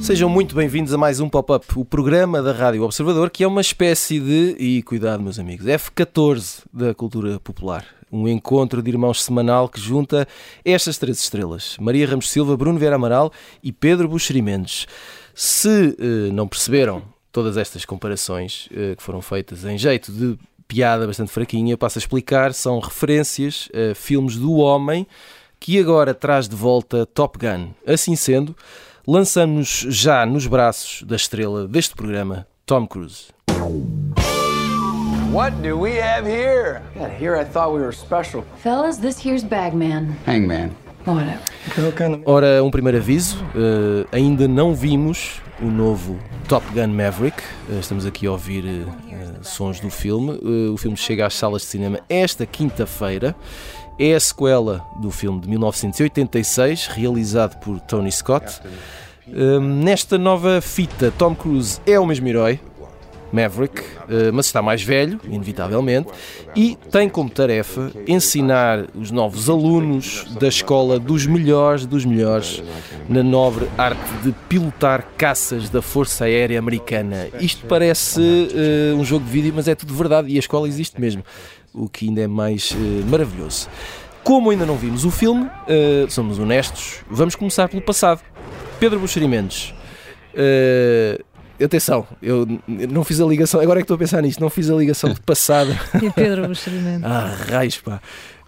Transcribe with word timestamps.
Sejam 0.00 0.30
muito 0.30 0.54
bem-vindos 0.54 0.94
a 0.94 0.96
mais 0.96 1.20
um 1.20 1.28
Pop-Up, 1.28 1.66
o 1.76 1.84
programa 1.84 2.40
da 2.40 2.50
Rádio 2.50 2.82
Observador, 2.82 3.28
que 3.28 3.44
é 3.44 3.46
uma 3.46 3.60
espécie 3.60 4.18
de, 4.18 4.56
e 4.58 4.82
cuidado 4.82 5.22
meus 5.22 5.38
amigos, 5.38 5.66
F14 5.66 6.64
da 6.72 6.94
cultura 6.94 7.38
popular. 7.38 7.97
Um 8.10 8.26
encontro 8.28 8.82
de 8.82 8.90
irmãos 8.90 9.22
semanal 9.22 9.68
que 9.68 9.80
junta 9.80 10.26
estas 10.64 10.98
três 10.98 11.18
estrelas, 11.18 11.76
Maria 11.80 12.06
Ramos 12.06 12.30
Silva, 12.30 12.56
Bruno 12.56 12.78
Vera 12.78 12.96
Amaral 12.96 13.32
e 13.62 13.72
Pedro 13.72 14.08
Buxeri 14.08 14.42
Mendes. 14.42 14.86
Se 15.34 15.96
eh, 15.98 16.32
não 16.32 16.48
perceberam 16.48 17.02
todas 17.30 17.56
estas 17.56 17.84
comparações 17.84 18.68
eh, 18.72 18.94
que 18.96 19.02
foram 19.02 19.20
feitas 19.20 19.64
em 19.64 19.76
jeito 19.76 20.10
de 20.10 20.38
piada 20.66 21.06
bastante 21.06 21.30
fraquinha, 21.30 21.76
passo 21.76 21.98
a 21.98 22.00
explicar, 22.00 22.52
são 22.52 22.78
referências 22.78 23.68
a 23.72 23.94
filmes 23.94 24.36
do 24.36 24.54
homem 24.56 25.06
que 25.60 25.78
agora 25.78 26.14
traz 26.14 26.48
de 26.48 26.54
volta 26.54 27.06
Top 27.06 27.38
Gun. 27.38 27.70
Assim 27.86 28.14
sendo, 28.14 28.54
lançamos 29.06 29.86
já 29.88 30.24
nos 30.24 30.46
braços 30.46 31.02
da 31.02 31.16
estrela 31.16 31.66
deste 31.66 31.94
programa, 31.94 32.46
Tom 32.66 32.86
Cruise. 32.86 33.28
What 35.32 35.60
do 35.62 35.78
we 35.78 35.96
have 35.96 36.26
here? 36.26 36.80
Yeah, 36.96 37.08
here 37.10 37.36
I 37.36 37.44
thought 37.44 37.74
we 37.74 37.80
were 37.80 37.92
special. 37.92 38.44
Fellas, 38.62 38.96
this 38.96 39.18
here's 39.22 39.44
Bagman. 39.44 40.16
Hangman. 40.24 40.74
Whatever. 41.04 42.22
Ora, 42.24 42.64
um 42.64 42.70
primeiro 42.70 42.96
aviso: 42.96 43.36
uh, 43.54 44.08
ainda 44.10 44.48
não 44.48 44.74
vimos 44.74 45.42
o 45.60 45.66
novo 45.66 46.18
Top 46.48 46.66
Gun 46.72 46.88
Maverick. 46.88 47.42
Uh, 47.68 47.78
estamos 47.78 48.06
aqui 48.06 48.26
a 48.26 48.32
ouvir 48.32 48.64
uh, 48.64 49.44
sons 49.44 49.80
do 49.80 49.90
filme. 49.90 50.40
o 50.72 50.78
filme 50.78 50.96
chega 50.96 51.26
às 51.26 51.34
salas 51.34 51.60
de 51.60 51.68
cinema 51.68 52.00
esta 52.08 52.46
quinta-feira. 52.46 53.36
É 53.98 54.14
a 54.14 54.20
sequela 54.20 54.82
do 54.98 55.10
filme 55.10 55.40
de 55.40 55.48
1986, 55.50 56.86
realizado 56.86 57.58
por 57.60 57.80
Tony 57.80 58.10
Scott. 58.10 58.62
nesta 59.60 60.16
nova 60.16 60.62
fita, 60.62 61.12
Tom 61.18 61.34
Cruise 61.34 61.80
é 61.84 62.00
o 62.00 62.06
mesmo 62.06 62.26
herói, 62.28 62.60
Maverick, 63.32 63.82
mas 64.32 64.46
está 64.46 64.62
mais 64.62 64.82
velho, 64.82 65.20
inevitavelmente, 65.24 66.08
e 66.56 66.76
tem 66.90 67.08
como 67.08 67.28
tarefa 67.28 67.90
ensinar 68.06 68.86
os 68.94 69.10
novos 69.10 69.48
alunos 69.48 70.24
da 70.40 70.48
escola 70.48 70.98
dos 70.98 71.26
melhores 71.26 71.86
dos 71.86 72.04
melhores 72.04 72.62
na 73.08 73.22
nobre 73.22 73.68
arte 73.76 74.12
de 74.22 74.32
pilotar 74.48 75.06
caças 75.16 75.68
da 75.68 75.82
Força 75.82 76.24
Aérea 76.24 76.58
Americana. 76.58 77.28
Isto 77.40 77.66
parece 77.66 78.20
uh, 78.20 78.96
um 78.96 79.04
jogo 79.04 79.24
de 79.24 79.30
vídeo, 79.30 79.52
mas 79.54 79.68
é 79.68 79.74
tudo 79.74 79.94
verdade 79.94 80.28
e 80.28 80.36
a 80.36 80.38
escola 80.38 80.68
existe 80.68 81.00
mesmo 81.00 81.22
o 81.72 81.88
que 81.88 82.08
ainda 82.08 82.22
é 82.22 82.26
mais 82.26 82.70
uh, 82.72 82.76
maravilhoso. 83.08 83.68
Como 84.22 84.50
ainda 84.50 84.66
não 84.66 84.76
vimos 84.76 85.04
o 85.04 85.10
filme, 85.10 85.44
uh, 85.44 86.10
somos 86.10 86.38
honestos, 86.38 86.96
vamos 87.10 87.34
começar 87.34 87.68
pelo 87.68 87.82
passado. 87.82 88.20
Pedro 88.78 89.00
Buxeri 89.00 89.26
Mendes. 89.26 89.74
Uh, 90.34 91.24
atenção, 91.64 92.06
eu 92.22 92.46
não 92.66 93.04
fiz 93.04 93.20
a 93.20 93.26
ligação, 93.26 93.60
agora 93.60 93.80
é 93.80 93.82
que 93.82 93.84
estou 93.84 93.96
a 93.96 93.98
pensar 93.98 94.22
nisto, 94.22 94.40
não 94.40 94.50
fiz 94.50 94.70
a 94.70 94.74
ligação 94.74 95.12
de 95.12 95.20
passado. 95.20 95.70
e 96.02 96.10
Pedro 96.10 96.48
Buxeri 96.48 96.76
Mendes. 96.76 97.04
ah, 97.04 97.36
raios, 97.48 97.78
pá. 97.78 98.00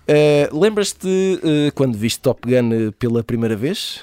Uh, 0.08 0.58
Lembras-te 0.58 1.41
quando 1.75 1.97
viste 1.97 2.20
Top 2.20 2.41
Gun 2.48 2.92
pela 2.98 3.22
primeira 3.22 3.56
vez? 3.56 4.00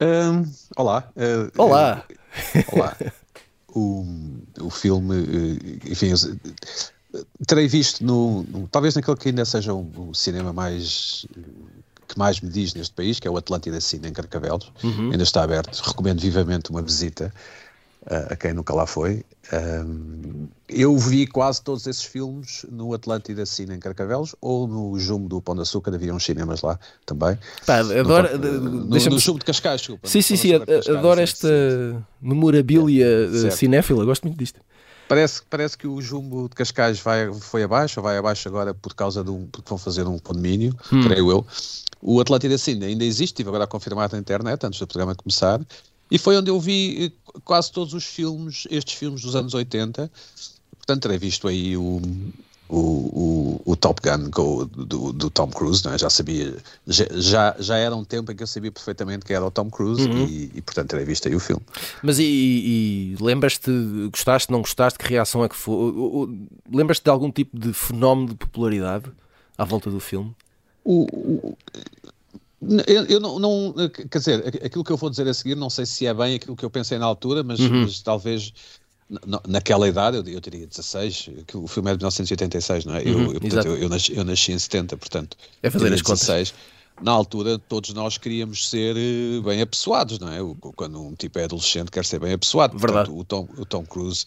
Um, 0.00 0.50
olá. 0.76 1.10
olá. 1.58 2.04
olá. 2.72 2.96
O, 3.72 4.04
o 4.60 4.70
filme, 4.70 5.14
enfim, 5.86 6.12
terei 7.46 7.68
visto 7.68 8.04
no, 8.04 8.42
no, 8.44 8.68
talvez 8.68 8.94
naquele 8.94 9.16
que 9.16 9.28
ainda 9.28 9.44
seja 9.44 9.74
o, 9.74 10.10
o, 10.10 10.14
cinema 10.14 10.52
mais 10.52 11.26
que 12.08 12.18
mais 12.18 12.40
me 12.40 12.50
diz 12.50 12.74
neste 12.74 12.92
país, 12.94 13.20
que 13.20 13.28
é 13.28 13.30
o 13.30 13.36
Atlântida 13.36 13.80
Cine 13.80 14.08
em 14.08 14.12
Carcavelos, 14.12 14.72
uhum. 14.82 15.12
ainda 15.12 15.22
está 15.22 15.44
aberto, 15.44 15.80
recomendo 15.80 16.20
vivamente 16.20 16.70
uma 16.70 16.82
visita 16.82 17.32
uh, 17.32 17.69
a 18.06 18.34
quem 18.36 18.52
nunca 18.52 18.74
lá 18.74 18.86
foi. 18.86 19.24
Eu 20.68 20.96
vi 20.96 21.26
quase 21.26 21.60
todos 21.60 21.86
esses 21.86 22.04
filmes 22.04 22.64
no 22.70 22.94
Atlântida 22.94 23.44
Cine 23.44 23.74
em 23.74 23.78
Carcavelos 23.78 24.34
ou 24.40 24.66
no 24.66 24.98
Jumbo 24.98 25.28
do 25.28 25.42
Pão 25.42 25.54
de 25.54 25.62
Açúcar, 25.62 25.94
havia 25.94 26.14
uns 26.14 26.24
cinemas 26.24 26.62
lá 26.62 26.78
também. 27.04 27.38
Pá, 27.66 27.78
adoro, 27.78 28.38
no, 28.38 28.60
no, 28.60 28.84
no 28.86 29.18
Jumbo 29.18 29.38
de 29.38 29.44
Cascais, 29.44 29.80
desculpa. 29.80 30.08
Sim, 30.08 30.22
sim, 30.22 30.36
sim, 30.36 30.54
adoro 30.54 31.20
esta 31.20 31.48
memorabilia 32.20 33.06
é, 33.46 33.50
cinéfila, 33.50 34.04
gosto 34.04 34.22
muito 34.22 34.38
disto. 34.38 34.60
Parece, 35.10 35.42
parece 35.50 35.76
que 35.76 35.88
o 35.88 36.00
jumbo 36.00 36.48
de 36.48 36.54
Cascais 36.54 37.00
vai, 37.00 37.32
foi 37.34 37.64
abaixo, 37.64 37.98
ou 37.98 38.04
vai 38.04 38.16
abaixo 38.16 38.48
agora 38.48 38.72
por 38.72 38.94
causa 38.94 39.24
de 39.24 39.30
um, 39.30 39.44
porque 39.50 39.68
vão 39.68 39.76
fazer 39.76 40.06
um 40.06 40.16
condomínio, 40.20 40.72
hum. 40.92 41.02
creio 41.02 41.28
eu. 41.32 41.46
O 42.00 42.20
Atlântida 42.20 42.56
Cine 42.56 42.86
ainda 42.86 43.04
existe, 43.04 43.32
estive 43.32 43.48
agora 43.48 43.64
a 43.64 43.66
confirmar 43.66 44.08
na 44.12 44.18
internet 44.18 44.64
antes 44.64 44.78
do 44.78 44.86
programa 44.86 45.12
começar, 45.16 45.60
e 46.10 46.18
foi 46.18 46.36
onde 46.36 46.50
eu 46.50 46.58
vi 46.58 47.06
eh, 47.06 47.38
quase 47.44 47.70
todos 47.70 47.94
os 47.94 48.04
filmes, 48.04 48.66
estes 48.70 48.94
filmes 48.94 49.22
dos 49.22 49.36
anos 49.36 49.54
80. 49.54 50.10
Portanto, 50.76 51.02
terei 51.02 51.18
visto 51.18 51.46
aí 51.46 51.76
o, 51.76 52.00
o, 52.70 52.78
o, 52.78 53.62
o 53.72 53.76
Top 53.76 54.00
Gun 54.00 54.30
do, 54.30 54.64
do, 54.64 55.12
do, 55.12 55.30
Tom 55.30 55.48
Cruise, 55.48 55.84
não 55.84 55.92
é? 55.92 55.98
já 55.98 56.08
sabia, 56.08 56.56
já, 56.86 57.54
já 57.58 57.76
era 57.76 57.94
um 57.94 58.04
tempo 58.04 58.30
em 58.30 58.36
que 58.36 58.42
eu 58.42 58.46
sabia 58.46 58.70
perfeitamente 58.70 59.24
que 59.24 59.34
era 59.34 59.44
o 59.44 59.50
Tom 59.50 59.68
Cruise 59.68 60.08
uhum. 60.08 60.26
e, 60.26 60.50
e, 60.54 60.62
portanto 60.62 60.90
terei 60.90 61.04
visto 61.04 61.26
aí 61.26 61.34
o 61.34 61.40
filme. 61.40 61.62
Mas 62.02 62.18
e, 62.18 62.24
e 62.24 63.16
lembras-te, 63.20 63.70
gostaste, 64.10 64.52
não 64.52 64.60
gostaste, 64.60 64.98
que 64.98 65.06
reação 65.06 65.44
é 65.44 65.48
que 65.48 65.56
foi? 65.56 65.92
Lembras-te 66.72 67.04
de 67.04 67.10
algum 67.10 67.30
tipo 67.30 67.58
de 67.58 67.72
fenómeno 67.72 68.28
de 68.28 68.34
popularidade 68.36 69.10
à 69.58 69.64
volta 69.64 69.90
do 69.90 70.00
filme? 70.00 70.34
O, 70.84 71.04
o, 71.12 71.58
eu, 72.86 73.04
eu 73.06 73.20
não, 73.20 73.38
não, 73.38 73.74
quer 74.10 74.18
dizer, 74.18 74.46
aquilo 74.64 74.84
que 74.84 74.90
eu 74.90 74.96
vou 74.96 75.08
dizer 75.08 75.26
a 75.26 75.32
seguir, 75.34 75.54
não 75.54 75.70
sei 75.70 75.86
se 75.86 76.06
é 76.06 76.12
bem 76.12 76.34
aquilo 76.34 76.54
que 76.54 76.64
eu 76.64 76.70
pensei 76.70 76.98
na 76.98 77.06
altura, 77.06 77.42
mas, 77.42 77.58
uhum. 77.58 77.82
mas 77.82 78.00
talvez 78.00 78.52
naquela 79.46 79.88
idade, 79.88 80.16
eu, 80.18 80.24
eu 80.24 80.40
teria 80.40 80.66
16, 80.66 81.30
que 81.46 81.56
o 81.56 81.66
filme 81.66 81.90
é 81.90 81.94
de 81.94 81.98
1986, 81.98 82.84
não 82.84 82.94
é? 82.94 83.02
Uhum, 83.02 83.06
eu, 83.06 83.32
eu, 83.34 83.40
portanto, 83.40 83.66
eu, 83.66 83.76
eu, 83.76 83.88
nasci, 83.88 84.16
eu, 84.16 84.24
nasci, 84.24 84.52
em 84.52 84.58
70, 84.58 84.96
portanto. 84.96 85.36
É 85.62 85.70
fazer 85.70 85.92
as 85.92 86.02
16. 86.02 86.50
contas 86.50 86.54
na 87.02 87.12
altura 87.12 87.58
todos 87.58 87.92
nós 87.94 88.18
queríamos 88.18 88.68
ser 88.68 88.96
eh, 88.96 89.40
bem 89.42 89.60
apessoados, 89.60 90.18
não 90.18 90.28
é? 90.28 90.38
Quando 90.76 91.00
um 91.00 91.14
tipo 91.14 91.38
é 91.38 91.44
adolescente 91.44 91.90
quer 91.90 92.04
ser 92.04 92.20
bem 92.20 92.32
apessoado. 92.32 92.78
Verdade. 92.78 93.10
Portanto, 93.10 93.20
o, 93.20 93.24
Tom, 93.24 93.62
o 93.62 93.64
Tom 93.64 93.84
Cruise, 93.84 94.26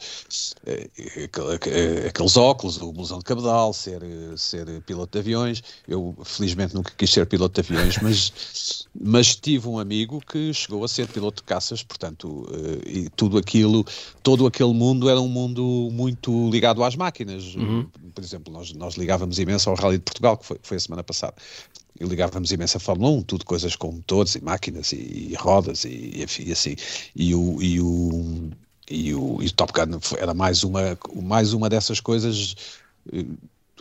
é, 0.65 0.89
é, 0.97 2.07
aqueles 2.07 2.37
óculos, 2.37 2.81
o 2.81 2.91
blusão 2.91 3.19
de 3.19 3.25
cabedal, 3.25 3.73
ser, 3.73 4.01
ser 4.37 4.81
piloto 4.81 5.13
de 5.13 5.19
aviões. 5.19 5.63
Eu 5.87 6.15
felizmente 6.23 6.73
nunca 6.73 6.91
quis 6.97 7.09
ser 7.11 7.25
piloto 7.25 7.61
de 7.61 7.73
aviões, 7.73 7.97
mas, 8.01 8.87
mas 8.99 9.35
tive 9.35 9.67
um 9.67 9.79
amigo 9.79 10.19
que 10.19 10.53
chegou 10.53 10.83
a 10.83 10.87
ser 10.87 11.07
piloto 11.07 11.41
de 11.41 11.43
caças, 11.43 11.83
portanto, 11.83 12.47
e 12.85 13.09
tudo 13.15 13.37
aquilo, 13.37 13.85
todo 14.21 14.47
aquele 14.47 14.73
mundo 14.73 15.09
era 15.09 15.19
um 15.19 15.27
mundo 15.27 15.89
muito 15.91 16.49
ligado 16.49 16.83
às 16.83 16.95
máquinas. 16.95 17.55
Uhum. 17.55 17.87
Por 18.13 18.23
exemplo, 18.23 18.51
nós, 18.53 18.73
nós 18.73 18.95
ligávamos 18.95 19.39
imenso 19.39 19.69
ao 19.69 19.75
Rally 19.75 19.97
de 19.97 20.03
Portugal, 20.03 20.37
que 20.37 20.45
foi, 20.45 20.59
foi 20.61 20.77
a 20.77 20.79
semana 20.79 21.03
passada 21.03 21.35
e 21.99 22.05
ligávamos 22.05 22.51
imenso 22.51 22.77
a 22.77 22.79
Fórmula 22.79 23.11
1, 23.11 23.23
tudo 23.23 23.45
coisas 23.45 23.75
com 23.75 23.91
motores 23.91 24.35
e 24.35 24.43
máquinas 24.43 24.91
e, 24.91 25.29
e 25.31 25.35
rodas 25.35 25.85
e, 25.85 26.25
e, 26.39 26.51
assim. 26.51 26.75
E 27.15 27.35
o, 27.35 27.61
e 27.61 27.79
o, 27.79 28.49
e 28.89 29.13
o, 29.13 29.41
e 29.41 29.45
o 29.47 29.53
Top 29.53 29.71
Gun 29.73 29.99
era 30.17 30.33
mais 30.33 30.63
uma, 30.63 30.97
mais 31.21 31.53
uma 31.53 31.69
dessas 31.69 31.99
coisas 31.99 32.55
eh, 33.11 33.25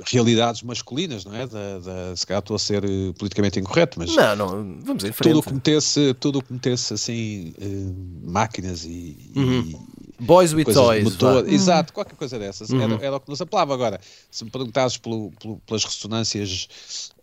realidades 0.04 0.62
masculinas, 0.62 1.24
não 1.24 1.34
é? 1.34 1.46
Da, 1.46 1.78
da, 1.78 2.16
se 2.16 2.26
calhar 2.26 2.40
estou 2.40 2.56
a 2.56 2.58
ser 2.58 2.84
uh, 2.84 3.14
politicamente 3.14 3.60
incorreto, 3.60 3.98
mas 3.98 4.14
não, 4.14 4.36
não, 4.36 4.80
vamos 4.82 5.04
em 5.04 5.12
frente. 5.12 5.34
Tudo 5.34 5.38
o 5.38 5.42
que 5.42 5.52
metesse, 5.52 6.14
tudo 6.14 6.38
o 6.38 6.42
que 6.42 6.52
metesse 6.52 6.94
assim 6.94 7.54
uh, 7.58 8.30
máquinas 8.30 8.84
e, 8.84 9.16
uhum. 9.36 9.86
Boys 10.22 10.54
with 10.54 10.64
Toys. 10.64 11.02
Motor, 11.02 11.48
exato, 11.48 11.92
qualquer 11.92 12.14
coisa 12.14 12.38
dessas. 12.38 12.70
Uhum. 12.70 12.80
Era, 12.80 13.06
era, 13.06 13.16
o 13.16 13.20
que 13.20 13.28
nos 13.28 13.40
apelava. 13.40 13.74
Agora, 13.74 14.00
se 14.30 14.44
me 14.44 14.50
perguntasses 14.50 14.96
pelo, 14.96 15.32
pelo, 15.32 15.56
pelas 15.66 15.84
ressonâncias 15.84 16.68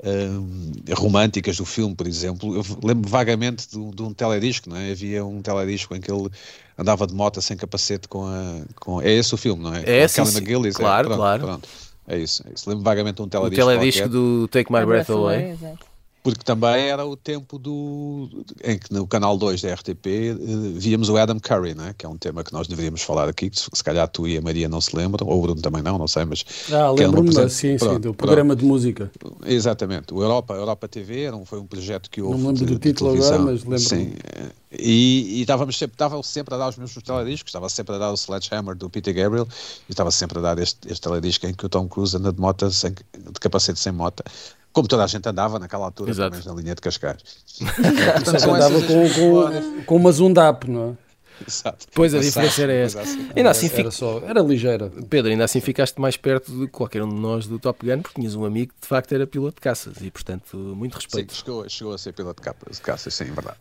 um, 0.04 0.72
românticas 0.98 1.58
do 1.58 1.66
filme, 1.66 1.96
por 1.96 2.08
exemplo, 2.08 2.56
eu 2.56 2.64
lembro 2.84 3.10
vagamente 3.10 3.70
de, 3.70 3.92
de, 3.92 4.02
um 4.02 4.14
teledisco, 4.14 4.70
não 4.70 4.76
é? 4.76 4.92
Havia 4.92 5.24
um 5.26 5.42
teledisco 5.42 5.96
em 5.96 6.02
que 6.02 6.12
ele 6.12 6.30
andava 6.78 7.08
de 7.08 7.14
moto 7.14 7.42
sem 7.42 7.56
capacete 7.56 8.08
com 8.08 8.26
a. 8.26 8.62
Com, 8.76 9.02
é 9.02 9.12
esse 9.12 9.34
o 9.34 9.38
filme, 9.38 9.64
não 9.64 9.74
é? 9.74 9.84
É. 9.86 10.04
McGillis, 10.04 10.76
é, 10.76 10.78
claro, 10.78 11.08
é, 11.08 11.10
pronto, 11.10 11.18
claro. 11.18 11.44
Pronto. 11.44 11.70
É 12.06 12.18
isso, 12.18 12.44
é 12.50 12.54
isso. 12.54 12.70
Lembro 12.70 12.84
vagamente 12.84 13.16
de 13.16 13.22
um 13.22 13.30
teledisco. 13.30 13.64
O 13.64 13.68
teledisco 13.68 14.02
qualquer. 14.02 14.18
do 14.18 14.48
Take 14.50 14.72
My 14.72 14.86
Breath, 14.86 15.08
Breath 15.08 15.10
Away. 15.10 15.58
Away 15.62 15.89
porque 16.22 16.44
também 16.44 16.90
era 16.90 17.06
o 17.06 17.16
tempo 17.16 17.58
do 17.58 18.30
em 18.64 18.78
que 18.78 18.92
no 18.94 19.08
canal 19.08 19.38
2 19.38 19.62
da 19.62 19.74
RTP 19.74 20.08
eh, 20.08 20.36
víamos 20.74 21.10
o 21.10 21.18
Adam 21.18 21.40
Curry, 21.40 21.74
né? 21.74 21.96
que 21.98 22.06
é 22.06 22.10
um 22.10 22.18
tema 22.18 22.44
que 22.44 22.52
nós 22.54 22.68
deveríamos 22.68 23.02
falar 23.02 23.30
aqui, 23.30 23.50
que 23.50 23.58
se 23.60 23.84
calhar 23.84 24.08
tu 24.08 24.28
e 24.28 24.38
a 24.38 24.42
Maria 24.42 24.68
não 24.68 24.82
se 24.82 24.96
lembram, 24.96 25.28
ou 25.28 25.40
o 25.40 25.42
Bruno 25.42 25.62
também 25.62 25.82
não, 25.82 25.98
não 25.98 26.08
sei, 26.08 26.26
mas 26.26 26.44
Ah, 26.72 26.92
lembro-me, 26.92 27.32
presen- 27.34 27.50
sim, 27.50 27.78
sim, 27.78 27.78
Pronto, 27.78 27.96
do 28.00 28.14
pronto. 28.14 28.18
programa 28.18 28.56
de 28.56 28.66
música. 28.66 29.10
Exatamente, 29.46 30.14
o 30.14 30.22
Europa, 30.22 30.54
Europa 30.54 30.88
TV 30.88 31.22
era 31.24 31.36
um, 31.36 31.46
foi 31.46 31.60
um 31.60 31.66
projeto 31.68 32.10
que 32.10 32.22
houve 32.22 32.42
Não 32.44 32.52
me 32.52 32.60
lembro 32.60 32.66
de, 32.68 32.74
do 32.74 32.80
título 32.80 33.12
agora, 33.12 33.40
mas 33.40 33.60
lembro-me. 33.64 33.80
Sim, 33.80 34.14
eh, 34.36 34.52
e, 34.72 35.38
e 35.40 35.42
estávamos 35.42 35.78
sempre, 35.78 35.96
estava 35.96 36.22
sempre 36.22 36.54
a 36.54 36.58
dar 36.58 36.70
os 36.70 36.78
mesmos 36.78 37.02
telediscos, 37.04 37.50
estava 37.50 37.70
sempre 37.70 37.96
a 37.96 37.98
dar 37.98 38.12
o 38.12 38.18
Sledgehammer 38.18 38.76
do 38.76 38.90
Peter 38.90 39.14
Gabriel 39.14 39.48
e 39.88 39.92
estava 39.92 40.12
sempre 40.12 40.38
a 40.40 40.42
dar 40.42 40.60
este, 40.60 40.80
este 40.92 41.02
teledisco 41.02 41.48
em 41.48 41.54
que 41.54 41.66
o 41.66 41.70
Tom 41.70 41.88
Cruise 41.88 42.16
anda 42.16 42.32
de 42.32 42.40
moto, 42.40 42.70
sem, 42.72 42.92
de 42.94 43.40
capacete 43.40 43.80
sem 43.80 43.92
moto, 43.92 44.24
como 44.72 44.88
toda 44.88 45.04
a 45.04 45.08
gente 45.08 45.28
andava 45.28 45.60
naquela 45.60 45.86
altura, 45.86 46.12
Exato. 46.12 46.32
pelo 46.32 46.44
menos 46.44 46.46
na 46.56 46.62
linha 46.62 46.76
de 46.76 46.82
Cascais. 46.82 47.20
Que 47.58 48.50
andava 48.50 48.82
com, 48.82 49.10
com, 49.10 49.84
com 49.86 49.96
uma 49.96 50.12
Zundap, 50.12 50.70
não 50.70 50.92
é? 51.06 51.10
Exato. 51.48 51.88
Pois 51.94 52.14
a 52.14 52.20
diferença 52.20 52.62
era 52.64 52.74
essa. 52.74 53.02
assim. 53.02 53.30
Ainda 53.36 53.50
assim, 53.50 53.70
Era 53.74 53.92
só, 53.92 54.22
era 54.26 54.42
ligeira. 54.42 54.92
Pedro, 55.10 55.32
ainda 55.32 55.46
assim 55.46 55.62
ficaste 55.62 56.00
mais 56.00 56.18
perto 56.18 56.52
de 56.52 56.68
qualquer 56.68 57.04
um 57.04 57.10
de 57.10 57.16
nós 57.16 57.48
do 57.48 57.58
Top 57.58 57.86
Gun, 57.86 58.02
porque 58.02 58.20
tinhas 58.20 58.36
um 58.36 58.46
amigo 58.46 58.74
que 58.74 58.82
de 58.82 58.88
facto 58.88 59.14
era 59.14 59.26
piloto 59.26 59.56
de 59.56 59.62
caças 59.62 59.96
e, 60.02 60.12
portanto, 60.12 60.58
muito 60.58 60.94
Sim, 60.94 61.04
respeito. 61.04 61.34
chegou, 61.34 61.70
chegou 61.70 61.94
a 61.94 61.98
ser 61.98 62.14
piloto 62.14 62.42
de 62.72 62.82
caças, 62.82 63.14
sim, 63.14 63.26
é 63.26 63.28
verdade. 63.28 63.58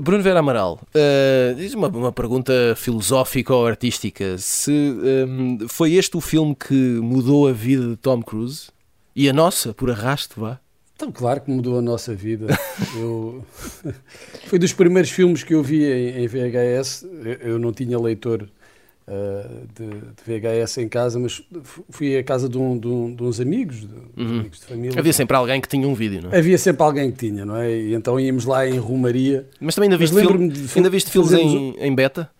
Bruno 0.00 0.22
Vera 0.22 0.40
Amaral, 0.40 0.80
ah, 0.94 1.54
diz 1.56 1.74
uma, 1.74 1.88
uma 1.88 2.12
pergunta 2.12 2.52
filosófica 2.76 3.54
ou 3.54 3.66
artística. 3.66 4.38
Se 4.38 4.94
foi 5.68 5.94
este 5.94 6.16
o 6.16 6.20
filme 6.20 6.54
que 6.54 6.74
mudou 6.74 7.48
a 7.48 7.52
vida 7.52 7.88
de 7.88 7.96
Tom 7.96 8.22
Cruise 8.22 8.68
e 9.14 9.28
a 9.28 9.32
nossa, 9.32 9.72
por 9.74 9.90
arrasto, 9.90 10.40
vá? 10.40 10.58
Então, 10.96 11.10
claro 11.10 11.40
que 11.40 11.50
mudou 11.50 11.78
a 11.78 11.82
nossa 11.82 12.14
vida. 12.14 12.46
Eu... 12.96 13.42
Foi 14.46 14.58
dos 14.58 14.72
primeiros 14.72 15.10
filmes 15.10 15.42
que 15.42 15.54
eu 15.54 15.62
vi 15.62 15.84
em, 15.84 16.26
VHS. 16.26 17.06
Eu, 17.40 17.58
não 17.58 17.72
tinha 17.72 17.98
leitor 17.98 18.46
ah, 19.08 19.48
de, 19.74 19.86
de 19.88 20.22
VHS 20.40 20.76
em 20.78 20.88
casa, 20.90 21.18
mas 21.18 21.42
fu- 21.62 21.84
fui 21.88 22.18
à 22.18 22.22
casa 22.22 22.50
de, 22.50 22.58
um- 22.58 22.78
de 22.78 22.86
um- 22.86 23.14
de 23.14 23.22
uns 23.22 23.40
amigos, 23.40 23.76
de, 23.80 23.86
de 23.86 24.22
amigos 24.22 24.60
de 24.60 24.66
família. 24.66 24.92
Uhum. 24.92 24.98
Havia 24.98 25.12
sempre 25.14 25.34
alguém 25.36 25.58
que 25.60 25.68
tinha 25.68 25.88
um 25.88 25.94
vídeo, 25.94 26.20
não 26.22 26.32
é? 26.32 26.38
Havia 26.38 26.58
sempre 26.58 26.82
alguém 26.82 27.10
que 27.10 27.16
tinha, 27.18 27.46
não 27.46 27.56
é? 27.56 27.70
E 27.74 27.94
então 27.94 28.20
íamos 28.20 28.44
lá 28.44 28.68
em 28.68 28.76
Romaria. 28.78 29.48
Mas 29.58 29.74
também 29.74 29.86
ainda 29.88 29.96
viste, 29.96 30.14
filme- 30.20 30.48
de 30.50 30.70
ainda 30.76 30.90
viste 30.90 31.10
filmes 31.10 31.32
em, 31.32 31.76
em 31.78 31.94
beta? 31.94 32.30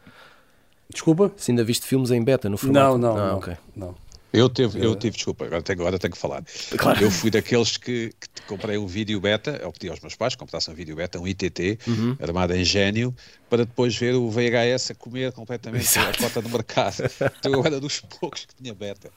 Desculpa? 0.92 1.32
Se 1.36 1.50
ainda 1.50 1.64
viste 1.64 1.86
filmes 1.86 2.10
em 2.10 2.22
beta 2.22 2.48
no 2.50 2.58
formato? 2.58 2.98
Não, 2.98 2.98
não, 2.98 3.16
Ah, 3.16 3.28
não, 3.30 3.38
ok. 3.38 3.54
não. 3.74 3.94
Eu, 4.32 4.48
teve, 4.48 4.84
eu 4.84 4.94
tive, 4.94 5.16
desculpa, 5.16 5.44
agora 5.44 5.60
tenho, 5.62 5.80
agora 5.80 5.98
tenho 5.98 6.12
que 6.12 6.18
falar. 6.18 6.44
Claro. 6.78 7.02
Eu 7.02 7.10
fui 7.10 7.30
daqueles 7.30 7.76
que, 7.76 8.12
que 8.20 8.42
comprei 8.46 8.78
um 8.78 8.86
vídeo 8.86 9.20
beta, 9.20 9.58
eu 9.62 9.72
pedi 9.72 9.88
aos 9.88 9.98
meus 10.00 10.14
pais 10.14 10.34
que 10.34 10.38
comprassem 10.38 10.72
um 10.72 10.76
vídeo 10.76 10.94
beta, 10.94 11.18
um 11.18 11.26
ITT, 11.26 11.78
Uhum. 11.88 12.16
armado 12.20 12.54
em 12.54 12.64
gênio, 12.64 13.12
para 13.48 13.64
depois 13.64 13.96
ver 13.96 14.14
o 14.14 14.30
VHS 14.30 14.92
a 14.92 14.94
comer 14.94 15.32
completamente 15.32 15.82
Exato. 15.84 16.24
a 16.24 16.28
cota 16.28 16.40
do 16.42 16.48
mercado. 16.48 16.96
Então 17.40 17.52
eu 17.52 17.64
era 17.64 17.80
dos 17.80 18.00
poucos 18.00 18.44
que 18.44 18.54
tinha 18.62 18.72
beta. 18.74 19.10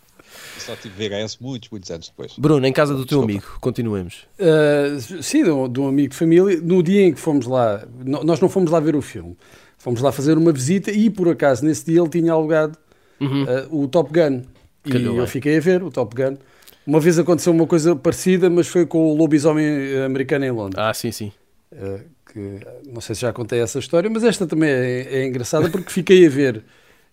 Eu 0.56 0.62
só 0.62 0.76
tive 0.76 1.08
VHS 1.10 1.38
muitos, 1.40 1.70
muitos 1.70 1.92
anos 1.92 2.08
depois. 2.10 2.34
Bruno, 2.38 2.66
em 2.66 2.74
casa 2.74 2.94
do 2.94 3.06
teu 3.06 3.20
Desculpa. 3.20 3.32
amigo, 3.46 3.60
continuemos. 3.62 4.26
Uh, 4.40 5.22
sim, 5.22 5.44
de 5.44 5.52
um, 5.52 5.70
de 5.72 5.80
um 5.80 5.88
amigo 5.88 6.10
de 6.10 6.16
família. 6.16 6.60
No 6.62 6.82
dia 6.82 7.06
em 7.06 7.14
que 7.14 7.20
fomos 7.20 7.46
lá, 7.46 7.86
no- 8.04 8.24
nós 8.24 8.40
não 8.40 8.50
fomos 8.50 8.72
lá 8.72 8.80
ver 8.80 8.96
o 8.96 9.02
filme, 9.02 9.38
fomos 9.78 10.02
lá 10.02 10.12
fazer 10.12 10.38
uma 10.38 10.52
visita 10.52 10.90
e 10.92 11.10
por 11.10 11.28
acaso 11.30 11.64
nesse 11.64 11.86
dia 11.86 12.00
ele 12.00 12.10
tinha 12.10 12.32
alugado 12.32 12.80
uh, 13.22 13.78
o 13.84 13.88
Top 13.88 14.12
Gun. 14.12 14.42
E 14.86 14.92
Calhou 14.92 15.16
eu 15.16 15.24
bem. 15.24 15.28
fiquei 15.28 15.58
a 15.58 15.60
ver 15.60 15.84
o 15.84 15.92
Top 15.92 16.16
Gun. 16.16 16.38
Uma 16.86 17.00
vez 17.00 17.18
aconteceu 17.18 17.54
uma 17.54 17.66
coisa 17.66 17.96
parecida, 17.96 18.50
mas 18.50 18.68
foi 18.68 18.86
com 18.86 19.12
o 19.12 19.16
lobisomem 19.16 19.66
eh, 19.66 20.04
americano 20.06 20.44
em 20.46 20.52
Londres. 20.52 20.78
Ah, 20.78 20.94
sim, 20.94 21.12
sim. 21.12 21.32
Uh, 21.72 22.02
que, 22.32 22.60
não 22.92 23.00
sei 23.00 23.16
se 23.16 23.22
já 23.22 23.32
contei 23.32 23.62
essa 23.62 23.80
história, 23.80 24.10
mas 24.10 24.24
esta 24.24 24.46
também 24.46 24.70
é, 24.70 25.22
é 25.22 25.26
engraçada 25.26 25.70
porque 25.70 25.90
fiquei 25.90 26.26
a 26.26 26.30
ver 26.30 26.64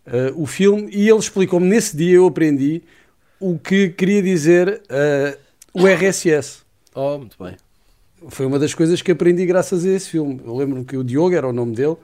uh, 0.07 0.43
o 0.43 0.47
filme 0.47 0.91
e 0.93 1.09
ele 1.09 1.19
explicou-me 1.19 1.67
nesse 1.67 1.97
dia, 1.97 2.17
eu 2.17 2.27
aprendi 2.27 2.83
o 3.39 3.59
que 3.59 3.91
queria 3.91 4.23
dizer 4.23 4.83
uh, 4.91 5.39
o 5.73 5.87
RSS. 5.87 6.63
Oh, 6.95 7.19
muito 7.19 7.37
bem. 7.43 7.57
Foi 8.29 8.45
uma 8.45 8.59
das 8.59 8.75
coisas 8.75 9.01
que 9.01 9.13
aprendi 9.13 9.47
graças 9.47 9.85
a 9.87 9.89
esse 9.89 10.11
filme. 10.11 10.41
Eu 10.45 10.55
lembro-me 10.57 10.85
que 10.85 10.97
o 10.97 11.05
Diogo, 11.05 11.35
era 11.35 11.49
o 11.49 11.53
nome 11.53 11.75
dele, 11.75 11.97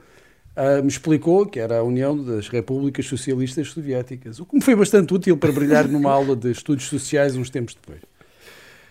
ah, 0.57 0.81
me 0.81 0.87
explicou 0.87 1.45
que 1.45 1.59
era 1.59 1.77
a 1.77 1.83
União 1.83 2.17
das 2.17 2.49
Repúblicas 2.49 3.05
Socialistas 3.05 3.67
Soviéticas, 3.69 4.39
o 4.39 4.45
que 4.45 4.55
me 4.55 4.61
foi 4.61 4.75
bastante 4.75 5.13
útil 5.13 5.37
para 5.37 5.51
brilhar 5.51 5.87
numa 5.87 6.11
aula 6.11 6.35
de 6.35 6.49
estudos 6.49 6.85
sociais 6.85 7.35
uns 7.35 7.51
tempos 7.51 7.75
depois. 7.75 8.01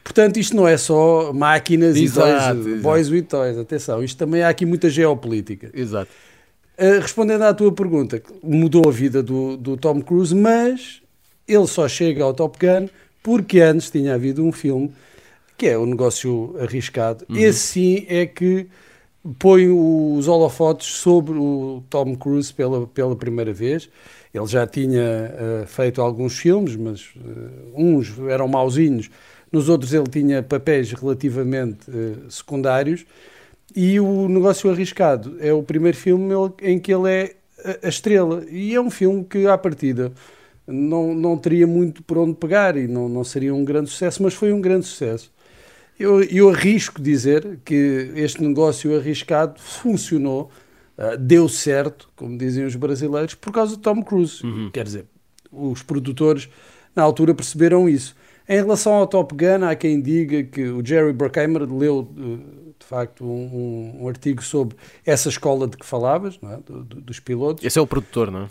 Portanto, 0.04 0.36
isto 0.36 0.54
não 0.54 0.68
é 0.68 0.76
só 0.76 1.32
máquinas 1.32 1.96
Exato, 1.96 2.28
e 2.28 2.32
toys, 2.32 2.66
exato. 2.66 2.82
boys 2.82 3.10
with 3.10 3.22
toys, 3.22 3.58
atenção, 3.58 4.04
isto 4.04 4.16
também 4.16 4.44
há 4.44 4.48
aqui 4.48 4.64
muita 4.64 4.88
geopolítica. 4.88 5.68
Exato. 5.74 6.08
Uh, 6.78 7.00
respondendo 7.00 7.42
à 7.42 7.52
tua 7.52 7.72
pergunta, 7.72 8.22
mudou 8.44 8.88
a 8.88 8.92
vida 8.92 9.20
do, 9.20 9.56
do 9.56 9.76
Tom 9.76 10.00
Cruise, 10.00 10.32
mas 10.32 11.02
ele 11.48 11.66
só 11.66 11.88
chega 11.88 12.22
ao 12.22 12.32
Top 12.32 12.56
Gun 12.64 12.88
porque 13.24 13.58
antes 13.58 13.90
tinha 13.90 14.14
havido 14.14 14.44
um 14.44 14.52
filme 14.52 14.92
que 15.58 15.66
é 15.66 15.76
o 15.76 15.84
negócio 15.84 16.54
arriscado. 16.60 17.26
Esse 17.28 17.58
sim 17.58 18.06
é 18.08 18.24
que 18.24 18.68
põe 19.38 19.68
os 19.68 20.28
holofotes 20.28 20.86
sobre 20.86 21.38
o 21.38 21.82
Tom 21.90 22.14
Cruise 22.16 22.52
pela, 22.52 22.86
pela 22.86 23.16
primeira 23.16 23.52
vez. 23.52 23.88
Ele 24.32 24.46
já 24.46 24.66
tinha 24.66 25.62
uh, 25.62 25.66
feito 25.66 26.00
alguns 26.02 26.38
filmes, 26.38 26.76
mas 26.76 27.10
uh, 27.16 27.72
uns 27.74 28.18
eram 28.28 28.46
mauzinhos, 28.48 29.10
nos 29.50 29.68
outros 29.68 29.94
ele 29.94 30.08
tinha 30.08 30.42
papéis 30.42 30.92
relativamente 30.92 31.90
uh, 31.90 32.30
secundários. 32.30 33.06
E 33.74 33.98
o 34.00 34.28
Negócio 34.28 34.70
Arriscado 34.70 35.36
é 35.40 35.52
o 35.52 35.62
primeiro 35.62 35.96
filme 35.96 36.32
em 36.62 36.78
que 36.78 36.92
ele 36.92 37.10
é 37.10 37.36
a- 37.82 37.88
estrela. 37.88 38.44
E 38.50 38.74
é 38.74 38.80
um 38.80 38.90
filme 38.90 39.24
que, 39.24 39.46
à 39.46 39.58
partida, 39.58 40.12
não, 40.66 41.14
não 41.14 41.36
teria 41.38 41.66
muito 41.66 42.02
por 42.02 42.18
onde 42.18 42.34
pegar 42.34 42.76
e 42.76 42.86
não, 42.88 43.08
não 43.08 43.24
seria 43.24 43.54
um 43.54 43.64
grande 43.64 43.90
sucesso, 43.90 44.22
mas 44.22 44.34
foi 44.34 44.52
um 44.52 44.60
grande 44.60 44.86
sucesso. 44.86 45.32
Eu, 45.98 46.22
eu 46.22 46.50
arrisco 46.50 47.00
dizer 47.00 47.58
que 47.64 48.12
este 48.14 48.42
negócio 48.42 48.96
arriscado 48.96 49.60
funcionou, 49.60 50.50
ah, 50.98 51.16
deu 51.16 51.48
certo, 51.48 52.08
como 52.14 52.36
dizem 52.36 52.64
os 52.64 52.76
brasileiros, 52.76 53.34
por 53.34 53.52
causa 53.52 53.76
de 53.76 53.82
Tom 53.82 54.02
Cruise. 54.02 54.42
Quer 54.72 54.84
dizer, 54.84 55.06
os 55.50 55.82
produtores 55.82 56.48
na 56.94 57.02
altura 57.02 57.34
perceberam 57.34 57.88
isso. 57.88 58.14
Em 58.48 58.56
relação 58.56 58.92
ao 58.92 59.06
Top 59.06 59.34
Gun, 59.34 59.64
há 59.64 59.74
quem 59.74 60.00
diga 60.00 60.42
que 60.44 60.64
o 60.68 60.84
Jerry 60.84 61.12
Bruckheimer 61.12 61.62
leu 61.62 62.08
de 62.78 62.86
facto 62.86 63.24
um, 63.24 63.96
um- 64.02 64.08
artigo 64.08 64.42
sobre 64.44 64.76
essa 65.04 65.28
escola 65.28 65.66
de 65.66 65.76
que 65.76 65.84
falavas, 65.84 66.38
é? 66.44 66.58
Do- 66.64 66.84
do- 66.84 67.00
dos 67.00 67.18
pilotos 67.18 67.64
Esse 67.64 67.78
é 67.78 67.82
o 67.82 67.86
produtor, 67.86 68.30
não 68.30 68.42
é? 68.42 68.48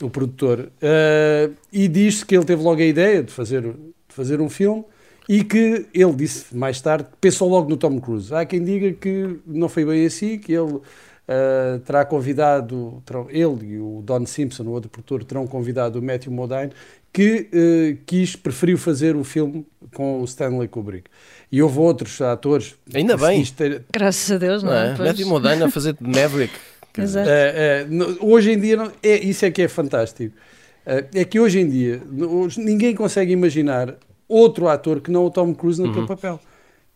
o 0.00 0.08
produtor, 0.10 0.70
eh, 0.80 1.50
e 1.72 1.86
diz 1.86 2.24
que 2.24 2.34
ele 2.36 2.44
teve 2.44 2.62
logo 2.62 2.80
a 2.80 2.84
ideia 2.84 3.22
de 3.22 3.30
fazer, 3.32 3.62
de 3.62 3.74
fazer 4.08 4.40
um 4.40 4.48
filme 4.48 4.84
e 5.28 5.42
que 5.44 5.86
ele 5.92 6.12
disse 6.14 6.54
mais 6.56 6.80
tarde 6.80 7.04
que 7.04 7.16
pensou 7.20 7.48
logo 7.48 7.68
no 7.68 7.76
Tom 7.76 8.00
Cruise. 8.00 8.32
Há 8.34 8.44
quem 8.44 8.62
diga 8.62 8.92
que 8.92 9.36
não 9.46 9.68
foi 9.68 9.84
bem 9.84 10.06
assim, 10.06 10.38
que 10.38 10.52
ele 10.52 10.78
eh, 11.28 11.80
terá 11.84 12.04
convidado, 12.04 13.02
terão- 13.04 13.26
ele 13.30 13.74
e 13.74 13.78
o 13.78 14.02
Don 14.04 14.24
Simpson, 14.26 14.62
o 14.64 14.70
outro 14.70 14.88
produtor, 14.88 15.24
terão 15.24 15.46
convidado 15.46 15.98
o 15.98 16.02
Matthew 16.02 16.30
Modine, 16.32 16.70
que 17.12 17.48
eh, 17.52 17.96
quis, 18.06 18.36
preferiu 18.36 18.78
fazer 18.78 19.16
o 19.16 19.24
filme 19.24 19.66
com 19.94 20.20
o 20.20 20.24
Stanley 20.24 20.68
Kubrick. 20.68 21.10
E 21.50 21.62
houve 21.62 21.78
outros 21.78 22.20
atores. 22.20 22.74
Ainda 22.94 23.16
bem. 23.16 23.44
ter- 23.44 23.82
Graças 23.92 24.30
a 24.30 24.38
Deus, 24.38 24.62
não, 24.62 24.70
Não 24.70 24.76
é? 24.78 24.92
é? 24.92 24.94
Pois. 24.94 25.08
Matthew 25.08 25.26
Modine 25.28 25.62
a 25.64 25.70
fazer 25.70 25.94
de 25.94 26.02
Maverick. 26.08 26.54
Exato. 26.98 27.28
É, 27.28 27.80
é, 27.82 27.86
no- 27.88 28.16
hoje 28.20 28.52
em 28.52 28.60
dia, 28.60 28.76
não- 28.76 28.92
é, 29.02 29.16
isso 29.24 29.44
é 29.44 29.50
que 29.50 29.62
é 29.62 29.68
fantástico. 29.68 30.34
É, 30.84 31.04
é 31.14 31.24
que 31.24 31.40
hoje 31.40 31.58
em 31.58 31.68
dia, 31.68 32.00
hoje 32.28 32.60
ninguém 32.60 32.94
consegue 32.94 33.32
imaginar 33.32 33.96
outro 34.28 34.68
ator 34.68 35.00
que 35.00 35.10
não 35.10 35.24
o 35.24 35.30
Tom 35.30 35.54
Cruise 35.54 35.80
naquele 35.80 36.00
Uhum. 36.00 36.06
papel. 36.06 36.40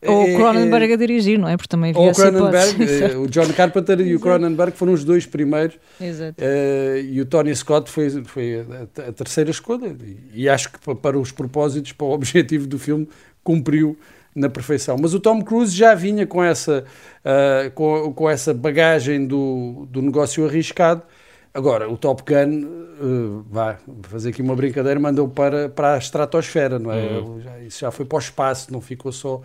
Ou 0.06 0.26
É- 0.26 0.32
o 0.34 0.36
Cronenberg 0.38 0.90
é- 0.90 0.94
a 0.94 0.96
dirigir, 0.96 1.38
não 1.38 1.46
é? 1.46 1.56
Porque 1.58 1.68
também 1.68 1.90
havia 1.90 2.00
ou 2.00 2.10
o. 2.10 2.14
Cronenberg, 2.14 2.84
é, 2.84 3.16
o 3.18 3.26
John 3.26 3.52
Carpenter 3.52 4.00
e 4.00 4.16
o 4.16 4.20
Cronenberg 4.20 4.72
foram 4.74 4.94
os 4.94 5.04
dois 5.04 5.26
primeiros, 5.26 5.76
Exato. 6.00 6.36
é, 6.38 7.02
e 7.04 7.20
o 7.20 7.26
Tony 7.26 7.54
Scott 7.54 7.90
foi, 7.90 8.08
foi 8.24 8.64
a, 8.96 9.08
a 9.08 9.12
terceira 9.12 9.50
escolha. 9.50 9.94
E, 10.34 10.42
e 10.44 10.48
acho 10.48 10.72
que 10.72 10.78
pa- 10.78 10.94
para 10.94 11.18
os 11.18 11.30
propósitos, 11.30 11.92
para 11.92 12.06
o 12.06 12.12
objetivo 12.12 12.66
do 12.66 12.78
filme, 12.78 13.06
cumpriu 13.44 13.94
na 14.34 14.48
perfeição. 14.48 14.96
Mas 14.98 15.12
o 15.12 15.20
Tom 15.20 15.42
Cruise 15.42 15.76
já 15.76 15.94
vinha 15.94 16.26
com 16.26 16.42
essa, 16.42 16.84
ah, 17.22 17.70
com, 17.74 18.10
com 18.14 18.30
essa 18.30 18.54
bagagem 18.54 19.26
do, 19.26 19.86
do 19.90 20.00
negócio 20.00 20.46
arriscado. 20.46 21.02
Agora, 21.52 21.90
o 21.90 21.96
Top 21.96 22.22
Gun, 22.22 22.64
uh, 22.64 23.44
vá 23.50 23.76
fazer 24.02 24.30
aqui 24.30 24.40
uma 24.40 24.54
brincadeira, 24.54 25.00
mandou 25.00 25.28
para, 25.28 25.68
para 25.68 25.94
a 25.94 25.98
estratosfera, 25.98 26.78
não 26.78 26.92
é? 26.92 27.22
Já- 27.42 27.60
isso 27.60 27.80
já 27.80 27.90
foi 27.90 28.04
para 28.06 28.16
o 28.16 28.20
espaço, 28.20 28.72
não 28.72 28.80
ficou 28.80 29.10
só 29.10 29.42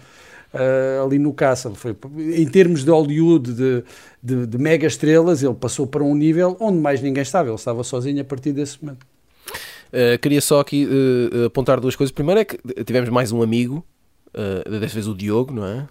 ah, 0.56 1.04
ali 1.04 1.20
no 1.20 1.34
caça. 1.34 1.70
Foi, 1.72 1.96
em 2.18 2.48
termos 2.48 2.84
de 2.86 2.90
Hollywood, 2.90 3.54
de, 3.54 3.84
de, 4.24 4.48
de 4.48 4.58
mega 4.58 4.88
estrelas, 4.88 5.44
ele 5.44 5.54
passou 5.54 5.86
para 5.86 6.02
um 6.04 6.16
nível 6.16 6.56
onde 6.60 6.78
mais 6.78 7.02
ninguém 7.02 7.22
estava. 7.24 7.50
Ele 7.50 7.56
estava 7.56 7.84
sozinho 7.84 8.22
a 8.22 8.24
partir 8.24 8.54
desse 8.54 8.84
momento. 8.84 9.06
Uh, 9.92 10.18
queria 10.22 10.42
só 10.42 10.60
aqui 10.62 10.88
uh, 10.88 11.46
apontar 11.46 11.80
duas 11.80 11.96
coisas. 11.96 12.12
Primeiro 12.12 12.40
é 12.40 12.46
que 12.46 12.58
tivemos 12.86 13.10
mais 13.10 13.32
um 13.32 13.42
amigo, 13.42 13.86
uh, 14.34 14.70
desta 14.70 14.96
vez 14.96 15.08
o 15.08 15.14
Diogo, 15.14 15.54
não 15.54 15.66
é? 15.66 15.88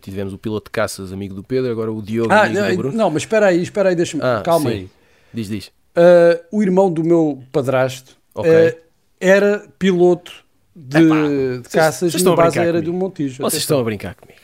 Tivemos 0.00 0.34
o 0.34 0.38
piloto 0.38 0.66
de 0.66 0.72
caças, 0.72 1.12
amigo 1.12 1.34
do 1.34 1.42
Pedro, 1.42 1.70
agora 1.70 1.90
o 1.90 2.02
Diogo, 2.02 2.30
Ah, 2.30 2.46
não, 2.46 2.92
não, 2.92 3.10
mas 3.10 3.22
espera 3.22 3.46
aí, 3.46 3.62
espera 3.62 3.88
aí, 3.88 3.94
deixa-me. 3.96 4.22
Ah, 4.22 4.42
calma 4.44 4.68
sim. 4.68 4.76
aí. 4.76 4.90
Diz, 5.32 5.48
diz. 5.48 5.70
Ah, 5.94 6.40
o 6.50 6.62
irmão 6.62 6.90
do 6.90 7.04
meu 7.04 7.42
padrasto 7.52 8.16
Ok. 8.34 8.50
ah, 8.50 8.74
era 9.20 9.64
piloto 9.78 10.32
de, 10.74 11.58
de 11.58 11.68
caças 11.68 12.00
vocês 12.00 12.14
e 12.14 12.16
estão 12.16 12.34
no 12.34 12.40
a 12.40 12.44
base 12.44 12.58
aérea 12.58 12.80
de 12.80 12.90
um. 12.90 12.94
Montijo. 12.94 13.34
Vocês 13.36 13.40
Atenção. 13.40 13.58
estão 13.58 13.80
a 13.80 13.84
brincar 13.84 14.14
comigo. 14.14 14.40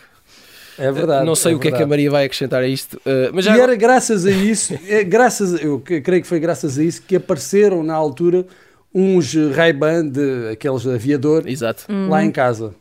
É 0.78 0.92
verdade. 0.92 1.26
não 1.26 1.34
sei 1.34 1.52
é 1.52 1.56
o 1.56 1.58
que 1.58 1.66
é 1.66 1.70
que 1.70 1.74
a 1.74 1.78
verdade. 1.78 1.90
Maria 1.90 2.10
vai 2.10 2.24
acrescentar 2.26 2.62
a 2.62 2.68
isto, 2.68 2.98
uh, 2.98 3.32
mas 3.32 3.44
já 3.44 3.56
E 3.56 3.60
era 3.60 3.74
graças 3.74 4.24
a 4.24 4.30
isso, 4.30 4.78
é, 4.86 5.02
graças, 5.02 5.60
eu 5.60 5.80
creio 5.80 6.22
que 6.22 6.28
foi 6.28 6.38
graças 6.38 6.78
a 6.78 6.84
isso 6.84 7.02
que 7.02 7.16
apareceram 7.16 7.82
na 7.82 7.94
altura 7.94 8.46
uns 8.94 9.34
Ray-Ban, 9.34 10.06
de, 10.08 10.50
aqueles 10.52 10.82
de 10.82 10.90
aviador, 10.94 11.48
Exato. 11.48 11.84
lá 12.08 12.24
em 12.24 12.30
casa. 12.30 12.72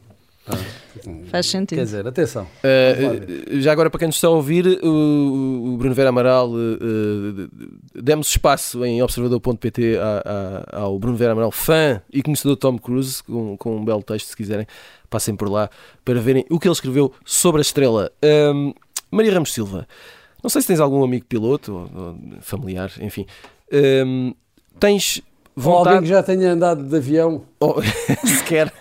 Faz 1.29 1.45
sentido. 1.45 1.77
Quer 1.77 1.85
dizer, 1.85 2.07
atenção. 2.07 2.43
Uh, 2.43 3.59
já 3.59 3.71
agora, 3.71 3.89
para 3.89 3.99
quem 3.99 4.07
nos 4.07 4.15
está 4.15 4.27
a 4.27 4.31
ouvir, 4.31 4.79
o, 4.83 5.73
o 5.73 5.77
Bruno 5.77 5.93
Vera 5.93 6.09
Amaral, 6.09 6.49
uh, 6.49 7.49
demos 7.93 8.29
espaço 8.29 8.83
em 8.85 9.01
observador.pt 9.01 9.97
ao 10.71 10.97
Bruno 10.99 11.17
Vera 11.17 11.31
Amaral, 11.33 11.51
fã 11.51 12.01
e 12.11 12.21
conhecedor 12.21 12.55
de 12.55 12.59
Tom 12.59 12.77
Cruise, 12.77 13.23
com, 13.23 13.57
com 13.57 13.77
um 13.77 13.85
belo 13.85 14.03
texto, 14.03 14.27
se 14.27 14.35
quiserem, 14.35 14.67
passem 15.09 15.35
por 15.35 15.49
lá 15.49 15.69
para 16.03 16.19
verem 16.19 16.45
o 16.49 16.59
que 16.59 16.67
ele 16.67 16.73
escreveu 16.73 17.13
sobre 17.25 17.59
a 17.59 17.63
estrela. 17.63 18.11
Um, 18.53 18.73
Maria 19.11 19.33
Ramos 19.33 19.53
Silva, 19.53 19.87
não 20.43 20.49
sei 20.49 20.61
se 20.61 20.67
tens 20.67 20.79
algum 20.79 21.03
amigo 21.03 21.25
piloto 21.25 21.73
ou, 21.73 22.01
ou 22.03 22.15
familiar, 22.41 22.91
enfim. 23.01 23.25
Um, 23.71 24.33
tens 24.79 25.21
Ou 25.55 25.71
alguém 25.71 25.93
vontade 25.93 26.01
que 26.03 26.09
já 26.09 26.23
tenha 26.23 26.51
andado 26.51 26.83
de 26.83 26.95
avião. 26.95 27.43
ou 27.59 27.81
sequer. 28.25 28.71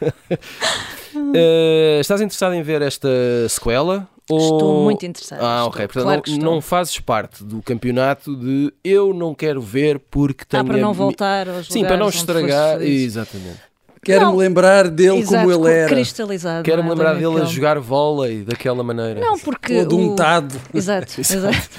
Uh, 1.18 2.00
estás 2.00 2.20
interessado 2.20 2.54
em 2.54 2.62
ver 2.62 2.82
esta 2.82 3.08
sequela? 3.48 4.08
Estou 4.28 4.62
ou- 4.64 4.84
muito 4.84 5.06
interessada. 5.06 5.40
Ah, 5.42 5.56
Estou. 5.58 5.68
ok. 5.68 5.86
Portanto, 5.86 6.02
Claro 6.04 6.22
não, 6.26 6.34
estou. 6.34 6.54
não 6.54 6.60
fazes 6.60 6.98
parte 6.98 7.44
do 7.44 7.62
campeonato 7.62 8.34
de 8.36 8.72
eu 8.82 9.14
não 9.14 9.32
quero 9.34 9.60
ver 9.60 10.00
porque 10.10 10.44
tenho. 10.44 10.62
Ah, 10.62 10.66
para 10.66 10.76
não 10.78 10.92
voltar 10.92 11.48
aos 11.48 11.68
Sim, 11.68 11.84
para 11.84 11.96
não 11.96 12.08
estragar. 12.08 12.82
Exatamente. 12.82 13.60
Quero-me 14.02 14.36
lembrar 14.36 14.88
dele 14.88 15.18
Exato, 15.18 15.48
como 15.48 15.66
ele 15.66 15.74
era. 15.78 15.88
cristalizado. 15.88 16.62
Quero-me 16.62 16.88
é? 16.88 16.90
lembrar 16.92 17.14
dele 17.14 17.40
a 17.40 17.44
jogar 17.44 17.78
vôlei 17.80 18.42
daquela 18.42 18.82
maneira. 18.84 19.20
Não, 19.20 19.36
porque. 19.38 19.82
Todo 19.82 19.96
o- 19.96 20.12
untado. 20.12 20.60
Exato, 20.72 21.12
exato. 21.20 21.70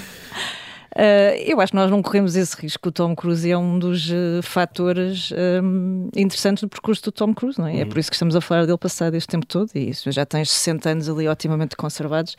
Ah, 1.00 1.36
eu 1.38 1.60
acho 1.60 1.70
que 1.70 1.76
nós 1.76 1.88
não 1.90 2.02
corremos 2.02 2.34
esse 2.34 2.60
risco. 2.60 2.88
O 2.88 2.92
Tom 2.92 3.14
Cruise 3.14 3.48
é 3.48 3.56
um 3.56 3.78
dos 3.78 4.10
eh, 4.10 4.42
fatores 4.42 5.30
hum, 5.62 6.08
interessantes 6.16 6.62
do 6.62 6.68
percurso 6.68 7.04
do 7.04 7.12
Tom 7.12 7.32
Cruise, 7.32 7.56
não 7.56 7.68
é? 7.68 7.78
É 7.78 7.82
Uhum. 7.84 7.88
por 7.88 7.98
isso 7.98 8.10
que 8.10 8.16
estamos 8.16 8.34
a 8.34 8.40
falar 8.40 8.66
dele 8.66 8.76
passado 8.78 9.14
este 9.14 9.28
tempo 9.28 9.46
todo 9.46 9.70
e 9.76 9.90
isso 9.90 10.10
já 10.10 10.26
tens 10.26 10.50
60 10.50 10.90
anos 10.90 11.08
ali 11.08 11.28
otimamente 11.28 11.76
conservados. 11.76 12.34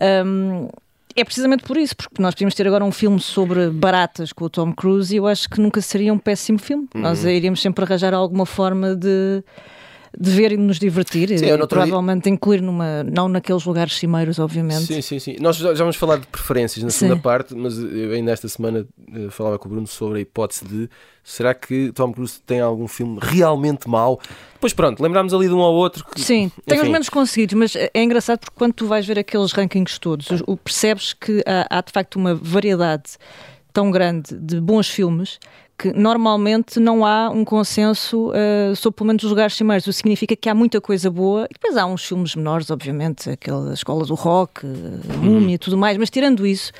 Hum, 0.00 0.68
é 1.14 1.22
precisamente 1.24 1.64
por 1.64 1.76
isso, 1.76 1.94
porque 1.94 2.22
nós 2.22 2.34
podíamos 2.34 2.54
ter 2.54 2.66
agora 2.66 2.82
um 2.82 2.90
filme 2.90 3.20
sobre 3.20 3.68
baratas 3.68 4.32
com 4.32 4.46
o 4.46 4.48
Tom 4.50 4.72
Cruise 4.72 5.12
e 5.14 5.18
eu 5.18 5.26
acho 5.26 5.46
que 5.50 5.60
nunca 5.60 5.82
seria 5.82 6.14
um 6.14 6.18
péssimo 6.18 6.58
filme. 6.58 6.88
Uhum. 6.94 7.02
Nós 7.02 7.22
iríamos 7.24 7.60
sempre 7.60 7.84
arranjar 7.84 8.14
alguma 8.14 8.46
forma 8.46 8.96
de. 8.96 9.44
De 10.18 10.30
ver 10.30 10.52
e 10.52 10.56
nos 10.58 10.78
divertir, 10.78 11.28
Sim, 11.38 11.46
e 11.46 11.52
outro 11.52 11.66
dia- 11.66 11.66
provavelmente 11.68 12.28
incluir 12.28 12.60
numa, 12.60 13.02
não 13.02 13.28
naqueles 13.28 13.64
lugares 13.64 13.94
cimeiros, 13.96 14.38
obviamente. 14.38 14.82
Sim, 14.84 15.00
sim, 15.00 15.18
sim. 15.18 15.36
Nós 15.40 15.56
já 15.56 15.72
vamos 15.72 15.96
falar 15.96 16.18
de 16.18 16.26
preferências 16.26 16.84
na 16.84 16.90
Sim. 16.90 16.98
segunda 17.06 17.22
parte, 17.22 17.54
mas 17.54 17.78
eu 17.78 18.12
ainda 18.12 18.30
esta 18.30 18.46
semana 18.48 18.86
eh, 19.14 19.30
falava 19.30 19.58
com 19.58 19.68
o 19.68 19.70
Bruno 19.70 19.86
sobre 19.86 20.18
a 20.18 20.20
hipótese 20.20 20.64
de 20.66 20.88
será 21.24 21.54
que 21.54 21.90
Tom 21.92 22.12
Cruise 22.12 22.40
tem 22.44 22.60
algum 22.60 22.86
filme 22.86 23.18
realmente 23.22 23.88
mau? 23.88 24.20
Pois 24.60 24.72
pronto, 24.74 25.02
lembrámos 25.02 25.32
ali 25.32 25.48
de 25.48 25.54
um 25.54 25.60
ao 25.60 25.72
outro. 25.72 26.04
que- 26.04 26.20
Sim, 26.20 26.52
tem 26.66 26.76
os 26.76 26.82
Enfim. 26.82 26.92
menos 26.92 27.08
conseguidos, 27.08 27.54
mas 27.54 27.74
é 27.74 27.90
é 27.94 28.02
engraçado 28.02 28.40
porque 28.40 28.54
quando 28.56 28.74
tu 28.74 28.86
vais 28.86 29.06
ver 29.06 29.18
aqueles 29.18 29.52
rankings 29.52 29.98
todos, 29.98 30.28
percebes 30.62 31.14
que 31.14 31.42
há, 31.46 31.78
há 31.78 31.80
de 31.80 31.90
facto 31.90 32.16
uma 32.16 32.34
variedade 32.34 33.12
tão 33.72 33.90
grande 33.90 34.34
de 34.38 34.60
bons 34.60 34.88
filmes 34.90 35.38
que 35.78 35.92
normalmente 35.92 36.78
não 36.78 37.04
há 37.04 37.30
um 37.30 37.44
consenso 37.44 38.30
eh, 38.34 38.72
sobre 38.76 38.96
pelo 38.98 39.08
menos 39.08 39.24
os 39.24 39.30
lugares 39.30 39.54
cimeiros. 39.54 39.86
O 39.86 39.90
que 39.90 39.96
significa 39.96 40.36
que 40.36 40.48
há 40.48 40.54
muita 40.54 40.80
coisa 40.80 41.10
boa 41.10 41.46
e 41.50 41.54
depois 41.54 41.76
há 41.76 41.86
uns 41.86 42.04
filmes 42.04 42.36
menores, 42.36 42.70
obviamente, 42.70 43.30
aquela 43.30 43.74
escola 43.74 44.04
do 44.04 44.14
rock, 44.14 44.64
eh, 44.64 45.16
Múmia 45.16 45.56
e 45.56 45.58
tudo 45.58 45.76
mais, 45.76 45.96
mas 45.96 46.10
tirando 46.10 46.46
isso, 46.46 46.72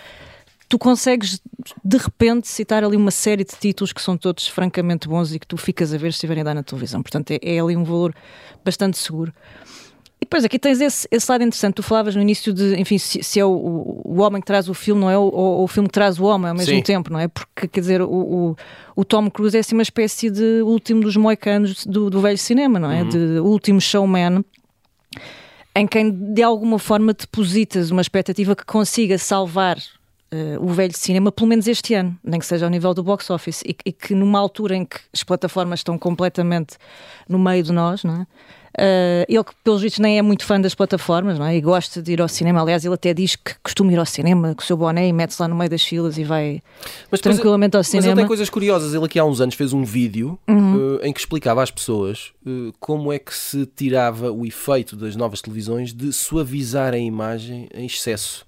tu 0.68 0.78
consegues 0.78 1.40
de 1.84 1.96
repente 1.98 2.48
citar 2.48 2.82
ali 2.84 2.96
uma 2.96 3.10
série 3.10 3.44
de 3.44 3.54
títulos 3.58 3.92
que 3.92 4.00
são 4.00 4.16
todos 4.16 4.46
francamente 4.46 5.08
bons 5.08 5.34
e 5.34 5.38
que 5.38 5.46
tu 5.46 5.56
ficas 5.56 5.92
a 5.92 5.98
ver 5.98 6.12
se 6.12 6.16
estiverem 6.16 6.40
a 6.42 6.44
dar 6.44 6.54
na 6.54 6.62
televisão. 6.62 7.02
Portanto, 7.02 7.30
é, 7.32 7.38
é 7.42 7.58
ali 7.58 7.76
um 7.76 7.84
valor 7.84 8.14
bastante 8.64 8.96
seguro. 8.98 9.32
Depois 10.32 10.46
aqui 10.46 10.58
tens 10.58 10.80
esse, 10.80 11.06
esse 11.10 11.30
lado 11.30 11.44
interessante. 11.44 11.74
Tu 11.74 11.82
falavas 11.82 12.16
no 12.16 12.22
início 12.22 12.54
de, 12.54 12.74
enfim, 12.80 12.96
se, 12.96 13.22
se 13.22 13.38
é 13.38 13.44
o, 13.44 13.50
o, 14.02 14.22
homem 14.22 14.40
que 14.40 14.46
traz 14.46 14.66
o 14.66 14.72
filme, 14.72 15.02
não 15.02 15.10
é? 15.10 15.18
Ou, 15.18 15.30
ou 15.30 15.64
o 15.64 15.68
filme 15.68 15.90
que 15.90 15.92
traz 15.92 16.18
o 16.18 16.24
homem 16.24 16.48
ao 16.48 16.56
mesmo 16.56 16.74
Sim. 16.74 16.80
tempo, 16.80 17.12
não 17.12 17.20
é? 17.20 17.28
Porque, 17.28 17.68
quer 17.68 17.80
dizer, 17.80 18.00
o, 18.00 18.08
o, 18.08 18.56
o 18.96 19.04
Tom 19.04 19.30
Cruise 19.30 19.54
é 19.54 19.60
assim 19.60 19.74
uma 19.74 19.82
espécie 19.82 20.30
de 20.30 20.62
último 20.62 21.02
dos 21.02 21.18
moicanos 21.18 21.84
do, 21.84 22.08
do 22.08 22.22
velho 22.22 22.38
cinema, 22.38 22.78
não 22.78 22.90
é? 22.90 23.04
De 23.04 23.40
último 23.40 23.78
showman 23.78 24.42
em 25.76 25.86
quem 25.86 26.10
de 26.10 26.42
alguma 26.42 26.78
forma 26.78 27.12
depositas 27.12 27.90
uma 27.90 28.00
expectativa 28.00 28.56
que 28.56 28.64
consiga 28.64 29.18
salvar 29.18 29.76
eh, 30.30 30.56
o 30.58 30.68
velho 30.68 30.96
cinema, 30.96 31.30
pelo 31.30 31.46
menos 31.46 31.66
este 31.68 31.92
ano, 31.92 32.18
nem 32.24 32.40
que 32.40 32.46
seja 32.46 32.64
ao 32.64 32.70
nível 32.70 32.94
do 32.94 33.02
box 33.02 33.28
office, 33.28 33.62
e, 33.66 33.76
e 33.84 33.92
que 33.92 34.14
numa 34.14 34.38
altura 34.38 34.76
em 34.76 34.86
que 34.86 34.98
as 35.12 35.22
plataformas 35.22 35.80
estão 35.80 35.98
completamente 35.98 36.78
no 37.28 37.38
meio 37.38 37.62
de 37.62 37.70
nós, 37.70 38.02
não 38.02 38.22
é? 38.22 38.26
Eh, 38.78 39.26
ele 39.28 39.44
que 39.44 39.52
pelos 39.62 39.82
vistos 39.82 39.98
nem 39.98 40.18
é 40.18 40.22
muito 40.22 40.44
fã 40.46 40.58
das 40.60 40.74
plataformas 40.74 41.38
não 41.38 41.44
é? 41.46 41.54
e 41.56 41.60
gosta 41.60 42.00
de 42.02 42.12
ir 42.12 42.22
ao 42.22 42.28
cinema. 42.28 42.60
Aliás, 42.62 42.84
ele 42.84 42.94
até 42.94 43.12
diz 43.12 43.36
que 43.36 43.54
costuma 43.62 43.92
ir 43.92 43.98
ao 43.98 44.06
cinema 44.06 44.54
com 44.54 44.62
o 44.62 44.64
seu 44.64 44.76
boné 44.76 45.06
e 45.08 45.12
mete-se 45.12 45.42
lá 45.42 45.46
no 45.48 45.54
meio 45.54 45.68
das 45.68 45.82
filas 45.82 46.16
e 46.16 46.24
vai 46.24 46.62
Mas 47.10 47.20
tranquilamente 47.20 47.76
ao 47.76 47.80
Mas 47.80 47.92
ele 47.92 48.00
cinema. 48.02 48.12
Uhum. 48.14 48.22
tem 48.22 48.26
coisas 48.26 48.48
curiosas. 48.48 48.94
Ele 48.94 49.04
aqui 49.04 49.18
há 49.18 49.24
uns 49.24 49.40
anos 49.40 49.54
fez 49.54 49.72
um 49.72 49.84
vídeo 49.84 50.38
eh, 50.48 51.06
em 51.08 51.12
que 51.12 51.20
explicava 51.20 51.62
às 51.62 51.70
pessoas 51.70 52.32
eh, 52.46 52.72
como 52.80 53.12
é 53.12 53.18
que 53.18 53.34
se 53.34 53.66
tirava 53.66 54.32
o 54.32 54.46
efeito 54.46 54.96
das 54.96 55.16
novas 55.16 55.42
televisões 55.42 55.92
de 55.92 56.12
suavizar 56.12 56.94
a 56.94 56.98
imagem 56.98 57.68
em 57.74 57.84
excesso. 57.86 58.46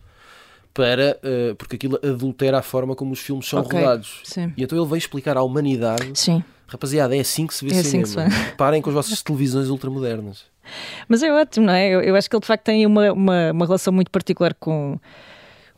Para, 0.72 1.16
eh, 1.22 1.54
porque 1.56 1.76
aquilo 1.76 2.00
adultera 2.02 2.58
a 2.58 2.62
forma 2.62 2.96
como 2.96 3.12
os 3.12 3.20
filmes 3.20 3.46
são 3.48 3.60
Ok, 3.60 3.78
rodados. 3.78 4.20
sim. 4.24 4.52
E 4.56 4.62
então 4.64 4.76
ele 4.76 4.88
veio 4.88 4.98
explicar 4.98 5.36
à 5.36 5.42
humanidade: 5.42 6.10
Sim. 6.14 6.42
Rapaziada, 6.66 7.16
é 7.16 7.20
assim 7.20 7.46
que 7.46 7.54
se 7.54 7.64
vê 7.64 7.74
É 7.74 7.80
assim 7.80 8.04
cinema. 8.04 8.30
que 8.30 8.56
Parem 8.56 8.82
com 8.82 8.90
as 8.90 8.94
vossas 8.94 9.22
televisões 9.22 9.68
ultramodernas. 9.68 10.44
Mas 11.08 11.22
é 11.22 11.32
ótimo, 11.32 11.66
não 11.66 11.74
é? 11.74 11.88
Eu, 11.88 12.00
eu 12.00 12.16
acho 12.16 12.28
que 12.28 12.34
ele 12.36 12.40
de 12.40 12.46
facto 12.46 12.64
tem 12.64 12.86
uma, 12.86 13.12
uma, 13.12 13.52
uma 13.52 13.66
relação 13.66 13.92
muito 13.92 14.10
particular 14.10 14.54
com, 14.54 14.98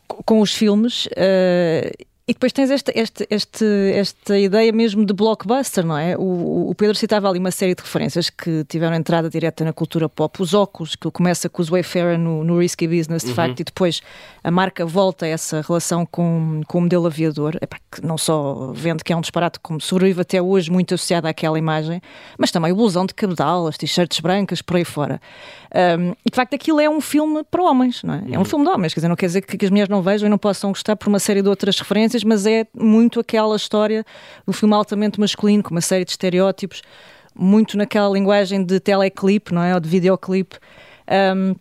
com, 0.07 0.41
os 0.41 0.55
filmes. 0.55 1.09
eh, 1.17 1.93
e 2.29 2.33
depois 2.33 2.53
tens 2.53 2.73
esta, 2.73 2.91
esta, 2.93 3.25
este, 3.31 3.65
esta 3.95 4.37
ideia 4.37 4.73
mesmo 4.73 5.07
de 5.07 5.15
blockbuster, 5.15 5.87
não 5.87 5.97
é? 5.97 6.17
O, 6.17 6.71
o 6.71 6.75
Pedro 6.75 6.97
citava 6.97 7.29
ali 7.29 7.39
uma 7.39 7.53
série 7.53 7.73
de 7.73 7.81
referências 7.81 8.29
que 8.29 8.65
tiveram 8.65 8.97
entrada 8.97 9.31
direta 9.31 9.65
na 9.65 9.73
cultura 9.73 10.09
pop. 10.09 10.43
Os 10.43 10.53
óculos, 10.53 10.97
que 10.97 11.09
começa 11.13 11.49
com 11.49 11.63
os 11.63 11.69
Wayfarer 11.69 12.19
no, 12.19 12.43
no 12.43 12.59
Risky 12.59 12.89
Business, 12.89 13.23
de 13.23 13.33
facto, 13.33 13.61
e 13.61 13.65
depois 13.65 14.03
a 14.43 14.51
marca 14.51 14.85
volta 14.85 15.25
a 15.25 15.29
essa 15.29 15.61
relação 15.61 16.05
com, 16.05 16.63
com 16.67 16.79
o 16.79 16.81
modelo 16.81 17.07
aviador, 17.07 17.57
Epá, 17.63 17.79
que 17.93 18.05
não 18.05 18.19
só 18.19 18.73
vende 18.75 19.05
que 19.05 19.13
é 19.13 19.17
um 19.17 19.21
disparate, 19.21 19.61
como 19.61 19.81
sobrevive 19.81 20.23
até 20.23 20.43
hoje 20.43 20.69
muito 20.69 20.95
associado 20.95 21.29
àquela 21.29 21.57
imagem, 21.57 22.01
mas 22.37 22.51
também 22.51 22.73
o 22.73 22.75
blusão 22.77 23.07
de 23.07 23.15
cabedal, 23.15 23.69
as 23.69 23.79
t-shirts 23.79 24.19
brancas, 24.19 24.61
por 24.61 24.77
aí 24.77 24.85
fora. 24.85 25.21
Um, 25.73 26.11
e 26.25 26.31
de 26.31 26.35
facto 26.35 26.55
aquilo 26.55 26.81
é 26.81 26.89
um 26.89 27.01
filme 27.01 27.45
para 27.45 27.63
homens, 27.63 28.03
não 28.03 28.15
é? 28.15 28.25
É 28.33 28.39
um 28.39 28.45
filme 28.45 28.65
de 28.65 28.71
homens, 28.71 28.95
quer 28.95 28.99
dizer, 28.99 29.09
não 29.09 29.17
quer 29.17 29.27
dizer 29.27 29.43
que, 29.43 29.57
que 29.57 29.65
as 29.65 29.71
mulheres 29.71 29.89
não 29.89 30.03
vejam 30.03 30.27
e 30.27 30.31
não 30.31 30.39
possam 30.39 30.71
gostar 30.71 30.97
por 30.97 31.09
uma 31.09 31.19
série 31.19 31.43
de 31.43 31.49
outras 31.49 31.79
referências, 31.79 32.16
mas 32.25 32.47
é 32.47 32.67
muito 32.75 33.21
aquela 33.21 33.57
história 33.57 34.05
do 34.47 34.53
filme 34.53 34.75
altamente 34.75 35.19
masculino, 35.21 35.63
com 35.63 35.71
uma 35.71 35.81
série 35.81 36.05
de 36.05 36.11
estereótipos, 36.13 36.83
muito 37.35 37.77
naquela 37.77 38.09
linguagem 38.13 38.65
de 38.65 38.81
teleclip, 38.81 39.53
não 39.53 39.63
é? 39.63 39.75
Ou 39.75 39.81
de 39.81 39.89
videoclip. 39.89 40.55
Um, 41.37 41.55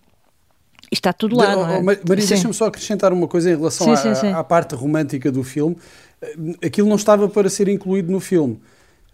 está 0.92 1.12
tudo 1.12 1.36
lá, 1.36 1.48
De- 1.48 1.56
não 1.56 1.70
é? 1.70 1.78
oh, 1.78 1.84
Ma- 1.84 1.98
Maria, 2.08 2.26
deixa-me 2.26 2.54
só 2.54 2.66
acrescentar 2.68 3.12
uma 3.12 3.28
coisa 3.28 3.52
em 3.52 3.56
relação 3.56 3.88
Sim, 3.88 3.94
à, 4.10 4.16
sim, 4.16 4.22
sim. 4.28 4.34
à 4.34 4.44
parte 4.44 4.76
romântica 4.76 5.32
do 5.32 5.44
filme. 5.44 5.76
Eh, 6.22 6.36
Aquilo 6.68 6.88
não 6.88 6.96
estava 6.96 7.28
para 7.28 7.50
ser 7.50 7.68
incluído 7.68 8.12
no 8.12 8.20
filme. 8.20 8.60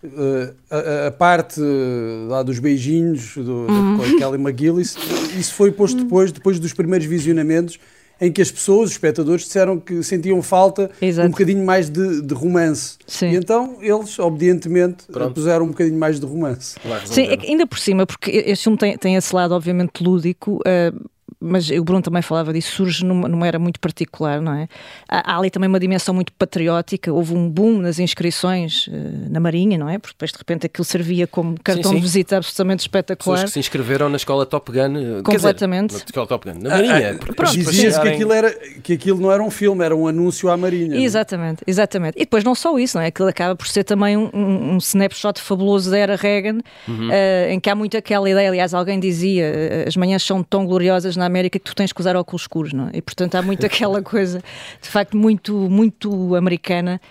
Eh, 0.03 0.53
a, 0.69 1.07
a- 1.07 1.11
parte 1.11 1.59
eh, 1.61 2.27
lá 2.29 2.43
dos 2.43 2.59
beijinhos 2.59 3.35
do, 3.35 3.65
Uhum. 3.69 3.97
com 3.97 4.03
a 4.03 4.17
Kelly 4.17 4.37
McGillis, 4.41 4.95
isso 5.37 5.53
foi 5.53 5.71
posto 5.71 6.03
depois, 6.03 6.31
depois 6.31 6.59
dos 6.59 6.73
primeiros 6.73 7.07
visionamentos, 7.07 7.79
em 8.21 8.31
que 8.31 8.39
as 8.39 8.51
pessoas, 8.51 8.89
os 8.89 8.91
espectadores, 8.91 9.45
disseram 9.45 9.79
que 9.79 10.03
sentiam 10.03 10.39
falta 10.43 10.91
de 11.01 11.07
Exato. 11.07 11.27
um 11.27 11.31
bocadinho 11.31 11.65
mais 11.65 11.89
de, 11.89 12.21
de 12.21 12.33
romance. 12.35 12.97
Sim. 13.07 13.31
E 13.31 13.35
então 13.35 13.77
eles, 13.81 14.17
obedientemente, 14.19 15.05
Pronto. 15.11 15.33
puseram 15.33 15.65
um 15.65 15.69
bocadinho 15.69 15.97
mais 15.97 16.19
de 16.19 16.25
romance. 16.27 16.75
Sim, 17.05 17.23
é 17.23 17.37
ainda 17.41 17.65
por 17.65 17.79
cima, 17.79 18.05
porque 18.05 18.29
este 18.45 18.63
filme 18.63 18.77
tem, 18.77 18.95
tem 18.95 19.15
esse 19.15 19.33
lado 19.35 19.55
obviamente 19.55 20.03
lúdico, 20.03 20.59
uh, 20.59 21.09
mas 21.41 21.69
o 21.71 21.83
Bruno 21.83 22.03
também 22.03 22.21
falava 22.21 22.53
disso, 22.53 22.75
surge 22.75 23.03
numa, 23.03 23.27
numa 23.27 23.47
era 23.47 23.57
muito 23.57 23.79
particular, 23.79 24.39
não 24.39 24.53
é? 24.53 24.67
Há, 25.09 25.33
há, 25.33 25.37
ali 25.37 25.49
também 25.49 25.67
uma 25.67 25.79
dimensão 25.79 26.13
muito 26.13 26.31
patriótica, 26.33 27.11
houve 27.11 27.33
um 27.33 27.49
boom 27.49 27.79
nas 27.79 27.97
inscrições 27.97 28.87
uh, 28.87 28.91
na 29.27 29.39
Marinha, 29.39 29.75
não 29.75 29.89
é? 29.89 29.97
Porque 29.97 30.13
depois 30.13 30.31
de 30.31 30.37
repente 30.37 30.67
aquilo 30.67 30.85
servia 30.85 31.25
como 31.25 31.59
cartão 31.61 31.83
sim, 31.83 31.89
sim. 31.89 31.95
de 31.95 32.01
visita 32.01 32.37
absolutamente 32.37 32.81
espetacular. 32.81 33.37
Pessoas 33.37 33.49
que 33.49 33.53
se 33.53 33.59
inscreveram 33.59 34.07
na 34.07 34.17
escola 34.17 34.45
Top 34.45 34.71
Gun. 34.71 35.23
Completamente. 35.23 35.89
Dizer, 35.89 35.99
na 35.99 36.05
escola 36.05 36.27
Top 36.27 36.47
Gun, 36.47 36.59
na 36.61 36.69
Marinha. 36.69 37.19
Ah, 37.19 37.33
ah, 37.39 37.51
Dizia-se 37.51 37.99
que, 37.99 38.07
aquilo 38.07 38.33
era, 38.33 38.51
que 38.83 38.93
aquilo 38.93 39.19
não 39.19 39.31
era 39.31 39.41
um 39.41 39.49
filme, 39.49 39.83
era 39.83 39.95
um 39.95 40.07
anúncio 40.07 40.47
à 40.49 40.55
Marinha. 40.55 40.95
É? 40.95 41.01
Exatamente, 41.01 41.63
não? 41.65 41.71
exatamente. 41.71 42.17
E 42.17 42.21
depois 42.21 42.43
não 42.43 42.53
só 42.53 42.77
isso, 42.77 42.97
não 42.97 43.03
é? 43.03 43.07
Aquilo 43.07 43.27
acaba 43.27 43.55
por 43.55 43.67
ser 43.67 43.83
também 43.83 44.15
um, 44.15 44.29
um, 44.31 44.73
um 44.73 44.77
snapshot 44.77 45.41
fabuloso 45.41 45.89
da 45.89 45.97
era 45.97 46.15
Reagan, 46.15 46.59
uhum. 46.87 47.09
uh, 47.09 47.49
em 47.49 47.59
que 47.59 47.67
há 47.67 47.73
muito 47.73 47.97
aquela 47.97 48.29
ideia, 48.29 48.47
aliás, 48.47 48.75
alguém 48.75 48.99
dizia, 48.99 49.51
as 49.87 49.97
manhãs 49.97 50.21
são 50.21 50.43
tão 50.43 50.65
gloriosas 50.65 51.15
na 51.15 51.30
América 51.31 51.57
que 51.57 51.65
tu 51.65 51.75
tens 51.75 51.91
que 51.91 51.99
usar 51.99 52.15
óculos 52.15 52.43
escuros, 52.43 52.73
não 52.73 52.87
é? 52.87 52.91
E 52.97 53.01
portanto 53.01 53.35
há 53.35 53.41
muito 53.41 53.65
aquela 53.67 54.01
coisa, 54.01 54.43
de 54.81 54.87
facto, 54.87 55.17
muito, 55.17 55.53
muito 55.69 56.35
americana, 56.35 57.01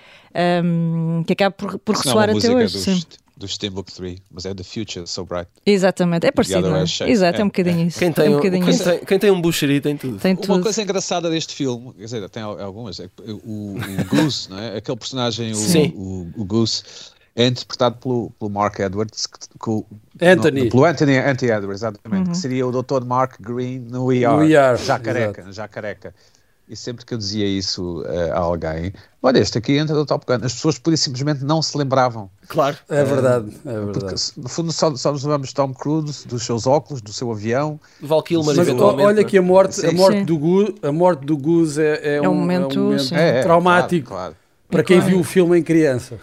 um, 0.65 1.25
que 1.27 1.33
acaba 1.33 1.51
por, 1.51 1.79
por 1.79 1.97
ressoar 1.97 2.31
não, 2.31 2.39
até 2.39 2.55
hoje. 2.55 2.79
Dos, 2.79 3.07
do 3.41 3.49
Steambook 3.49 3.91
3, 3.91 4.19
mas 4.31 4.45
é 4.45 4.55
The 4.55 4.63
Future 4.63 5.07
So 5.07 5.25
Bright. 5.25 5.49
Exatamente, 5.65 6.27
é 6.27 6.31
parecido. 6.31 6.69
Não 6.69 6.77
é? 6.77 6.83
Exato, 6.83 7.39
é, 7.39 7.41
é 7.41 7.45
um 7.45 7.49
bocadinho 7.49 7.81
é. 7.81 7.83
isso. 7.85 7.99
Quem 7.99 8.13
tem, 8.13 8.27
é 8.27 8.29
um, 8.29 8.37
bocadinho 8.37 8.67
quem, 8.67 8.79
tem, 8.79 9.05
quem 9.07 9.19
tem 9.19 9.31
um 9.31 9.41
boucherie 9.41 9.81
tem 9.81 9.97
tudo. 9.97 10.19
Tem 10.19 10.37
tudo. 10.37 10.53
Uma 10.53 10.63
coisa 10.63 10.83
engraçada 10.83 11.31
deste 11.31 11.55
filme, 11.55 11.95
quer 11.95 12.05
dizer, 12.05 12.29
tem 12.29 12.43
algumas, 12.43 13.01
é 13.01 13.09
o, 13.27 13.77
o 13.77 14.05
Goose, 14.11 14.51
não 14.51 14.59
é? 14.59 14.77
aquele 14.77 14.99
personagem, 14.99 15.53
o, 15.55 15.99
o, 15.99 16.33
o 16.37 16.45
Goose, 16.45 16.83
é 17.37 17.47
interpretado 17.47 17.97
pelo, 17.97 18.31
pelo 18.39 18.51
Mark 18.51 18.79
Edwards, 18.79 19.27
que, 19.27 19.39
que, 19.39 20.25
Anthony. 20.25 20.65
No, 20.65 20.71
pelo 20.71 20.85
Anthony, 20.85 21.19
Anthony 21.19 21.53
Edwards, 21.53 21.83
exatamente, 21.83 22.27
uhum. 22.27 22.33
que 22.33 22.39
seria 22.39 22.67
o 22.67 22.83
Dr. 22.83 23.05
Mark 23.05 23.37
Green 23.41 23.81
no 23.81 24.07
We 24.07 24.25
Are, 24.25 24.45
We 24.45 24.57
Are 24.57 24.83
já 24.83 24.99
careca, 24.99 25.51
já 25.53 25.69
careca. 25.69 26.15
E 26.69 26.77
sempre 26.77 27.05
que 27.05 27.13
eu 27.13 27.19
dizia 27.19 27.47
isso 27.47 28.03
uh, 28.03 28.33
a 28.33 28.39
alguém, 28.39 28.93
olha, 29.21 29.41
este 29.41 29.59
aqui 29.59 29.77
entra 29.77 29.93
do 29.93 30.07
Top 30.07 30.25
Gun, 30.25 30.45
as 30.47 30.55
pessoas 30.55 30.79
por 30.79 30.97
simplesmente 30.97 31.45
não 31.45 31.61
se 31.61 31.77
lembravam. 31.77 32.31
Claro, 32.47 32.77
é 32.89 33.03
verdade. 33.03 33.53
É 33.67 33.73
verdade. 33.73 33.93
Porque, 33.93 34.15
no 34.37 34.49
fundo, 34.49 34.71
só, 34.71 34.95
só 34.95 35.11
nos 35.11 35.25
lembramos 35.25 35.49
de 35.49 35.55
Tom 35.57 35.75
Cruise, 35.75 36.29
dos 36.29 36.45
seus 36.45 36.69
óculos, 36.69 37.03
do 37.03 37.13
seu 37.13 37.33
avião. 37.33 37.81
Val 38.01 38.23
Kilmer, 38.23 38.55
Mas, 38.55 38.69
olha 38.69 39.25
que 39.25 39.37
a 39.37 39.43
morte, 39.43 39.85
a 39.85 39.91
morte, 39.91 40.23
do 40.23 40.39
Goose, 40.39 40.77
a 40.81 40.93
morte 40.93 41.27
do 41.27 41.37
Goose 41.37 41.83
é, 41.83 42.01
é, 42.05 42.15
é 42.19 42.29
um, 42.29 42.37
momento, 42.37 42.79
é 42.79 42.81
um 42.81 42.85
momento 42.85 43.15
é, 43.17 43.43
traumático. 43.43 44.09
Claro, 44.11 44.23
claro. 44.23 44.40
Para 44.71 44.85
quem 44.85 45.01
viu 45.01 45.19
o 45.21 45.25
filme 45.25 45.59
em 45.59 45.63
criança. 45.63 46.19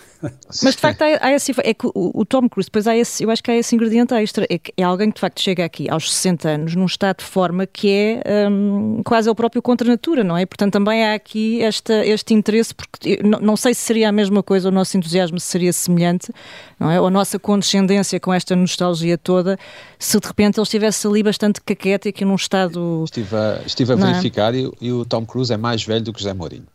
Mas 0.64 0.76
de 0.76 0.82
facto 0.82 1.02
há, 1.04 1.28
há 1.28 1.34
esse, 1.34 1.54
é 1.64 1.74
que 1.74 1.86
o, 1.88 2.12
o, 2.14 2.26
Tom 2.26 2.50
Cruise, 2.50 2.68
depois 2.68 2.88
há 2.88 2.96
esse, 2.96 3.24
eu 3.24 3.30
acho 3.30 3.44
que 3.44 3.52
há 3.52 3.56
esse 3.56 3.76
ingrediente 3.76 4.14
extra, 4.14 4.46
é, 4.50 4.58
que 4.58 4.74
é 4.76 4.84
alguém 4.84 5.10
que 5.10 5.16
de 5.16 5.22
facto 5.22 5.40
chega 5.42 5.64
aqui 5.64 5.90
aos 5.90 6.12
60 6.14 6.50
anos 6.50 6.76
num 6.76 6.86
estado 6.86 7.18
de 7.18 7.26
forma 7.26 7.68
que 7.68 7.92
é 7.92 8.50
um, 8.50 9.02
quase 9.04 9.30
o 9.30 9.36
próprio 9.36 9.62
contra 9.62 9.88
natura, 9.88 10.24
não 10.24 10.38
é? 10.38 10.46
Portanto 10.46 10.74
também 10.74 11.06
há 11.06 11.14
aqui 11.14 11.62
esta, 11.62 12.06
este 12.06 12.34
interesse, 12.34 12.74
porque 12.74 13.20
não, 13.24 13.40
não, 13.40 13.58
sei 13.58 13.74
se 13.74 13.82
seria 13.82 14.10
a 14.10 14.12
mesma 14.12 14.42
coisa, 14.42 14.70
o 14.70 14.72
nosso 14.72 14.98
entusiasmo 14.98 15.40
seria 15.40 15.72
semelhante, 15.72 16.32
não 16.80 16.90
é? 16.90 17.00
Ou 17.00 17.08
a 17.08 17.12
nossa 17.12 17.38
condescendência 17.38 18.20
com 18.20 18.34
esta 18.34 18.56
nostalgia 18.56 19.18
toda, 19.18 19.58
se 20.00 20.20
de 20.20 20.28
repente 20.28 20.58
ele 20.58 20.64
estivesse 20.64 21.06
ali 21.06 21.22
bastante 21.22 21.62
caquete 21.62 22.14
e 22.18 22.26
num 22.26 22.36
estado... 22.36 23.04
Estive 23.06 23.36
a, 23.36 23.62
estive 23.66 23.94
a 23.94 23.96
é? 23.96 23.98
verificar 23.98 24.56
é? 24.56 24.60
e, 24.60 24.72
e 24.82 24.92
o 24.92 25.06
Tom 25.06 25.26
Cruise 25.26 25.54
é 25.54 25.58
mais 25.58 25.84
velho 25.84 26.04
do 26.04 26.14
que 26.14 26.20
José 26.20 26.34
Mourinho. 26.34 26.66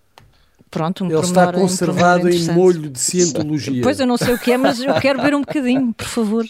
Pronto, 0.72 1.04
um 1.04 1.10
Ele 1.10 1.20
está 1.20 1.52
conservado 1.52 2.30
em 2.30 2.50
molho 2.50 2.88
de 2.88 2.98
cientologia. 2.98 3.82
Pois 3.82 4.00
eu 4.00 4.06
não 4.06 4.16
sei 4.16 4.32
o 4.32 4.38
que 4.38 4.52
é, 4.52 4.56
mas 4.56 4.80
eu 4.80 4.94
quero 4.94 5.20
ver 5.20 5.34
um 5.34 5.42
bocadinho, 5.42 5.92
por 5.92 6.06
favor. 6.06 6.46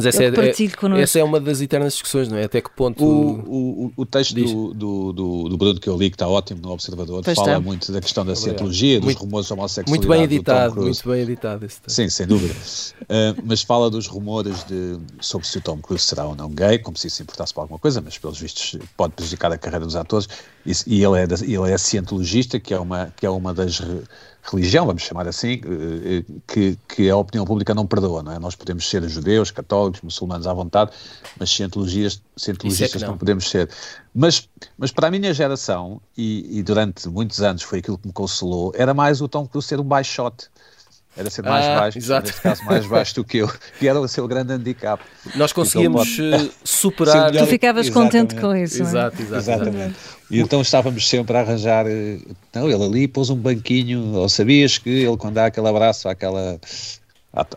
Mas 0.00 0.06
essa 0.06 0.24
é, 0.24 0.28
é, 0.28 1.02
essa 1.02 1.18
é 1.18 1.24
uma 1.24 1.38
das 1.38 1.60
eternas 1.60 1.92
discussões, 1.92 2.28
não 2.28 2.38
é? 2.38 2.44
Até 2.44 2.60
que 2.60 2.70
ponto. 2.70 3.04
O, 3.04 3.86
o, 3.86 3.92
o 3.96 4.06
texto 4.06 4.34
do, 4.34 4.72
do, 4.72 5.12
do, 5.12 5.48
do, 5.50 5.56
Bruno 5.58 5.78
que 5.78 5.88
eu 5.88 5.96
li, 5.96 6.08
que 6.08 6.16
está 6.16 6.26
ótimo 6.26 6.60
no 6.62 6.70
Observador, 6.70 7.22
pois 7.22 7.36
fala 7.36 7.48
está. 7.48 7.60
muito 7.60 7.92
da 7.92 8.00
questão 8.00 8.24
da 8.24 8.34
cientologia, 8.34 8.98
dos 8.98 9.04
muito, 9.04 9.18
rumores 9.18 9.46
de 9.46 9.52
homossexualidade. 9.52 10.08
Muito 10.08 10.08
bem 10.08 10.24
editado, 10.24 10.80
muito 10.80 11.08
bem 11.08 11.20
editado 11.20 11.66
esse 11.66 11.80
texto. 11.80 11.94
Sim, 11.94 12.08
sem 12.08 12.26
dúvida. 12.26 12.54
uh, 12.54 13.40
mas 13.44 13.60
fala 13.62 13.90
dos 13.90 14.06
rumores 14.06 14.64
de, 14.64 14.98
sobre 15.20 15.46
se 15.46 15.58
o 15.58 15.60
Tom 15.60 15.76
Cruise 15.78 16.04
será 16.04 16.24
ou 16.24 16.34
não 16.34 16.48
gay, 16.48 16.78
como 16.78 16.96
se 16.96 17.08
isso 17.08 17.22
importasse 17.22 17.52
para 17.52 17.64
alguma 17.64 17.78
coisa, 17.78 18.00
mas 18.00 18.16
pelos 18.16 18.40
vistos 18.40 18.78
pode 18.96 19.12
prejudicar 19.12 19.52
a 19.52 19.58
carreira 19.58 19.84
dos 19.84 19.96
atores. 19.96 20.28
E, 20.64 20.72
e 20.86 21.04
ele, 21.04 21.18
é 21.18 21.26
da, 21.26 21.36
ele 21.36 21.70
é 21.70 21.76
cientologista, 21.76 22.58
que 22.58 22.72
é 22.72 22.80
uma, 22.80 23.12
que 23.16 23.26
é 23.26 23.30
uma 23.30 23.52
das 23.52 23.82
religião, 24.42 24.86
vamos 24.86 25.02
chamar 25.02 25.28
assim, 25.28 25.60
eh, 25.64 26.24
que, 26.46 26.78
que 26.88 27.10
a 27.10 27.16
opinião 27.16 27.44
pública 27.44 27.74
não 27.74 27.86
perdoa, 27.86 28.22
não 28.22 28.32
é? 28.32 28.38
Nós 28.38 28.54
podemos 28.54 28.88
ser 28.88 29.06
judeus, 29.08 29.50
católicos, 29.50 30.00
muçulmanos 30.00 30.46
à 30.46 30.52
vontade, 30.52 30.92
mas 31.38 31.50
cientologistas, 31.50 32.22
cientologistas 32.36 33.02
é 33.02 33.04
não. 33.04 33.12
não. 33.12 33.18
podemos 33.18 33.48
ser. 33.48 33.68
Mas, 34.14 34.48
mas 34.78 34.90
para 34.90 35.08
a 35.08 35.10
minha 35.10 35.32
geração, 35.32 36.00
e, 36.16 36.58
e, 36.58 36.62
durante 36.62 37.08
muitos 37.08 37.40
anos 37.40 37.62
foi 37.62 37.78
aquilo 37.80 37.98
que 37.98 38.06
me 38.06 38.12
consolou, 38.12 38.72
era 38.74 38.94
mais 38.94 39.20
o 39.20 39.28
Tom 39.28 39.46
Cruise 39.46 39.68
ser 39.68 39.78
um 39.78 39.84
baixote 39.84 40.48
era 41.16 41.28
ser 41.28 41.42
mais 41.42 41.66
ah, 41.66 41.80
baixo, 41.80 41.98
exato. 41.98 42.26
neste 42.28 42.40
caso 42.40 42.64
mais 42.64 42.86
baixo 42.86 43.14
do 43.16 43.24
que 43.24 43.38
eu, 43.38 43.50
que 43.78 43.86
era 43.88 44.00
o 44.00 44.06
seu 44.06 44.26
grande 44.28 44.52
handicap. 44.52 45.02
Nós 45.34 45.52
conseguíamos. 45.52 46.18
Eh, 46.18 46.50
superar. 46.64 47.32
Tu 47.32 47.46
ficavas 47.46 47.86
exatamente. 47.86 48.12
contente 48.12 48.40
com 48.40 48.54
isso. 48.54 48.82
Exato, 48.82 49.20
exato, 49.20 49.36
exatamente. 49.36 49.96
E 50.30 50.40
então 50.40 50.60
estávamos 50.60 51.08
sempre 51.08 51.36
a 51.36 51.40
arranjar. 51.40 51.86
Eh, 51.88 52.18
não, 52.54 52.70
ele 52.70 52.84
ali 52.84 53.08
pôs 53.08 53.28
um 53.28 53.36
banquinho, 53.36 54.14
ou 54.14 54.28
sabias 54.28 54.78
que 54.78 54.88
ele, 54.88 55.16
quando 55.16 55.34
dá 55.34 55.46
aquele 55.46 55.68
abraço 55.68 56.08
àquela 56.08 56.58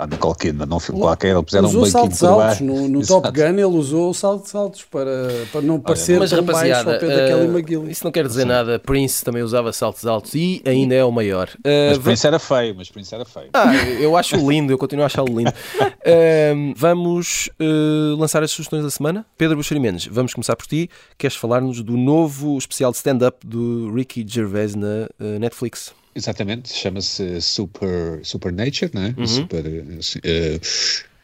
Nicole 0.07 0.35
Kidman, 0.35 0.67
num 0.67 0.79
filme 0.79 1.01
qualquer, 1.01 1.29
ele 1.29 1.41
puseram 1.41 1.67
um 1.67 1.81
banquinho 1.81 2.17
por 2.17 2.29
altos. 2.29 2.59
No, 2.59 2.87
no 2.87 3.01
Top 3.07 3.31
Gun 3.31 3.41
ele 3.41 3.63
usou 3.63 4.13
saltos 4.13 4.53
altos 4.53 4.83
para, 4.83 5.45
para 5.51 5.61
não 5.61 5.79
parecer 5.79 6.19
mas, 6.19 6.29
tão 6.29 6.43
baixo 6.43 6.89
ao 6.89 6.99
pé 6.99 7.05
uh, 7.07 7.27
Kelly 7.27 7.47
McGill. 7.47 7.89
Isso 7.89 8.03
não 8.03 8.11
quer 8.11 8.27
dizer 8.27 8.43
Sim. 8.43 8.49
nada. 8.49 8.77
Prince 8.77 9.25
também 9.25 9.41
usava 9.41 9.73
saltos 9.73 10.05
altos 10.05 10.35
e 10.35 10.61
ainda 10.63 10.93
é 10.93 11.03
o 11.03 11.11
maior. 11.11 11.49
Uh, 11.57 11.89
mas 11.89 11.97
Prince 11.97 12.27
era 12.27 12.37
feio, 12.37 12.75
mas 12.75 12.89
Prince 12.91 13.15
era 13.15 13.25
feio. 13.25 13.49
Ah, 13.53 13.75
eu 13.99 14.15
acho 14.15 14.35
lindo, 14.35 14.71
eu 14.71 14.77
continuo 14.77 15.03
a 15.03 15.07
achá-lo 15.07 15.35
lindo. 15.35 15.49
Uh, 15.49 16.73
vamos 16.77 17.49
uh, 17.59 18.15
lançar 18.15 18.43
as 18.43 18.51
sugestões 18.51 18.83
da 18.83 18.91
semana. 18.91 19.25
Pedro 19.37 19.57
Buxeri 19.57 19.79
Mendes, 19.79 20.05
vamos 20.05 20.35
começar 20.35 20.55
por 20.55 20.67
ti. 20.67 20.87
Queres 21.17 21.35
falar-nos 21.35 21.81
do 21.81 21.97
novo 21.97 22.59
especial 22.59 22.91
de 22.91 22.97
stand-up 22.97 23.45
do 23.45 23.91
Ricky 23.91 24.23
Gervais 24.27 24.75
na 24.75 25.07
uh, 25.19 25.39
Netflix? 25.39 25.93
Exatamente, 26.15 26.71
chama-se 26.73 27.41
Super, 27.41 28.19
Super 28.23 28.53
Nature, 28.53 28.91
não 28.93 29.03
é? 29.03 29.15
Uhum. 29.17 29.27
Super, 29.27 29.65
uh, 29.65 30.61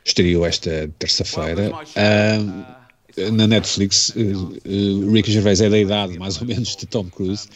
estreou 0.03 0.45
esta 0.45 0.89
terça-feira. 0.97 1.71
Uh, 1.71 3.31
na 3.31 3.47
Netflix, 3.47 4.09
uh, 4.09 5.11
Ricky 5.11 5.31
Gervais 5.31 5.61
é 5.61 5.69
da 5.69 5.77
idade, 5.77 6.17
mais 6.17 6.39
ou 6.41 6.47
menos, 6.47 6.75
de 6.75 6.85
Tom 6.85 7.05
Cruise 7.05 7.47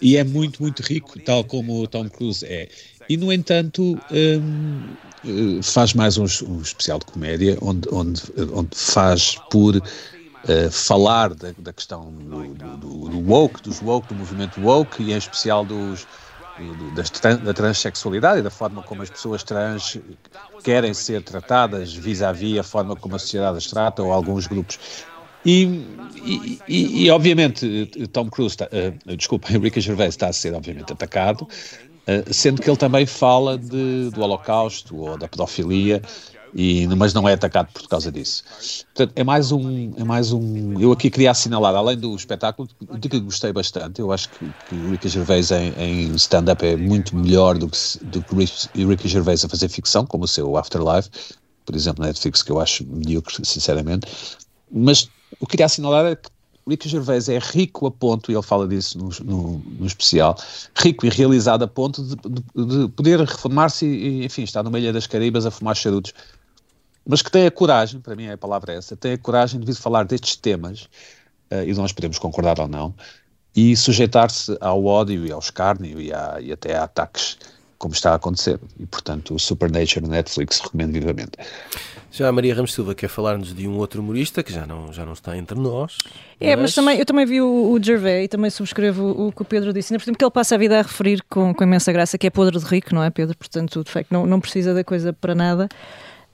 e 0.00 0.16
é 0.16 0.24
muito, 0.24 0.62
muito 0.62 0.82
rico, 0.82 1.18
tal 1.20 1.44
como 1.44 1.82
o 1.82 1.86
Tom 1.86 2.08
Cruise 2.08 2.44
é. 2.44 2.68
E, 3.08 3.16
no 3.16 3.32
entanto, 3.32 3.98
um, 4.10 5.62
faz 5.62 5.94
mais 5.94 6.16
um, 6.16 6.24
um, 6.24 6.60
especial 6.62 6.98
de 6.98 7.06
comédia, 7.06 7.58
onde, 7.60 7.88
onde, 7.92 8.22
onde 8.54 8.70
faz 8.72 9.36
por 9.50 9.76
uh, 9.76 10.70
falar 10.70 11.34
da, 11.34 11.52
da 11.58 11.72
questão 11.72 12.12
do, 12.12 12.54
do, 12.54 13.08
do, 13.08 13.18
woke, 13.30 13.62
dos 13.62 13.82
woke, 13.82 14.08
do 14.08 14.14
movimento 14.14 14.60
woke, 14.60 15.02
e 15.02 15.12
em 15.12 15.16
especial 15.16 15.64
dos, 15.64 16.06
da 17.44 17.54
transexualidade 17.54 18.40
e 18.40 18.42
da 18.42 18.50
forma 18.50 18.82
como 18.82 19.02
as 19.02 19.10
pessoas 19.10 19.42
trans 19.42 19.98
querem 20.62 20.94
ser 20.94 21.22
tratadas 21.22 21.94
vis-à-vis 21.94 22.54
-vis 22.54 22.60
a 22.60 22.62
forma 22.62 22.96
como 22.96 23.16
a 23.16 23.18
sociedade 23.18 23.58
as 23.58 23.66
trata 23.66 24.02
ou 24.02 24.12
alguns 24.12 24.46
grupos. 24.46 24.78
E, 25.44 25.86
e, 26.22 26.58
e, 26.68 27.04
e 27.06 27.10
obviamente, 27.10 27.86
Tom 28.12 28.28
Cruise, 28.28 28.52
está, 28.52 28.66
uh, 28.66 29.16
desculpa, 29.16 29.50
Enrique 29.54 29.80
Gervais 29.80 30.10
está 30.10 30.28
a 30.28 30.32
ser, 30.32 30.54
obviamente, 30.54 30.92
atacado, 30.92 31.42
uh, 31.44 32.34
sendo 32.34 32.60
que 32.60 32.68
ele 32.68 32.76
também 32.76 33.06
fala 33.06 33.56
de, 33.56 34.10
do 34.10 34.20
Holocausto 34.20 34.96
ou 34.96 35.16
da 35.16 35.26
pedofilia 35.26 36.02
e, 36.54 36.86
mas 36.88 37.14
não 37.14 37.28
é 37.28 37.34
atacado 37.34 37.68
por 37.72 37.88
causa 37.88 38.10
disso. 38.10 38.42
Portanto, 38.94 39.12
é 39.16 39.24
mais 39.24 39.52
um, 39.52 39.92
é 39.96 40.04
mais 40.04 40.32
um. 40.32 40.78
Eu 40.80 40.92
aqui 40.92 41.10
queria 41.10 41.30
assinalar, 41.30 41.74
além 41.74 41.96
do 41.96 42.14
espetáculo, 42.14 42.68
de 42.98 43.08
que 43.08 43.20
gostei 43.20 43.52
bastante. 43.52 44.00
Eu 44.00 44.12
acho 44.12 44.28
que, 44.30 44.52
que 44.68 44.74
o 44.74 44.90
Ricky 44.90 45.08
Gervais 45.08 45.50
em, 45.50 45.72
em 45.78 46.14
stand-up 46.16 46.64
é 46.64 46.76
muito 46.76 47.14
melhor 47.16 47.56
do 47.56 47.68
que, 47.68 47.78
do 48.02 48.22
que 48.22 48.34
o 48.34 48.88
Ricky 48.88 49.08
Gervais 49.08 49.44
a 49.44 49.48
fazer 49.48 49.68
ficção, 49.68 50.04
como 50.04 50.24
o 50.24 50.28
seu 50.28 50.56
Afterlife, 50.56 51.10
por 51.64 51.76
exemplo, 51.76 52.04
Netflix, 52.04 52.42
que 52.42 52.50
eu 52.50 52.60
acho 52.60 52.84
medíocre, 52.84 53.34
sinceramente. 53.44 54.06
Mas 54.70 55.08
o 55.38 55.46
que 55.46 55.52
queria 55.52 55.66
assinalar 55.66 56.06
é 56.06 56.16
que 56.16 56.28
Ricky 56.68 56.88
Gervais 56.88 57.28
é 57.28 57.38
rico 57.38 57.86
a 57.86 57.90
ponto, 57.90 58.30
e 58.30 58.34
ele 58.34 58.42
fala 58.42 58.68
disso 58.68 58.98
no, 58.98 59.10
no, 59.24 59.58
no 59.78 59.86
especial, 59.86 60.36
rico 60.76 61.06
e 61.06 61.08
realizado 61.08 61.62
a 61.62 61.68
ponto 61.68 62.02
de, 62.02 62.16
de, 62.16 62.66
de 62.66 62.88
poder 62.88 63.20
reformar-se 63.20 63.86
e, 63.86 64.24
enfim, 64.24 64.42
estar 64.42 64.62
numa 64.62 64.78
ilha 64.78 64.92
das 64.92 65.06
Caraíbas 65.06 65.46
a 65.46 65.50
fumar 65.50 65.74
charutos 65.74 66.12
mas 67.10 67.22
que 67.22 67.30
tem 67.30 67.46
a 67.46 67.50
coragem, 67.50 68.00
para 68.00 68.14
mim 68.14 68.26
é 68.26 68.32
a 68.32 68.38
palavra 68.38 68.72
essa, 68.72 68.96
tem 68.96 69.14
a 69.14 69.18
coragem 69.18 69.58
de 69.58 69.66
vir 69.66 69.74
falar 69.74 70.04
destes 70.04 70.36
temas, 70.36 70.82
uh, 71.50 71.64
e 71.66 71.74
nós 71.74 71.92
podemos 71.92 72.18
concordar 72.18 72.60
ou 72.60 72.68
não, 72.68 72.94
e 73.54 73.76
sujeitar-se 73.76 74.56
ao 74.60 74.84
ódio 74.84 75.26
e 75.26 75.32
ao 75.32 75.40
escárnio 75.40 76.00
e, 76.00 76.12
a, 76.12 76.38
e 76.40 76.52
até 76.52 76.76
a 76.76 76.84
ataques 76.84 77.36
como 77.80 77.94
está 77.94 78.12
a 78.12 78.16
acontecer. 78.16 78.60
E, 78.78 78.84
portanto, 78.84 79.34
o 79.34 79.38
Supernature 79.38 80.06
Netflix 80.06 80.60
recomendo 80.60 80.92
vivamente. 80.92 81.32
Já 82.12 82.28
a 82.28 82.32
Maria 82.32 82.54
Ramos 82.54 82.74
Silva 82.74 82.94
quer 82.94 83.08
falar-nos 83.08 83.54
de 83.54 83.66
um 83.66 83.78
outro 83.78 84.02
humorista 84.02 84.42
que 84.42 84.52
já 84.52 84.66
não, 84.66 84.92
já 84.92 85.06
não 85.06 85.14
está 85.14 85.34
entre 85.34 85.58
nós. 85.58 85.96
É, 86.38 86.54
mas, 86.54 86.74
também, 86.74 86.98
eu 86.98 87.06
também 87.06 87.24
vi 87.24 87.40
o, 87.40 87.72
o 87.72 87.82
Gervais 87.82 88.26
e 88.26 88.28
também 88.28 88.50
subscrevo 88.50 89.02
o, 89.02 89.28
o 89.28 89.32
que 89.32 89.40
o 89.40 89.44
Pedro 89.46 89.72
disse, 89.72 89.94
ainda 89.94 90.04
por 90.04 90.14
que 90.14 90.22
ele 90.22 90.30
passa 90.30 90.56
a 90.56 90.58
vida 90.58 90.78
a 90.78 90.82
referir 90.82 91.24
com, 91.30 91.54
com 91.54 91.64
imensa 91.64 91.90
graça 91.90 92.18
que 92.18 92.26
é 92.26 92.30
podre 92.30 92.58
de 92.58 92.64
rico, 92.66 92.94
não 92.94 93.02
é, 93.02 93.08
Pedro? 93.08 93.34
Portanto, 93.34 93.82
de 93.82 93.90
facto, 93.90 94.12
não, 94.12 94.26
não 94.26 94.40
precisa 94.40 94.74
da 94.74 94.84
coisa 94.84 95.14
para 95.14 95.34
nada. 95.34 95.66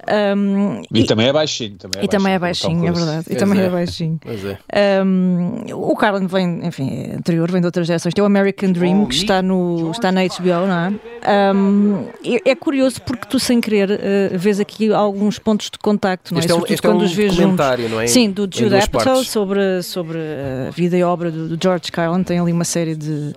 Um, 0.09 0.83
e, 0.93 1.01
e, 1.01 1.05
também 1.07 1.29
é 1.29 1.33
baixinho. 1.33 1.77
Também 1.77 2.01
é 2.01 2.05
e 2.05 2.09
também 2.09 2.33
é 2.35 2.39
baixinho, 2.39 2.87
é 2.87 2.93
verdade. 2.93 3.21
E 3.23 3.25
Pois 3.25 3.39
também 3.39 3.61
é. 3.61 3.65
é 3.65 3.69
baixinho. 3.69 4.21
Pois 4.23 4.45
é. 4.45 4.59
Um, 5.05 5.65
o 5.73 5.97
Carlin 5.97 6.27
vem, 6.27 6.65
enfim, 6.65 6.89
é 6.91 7.17
anterior, 7.17 7.51
vem 7.51 7.61
de 7.61 7.67
outras 7.67 7.87
gerações. 7.87 8.15
Tem 8.15 8.23
o 8.23 8.27
American 8.27 8.73
Dream, 8.73 9.07
que 9.07 9.17
está, 9.17 9.43
no, 9.43 9.91
está 9.91 10.13
na 10.13 10.23
HBO, 10.23 10.67
não 10.67 10.79
é? 10.79 11.53
Um, 11.55 12.09
é, 12.25 12.51
é 12.51 12.55
curioso 12.55 13.03
porque 13.03 13.27
tu, 13.29 13.39
sem 13.39 13.61
querer, 13.61 13.91
uh, 13.91 14.39
vês 14.39 14.61
aqui 14.61 14.93
alguns 14.93 15.39
pontos 15.39 15.71
de 15.71 15.79
contacto, 15.79 16.33
não 16.33 16.39
é? 16.39 16.41
Este 16.41 16.53
é 16.53 16.55
Sobretudo 16.55 16.75
este 16.75 16.87
é 16.87 16.91
quando 16.91 17.03
um 17.03 17.05
os 17.05 17.13
vês 17.13 17.35
juntos. 17.35 17.91
não 17.91 18.01
é? 18.01 18.07
Sim, 18.07 18.31
do 18.31 18.43
Jude 18.43 18.77
Apatow 18.77 19.25
sobre, 19.25 19.83
sobre 19.83 20.19
a 20.69 20.71
vida 20.71 20.97
e 20.97 21.03
obra 21.03 21.31
do, 21.31 21.49
do 21.49 21.59
George 21.63 21.91
Carlin. 21.91 22.23
Tem 22.23 22.39
ali 22.39 22.53
uma 22.53 22.65
série 22.65 22.95
de 22.95 23.35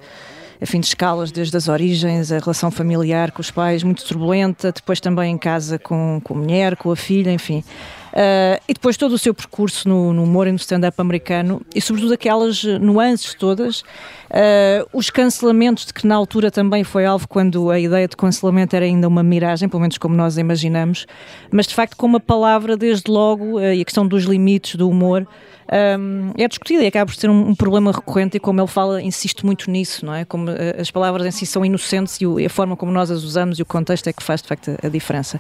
enfim, 0.61 0.79
de 0.79 0.87
escalas, 0.87 1.31
desde 1.31 1.55
as 1.55 1.67
origens, 1.67 2.31
a 2.31 2.39
relação 2.39 2.69
familiar 2.69 3.31
com 3.31 3.41
os 3.41 3.49
pais, 3.49 3.83
muito 3.83 4.03
turbulenta, 4.03 4.71
depois 4.71 4.99
também 4.99 5.33
em 5.33 5.37
casa 5.37 5.79
com, 5.79 6.19
com 6.23 6.33
a 6.33 6.37
mulher, 6.37 6.75
com 6.75 6.91
a 6.91 6.95
filha, 6.95 7.31
enfim. 7.31 7.63
Uh, 8.09 8.59
e 8.67 8.73
depois 8.73 8.97
todo 8.97 9.13
o 9.13 9.17
seu 9.17 9.33
percurso 9.33 9.87
no, 9.87 10.13
no 10.13 10.23
humor 10.23 10.47
e 10.47 10.51
no 10.51 10.57
stand-up 10.57 10.99
americano 10.99 11.61
e 11.75 11.79
sobretudo 11.81 12.13
aquelas 12.13 12.63
nuances 12.63 13.35
todas, 13.35 13.81
uh, 13.81 14.87
os 14.91 15.09
cancelamentos 15.09 15.85
de 15.85 15.93
que 15.93 16.07
na 16.07 16.15
altura 16.15 16.49
também 16.49 16.83
foi 16.83 17.05
alvo 17.05 17.27
quando 17.27 17.69
a 17.69 17.79
ideia 17.79 18.07
de 18.07 18.17
cancelamento 18.17 18.75
era 18.75 18.85
ainda 18.85 19.07
uma 19.07 19.21
miragem, 19.21 19.69
pelo 19.69 19.81
menos 19.81 19.97
como 19.97 20.15
nós 20.15 20.37
imaginamos, 20.37 21.05
mas 21.51 21.67
de 21.67 21.75
facto 21.75 21.95
com 21.95 22.07
uma 22.07 22.19
palavra 22.19 22.75
desde 22.75 23.11
logo 23.11 23.57
uh, 23.57 23.73
e 23.73 23.81
a 23.81 23.85
questão 23.85 24.07
dos 24.07 24.23
limites 24.23 24.75
do 24.75 24.89
humor 24.89 25.27
um, 25.71 26.31
é 26.35 26.47
discutida 26.47 26.83
e 26.83 26.87
acaba 26.87 27.11
por 27.11 27.15
ser 27.15 27.29
um, 27.29 27.49
um, 27.49 27.55
problema 27.55 27.91
recorrente 27.91 28.37
e 28.37 28.39
como 28.39 28.59
ele 28.59 28.67
fala, 28.67 29.01
insiste 29.01 29.45
muito 29.45 29.69
nisso, 29.69 30.03
não 30.03 30.15
é? 30.15 30.25
Como 30.25 30.49
uh, 30.49 30.55
as 30.79 30.89
palavras 30.89 31.27
em 31.27 31.31
si 31.31 31.45
são 31.45 31.63
inocentes 31.63 32.19
e, 32.19 32.25
o, 32.25 32.39
e, 32.39 32.45
a 32.45 32.49
forma 32.49 32.75
como 32.75 32.91
nós 32.91 33.11
as 33.11 33.23
usamos 33.23 33.59
e 33.59 33.61
o 33.61 33.65
contexto 33.65 34.07
é 34.07 34.13
que 34.13 34.23
faz 34.23 34.41
de 34.41 34.47
facto 34.47 34.71
a, 34.71 34.87
a 34.87 34.89
diferença. 34.89 35.39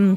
Um, 0.00 0.16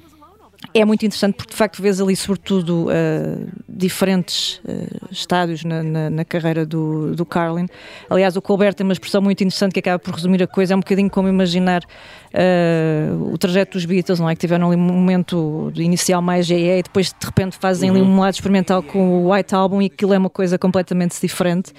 é 0.74 0.84
muito 0.84 1.06
interessante 1.06 1.36
porque 1.36 1.52
de 1.52 1.58
facto 1.58 1.82
vês 1.82 2.02
ali 2.02 2.16
sobretudo 2.16 2.88
uh, 2.88 3.48
diferentes 3.68 4.60
uh, 4.66 5.08
estádios 5.12 5.64
na, 5.64 5.82
na, 5.82 6.10
na, 6.10 6.26
carreira 6.26 6.66
do, 6.66 7.16
do 7.16 7.26
Carlin. 7.26 7.68
Aliás, 8.10 8.36
o 8.36 8.42
Colbert 8.42 8.74
tem 8.74 8.86
uma 8.86 8.94
expressão 8.94 9.22
muito 9.22 9.42
interessante 9.42 9.74
que 9.74 9.80
acaba 9.80 10.00
por 10.00 10.14
resumir 10.14 10.44
a 10.44 10.48
coisa, 10.48 10.74
é 10.74 10.76
um 10.76 10.80
bocadinho 10.80 11.10
como 11.10 11.30
imaginar 11.30 11.82
uh, 11.84 13.34
o 13.34 13.38
trajeto 13.38 13.78
dos 13.78 13.86
Beatles, 13.86 14.20
não 14.20 14.30
é? 14.30 14.36
Que 14.36 14.42
tiveram 14.42 14.68
ali 14.68 14.76
um 14.76 14.80
momento 14.80 15.72
inicial 15.76 16.22
mais 16.22 16.46
GE 16.46 16.56
e 16.56 16.84
depois 16.84 17.08
de 17.08 17.26
repente 17.26 17.58
fazem 17.58 17.90
uhum. 17.90 17.96
ali 17.96 18.06
um 18.06 18.20
lado 18.20 18.34
experimental 18.34 18.84
com 18.84 19.24
o 19.24 19.34
White 19.34 19.56
Album 19.56 19.82
e 19.82 19.86
aquilo 19.86 20.14
é 20.14 20.18
uma 20.18 20.30
coisa 20.30 20.58
completamente 20.58 21.20
diferente. 21.22 21.72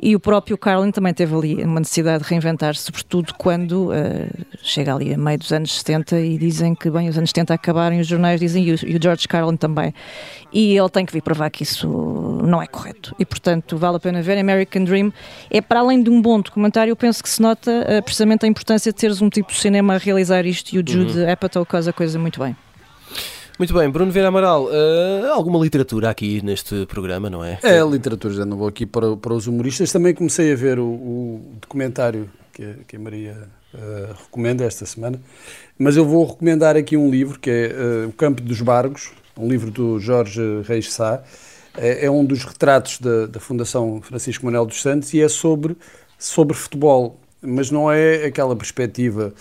E 0.00 0.16
o 0.16 0.20
próprio 0.20 0.56
Carlin 0.56 0.90
também 0.90 1.12
teve 1.12 1.34
ali 1.34 1.64
uma 1.64 1.80
necessidade 1.80 2.24
de 2.24 2.30
reinventar-se, 2.30 2.82
sobretudo 2.82 3.34
quando 3.34 3.90
chega 4.62 4.94
ali 4.94 5.12
a 5.12 5.18
meio 5.18 5.38
dos 5.38 5.52
anos 5.52 5.78
70 5.78 6.20
e 6.20 6.38
dizem 6.38 6.74
que, 6.74 6.90
bem, 6.90 7.08
os 7.08 7.18
anos 7.18 7.30
70 7.30 7.54
acabaram 7.54 7.96
e 7.96 8.00
os 8.00 8.06
jornais 8.06 8.27
dizem, 8.36 8.64
e 8.64 8.72
o, 8.72 8.78
e 8.86 8.96
o 8.96 9.02
George 9.02 9.26
Carlin 9.28 9.56
também. 9.56 9.94
E 10.52 10.76
ele 10.76 10.88
tem 10.88 11.04
que 11.04 11.12
vir 11.12 11.22
provar 11.22 11.50
que 11.50 11.62
isso 11.62 11.86
não 12.44 12.62
é 12.62 12.66
correto. 12.66 13.14
E, 13.18 13.24
portanto, 13.24 13.76
vale 13.76 13.96
a 13.96 14.00
pena 14.00 14.22
ver. 14.22 14.38
American 14.38 14.84
Dream 14.84 15.12
é, 15.50 15.60
para 15.60 15.80
além 15.80 16.02
de 16.02 16.10
um 16.10 16.20
bom 16.20 16.40
documentário, 16.40 16.90
eu 16.90 16.96
penso 16.96 17.22
que 17.22 17.28
se 17.28 17.40
nota 17.40 17.70
uh, 17.70 18.02
precisamente 18.02 18.44
a 18.44 18.48
importância 18.48 18.92
de 18.92 18.98
teres 18.98 19.20
um 19.20 19.28
tipo 19.28 19.52
de 19.52 19.58
cinema 19.58 19.94
a 19.94 19.98
realizar 19.98 20.46
isto 20.46 20.74
e 20.74 20.78
o 20.78 20.84
Jude 20.86 21.18
uhum. 21.18 21.30
Apatow 21.30 21.64
causa 21.66 21.90
a 21.90 21.92
coisa 21.92 22.18
muito 22.18 22.40
bem. 22.40 22.56
Muito 23.58 23.74
bem, 23.74 23.90
Bruno 23.90 24.12
Vieira 24.12 24.28
Amaral, 24.28 24.66
uh, 24.66 25.32
alguma 25.32 25.58
literatura 25.58 26.08
aqui 26.08 26.40
neste 26.44 26.86
programa, 26.86 27.28
não 27.28 27.44
é? 27.44 27.58
É, 27.64 27.80
literatura, 27.82 28.32
já 28.32 28.44
não 28.44 28.56
vou 28.56 28.68
aqui 28.68 28.86
para, 28.86 29.16
para 29.16 29.34
os 29.34 29.48
humoristas. 29.48 29.90
Também 29.90 30.14
comecei 30.14 30.52
a 30.52 30.54
ver 30.54 30.78
o, 30.78 30.84
o 30.84 31.56
documentário 31.60 32.30
que, 32.52 32.62
a, 32.62 32.74
que 32.86 32.94
a 32.94 33.00
Maria 33.00 33.48
uh, 33.74 34.14
recomenda 34.24 34.64
esta 34.64 34.86
semana, 34.86 35.20
mas 35.78 35.96
eu 35.96 36.04
vou 36.04 36.26
recomendar 36.26 36.76
aqui 36.76 36.96
um 36.96 37.08
livro 37.08 37.38
que 37.38 37.48
é 37.48 38.04
uh, 38.04 38.08
O 38.08 38.12
Campo 38.12 38.42
dos 38.42 38.60
Bargos, 38.60 39.12
um 39.36 39.48
livro 39.48 39.70
do 39.70 40.00
Jorge 40.00 40.40
Reis 40.64 40.92
Sá. 40.92 41.22
É, 41.76 42.06
é 42.06 42.10
um 42.10 42.24
dos 42.24 42.44
retratos 42.44 42.98
da, 42.98 43.26
da 43.26 43.38
Fundação 43.38 44.02
Francisco 44.02 44.44
Manuel 44.44 44.66
dos 44.66 44.82
Santos 44.82 45.14
e 45.14 45.20
é 45.20 45.28
sobre, 45.28 45.76
sobre 46.18 46.56
futebol, 46.56 47.20
mas 47.40 47.70
não 47.70 47.90
é 47.90 48.24
aquela 48.24 48.56
perspectiva 48.56 49.32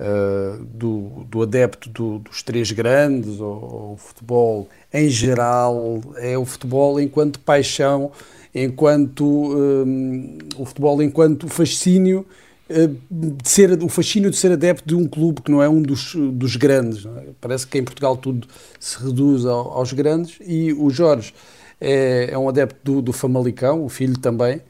uh, 0.00 0.64
do, 0.64 1.26
do 1.28 1.42
adepto 1.42 1.90
do, 1.90 2.18
dos 2.20 2.42
três 2.42 2.72
grandes 2.72 3.38
ou, 3.38 3.92
o 3.92 3.96
futebol 3.98 4.68
em 4.92 5.10
geral, 5.10 6.00
é 6.16 6.38
o 6.38 6.46
futebol 6.46 6.98
enquanto 6.98 7.38
paixão, 7.40 8.10
enquanto 8.54 9.24
um, 9.24 10.38
o 10.56 10.64
futebol 10.64 11.02
enquanto 11.02 11.48
fascínio 11.48 12.26
de 12.68 13.48
ser, 13.48 13.82
o 13.82 13.88
fascínio 13.88 14.30
de 14.30 14.36
ser 14.36 14.52
adepto 14.52 14.86
de 14.86 14.94
um 14.94 15.06
clube 15.06 15.42
que 15.42 15.50
não 15.50 15.62
é 15.62 15.68
um 15.68 15.82
dos, 15.82 16.14
dos 16.14 16.56
grandes. 16.56 17.04
É? 17.04 17.26
Parece 17.40 17.66
que 17.66 17.78
em 17.78 17.84
Portugal 17.84 18.16
tudo 18.16 18.46
se 18.78 19.02
reduz 19.02 19.44
ao, 19.44 19.72
aos 19.72 19.92
grandes 19.92 20.38
e 20.40 20.72
o 20.72 20.88
Jorge 20.90 21.34
é, 21.80 22.30
é 22.30 22.38
um 22.38 22.48
adepto 22.48 22.78
do, 22.84 23.02
do, 23.02 23.12
Famalicão, 23.12 23.84
o 23.84 23.88
filho 23.88 24.16
também, 24.18 24.60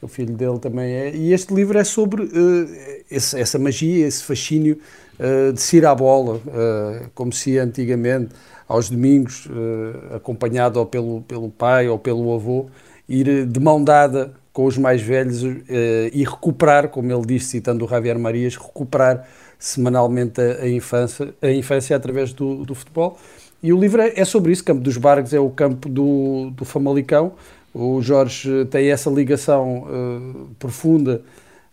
o 0.00 0.08
filho 0.08 0.34
dele 0.34 0.58
também 0.58 0.92
é, 0.92 1.14
e 1.14 1.32
este 1.32 1.52
livro 1.54 1.78
é 1.78 1.84
sobre 1.84 2.22
uh, 2.22 2.68
esse, 3.10 3.38
essa 3.38 3.58
magia, 3.58 4.06
esse 4.06 4.22
fascínio 4.22 4.78
uh, 5.18 5.52
de 5.52 5.60
se 5.60 5.76
ir 5.76 5.86
à 5.86 5.94
bola, 5.94 6.36
uh, 6.36 7.10
como 7.14 7.32
se 7.32 7.58
antigamente, 7.58 8.30
aos 8.66 8.88
domingos, 8.88 9.46
acompanhado 10.16 10.80
ou 10.80 10.86
pelo, 10.86 11.20
pelo 11.20 11.50
pai 11.50 11.86
ou 11.86 11.98
pelo 11.98 12.32
avô, 12.34 12.64
ir 13.06 13.44
de 13.44 13.60
mão 13.60 13.84
dada 13.84 14.32
com 14.54 14.66
os 14.66 14.78
mais 14.78 15.02
velhos 15.02 15.42
uh, 15.42 15.58
e 16.12 16.22
recuperar, 16.22 16.88
como 16.88 17.12
ele 17.12 17.26
disse, 17.26 17.48
citando 17.48 17.84
o 17.84 17.88
Javier 17.88 18.16
Marias, 18.16 18.56
recuperar 18.56 19.26
semanalmente 19.58 20.40
a, 20.40 20.68
infância, 20.68 21.34
a 21.42 21.50
infância 21.50 21.96
através 21.96 22.32
do, 22.32 22.64
do, 22.64 22.74
futebol. 22.74 23.18
E 23.60 23.72
o 23.72 23.78
livro 23.78 24.00
é, 24.00 24.12
é 24.14 24.24
sobre 24.24 24.52
isso, 24.52 24.62
Campo 24.62 24.80
dos 24.80 24.96
Bargos 24.96 25.34
é 25.34 25.40
o 25.40 25.50
campo 25.50 25.88
do, 25.88 26.50
do 26.50 26.64
Famalicão. 26.64 27.32
O 27.74 28.00
Jorge 28.00 28.64
tem 28.66 28.92
essa 28.92 29.10
ligação 29.10 29.88
uh, 29.88 30.48
profunda 30.56 31.20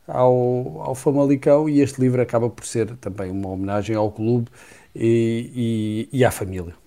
ao, 0.07 0.81
ao 0.81 0.95
Famalicão 0.95 1.69
e 1.69 1.81
este 1.81 2.01
livro 2.01 2.19
acaba 2.19 2.49
por 2.49 2.65
ser 2.65 2.95
também 2.95 3.29
uma 3.29 3.49
homenagem 3.49 3.95
ao 3.95 4.09
clube 4.11 4.47
e, 4.95 6.07
e, 6.11 6.17
e 6.19 6.25
à 6.25 6.31
família. 6.31 6.80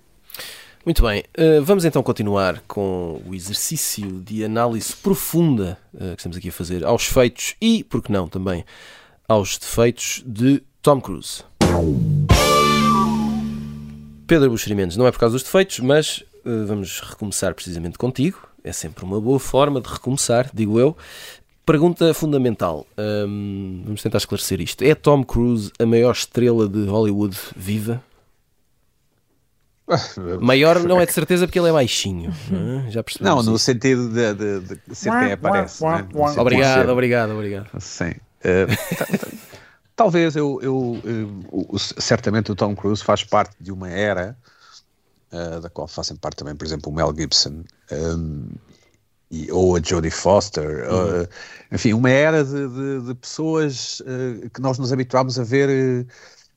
Muito 0.85 1.01
bem, 1.01 1.23
uh, 1.35 1.63
vamos 1.63 1.83
então 1.83 2.03
continuar 2.03 2.61
com 2.67 3.19
o 3.25 3.33
exercício 3.33 4.21
de 4.21 4.45
análise 4.45 4.95
profunda 4.95 5.79
uh, 5.91 5.97
que 5.97 6.17
estamos 6.17 6.37
aqui 6.37 6.49
a 6.49 6.51
fazer 6.51 6.85
aos 6.85 7.07
feitos 7.07 7.55
e, 7.59 7.83
por 7.83 8.03
que 8.03 8.11
não, 8.11 8.27
também 8.27 8.63
aos 9.27 9.57
defeitos 9.57 10.23
de 10.27 10.61
Tom 10.83 11.01
Cruise. 11.01 11.43
Pedro 14.27 14.51
Buxerimentos, 14.51 14.95
não 14.95 15.07
é 15.07 15.11
por 15.11 15.17
causa 15.17 15.33
dos 15.33 15.41
defeitos, 15.41 15.79
mas 15.79 16.19
uh, 16.45 16.67
vamos 16.67 16.99
recomeçar 16.99 17.55
precisamente 17.55 17.97
contigo. 17.97 18.47
É 18.63 18.71
sempre 18.71 19.05
uma 19.05 19.19
boa 19.19 19.39
forma 19.39 19.81
de 19.81 19.89
recomeçar, 19.89 20.51
digo 20.53 20.79
eu. 20.79 20.95
Pergunta 21.65 22.13
fundamental, 22.13 22.85
um, 23.27 23.81
vamos 23.85 24.03
tentar 24.03 24.19
esclarecer 24.19 24.61
isto. 24.61 24.83
É 24.83 24.93
Tom 24.93 25.23
Cruise 25.23 25.71
a 25.79 25.85
maior 25.87 26.11
estrela 26.11 26.69
de 26.69 26.85
Hollywood 26.85 27.35
viva? 27.55 28.03
Maior 30.41 30.79
não 30.83 30.99
é 30.99 31.05
de 31.05 31.13
certeza 31.13 31.45
porque 31.45 31.59
ele 31.59 31.69
é 31.69 31.71
baixinho. 31.71 32.33
Não, 32.49 32.79
é? 32.87 32.89
Já 32.89 33.03
não 33.21 33.43
no 33.43 33.57
sentido 33.57 34.09
de, 34.09 34.33
de, 34.33 34.79
de, 34.87 34.95
ser 34.95 35.11
quem 35.11 35.31
aparece. 35.33 35.83
né? 35.83 36.07
Obrigado, 36.37 36.81
ser... 36.81 36.89
obrigado, 36.89 37.31
obrigado. 37.31 37.79
Sim. 37.79 38.11
Uh, 38.43 39.37
talvez 39.95 40.35
eu, 40.35 40.59
eu, 40.61 40.99
eu, 41.03 41.77
certamente 41.77 42.51
o 42.51 42.55
Tom 42.55 42.75
Cruise 42.75 43.03
faz 43.03 43.23
parte 43.23 43.55
de 43.59 43.71
uma 43.71 43.89
era 43.89 44.35
uh, 45.31 45.61
da 45.61 45.69
qual 45.69 45.87
fazem 45.87 46.17
parte 46.17 46.37
também, 46.37 46.55
por 46.55 46.65
exemplo, 46.65 46.91
o 46.91 46.95
Mel 46.95 47.13
Gibson 47.15 47.63
um, 47.91 48.47
e, 49.29 49.51
ou 49.51 49.75
a 49.75 49.81
Jodie 49.81 50.09
Foster. 50.09 50.89
Uhum. 50.89 51.21
Uh, 51.21 51.27
enfim, 51.71 51.93
uma 51.93 52.09
era 52.09 52.43
de, 52.43 52.67
de, 52.67 53.07
de 53.07 53.15
pessoas 53.15 54.01
que 54.51 54.61
nós 54.61 54.79
nos 54.79 54.91
habituámos 54.91 55.37
a 55.39 55.43
ver 55.43 56.07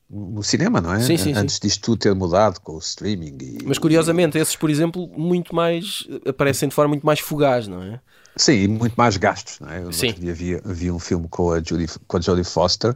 no 0.09 0.41
cinema, 0.41 0.81
não 0.81 0.93
é? 0.93 0.99
Sim, 1.01 1.17
sim, 1.17 1.33
Antes 1.33 1.55
sim. 1.55 1.67
disto 1.67 1.81
tudo 1.81 1.99
ter 1.99 2.15
mudado 2.15 2.59
com 2.61 2.73
o 2.73 2.79
streaming. 2.79 3.37
E, 3.41 3.57
Mas 3.63 3.77
curiosamente, 3.77 4.37
esses, 4.37 4.55
por 4.55 4.69
exemplo, 4.69 5.07
muito 5.15 5.53
mais 5.53 6.07
aparecem 6.25 6.67
de 6.67 6.73
forma 6.73 6.89
muito 6.89 7.05
mais 7.05 7.19
fugaz, 7.19 7.67
não 7.67 7.83
é? 7.83 7.99
Sim, 8.35 8.67
muito 8.67 8.95
mais 8.95 9.17
gastos, 9.17 9.59
não 9.59 9.69
é? 9.69 9.91
Sim. 9.91 10.07
Outro 10.07 10.21
dia 10.21 10.31
havia, 10.31 10.61
havia 10.65 10.93
um 10.93 10.99
filme 10.99 11.27
com 11.27 11.51
a 11.51 11.61
Jodie, 11.61 11.87
com 12.07 12.17
a 12.17 12.21
Jodie 12.21 12.43
Foster, 12.43 12.95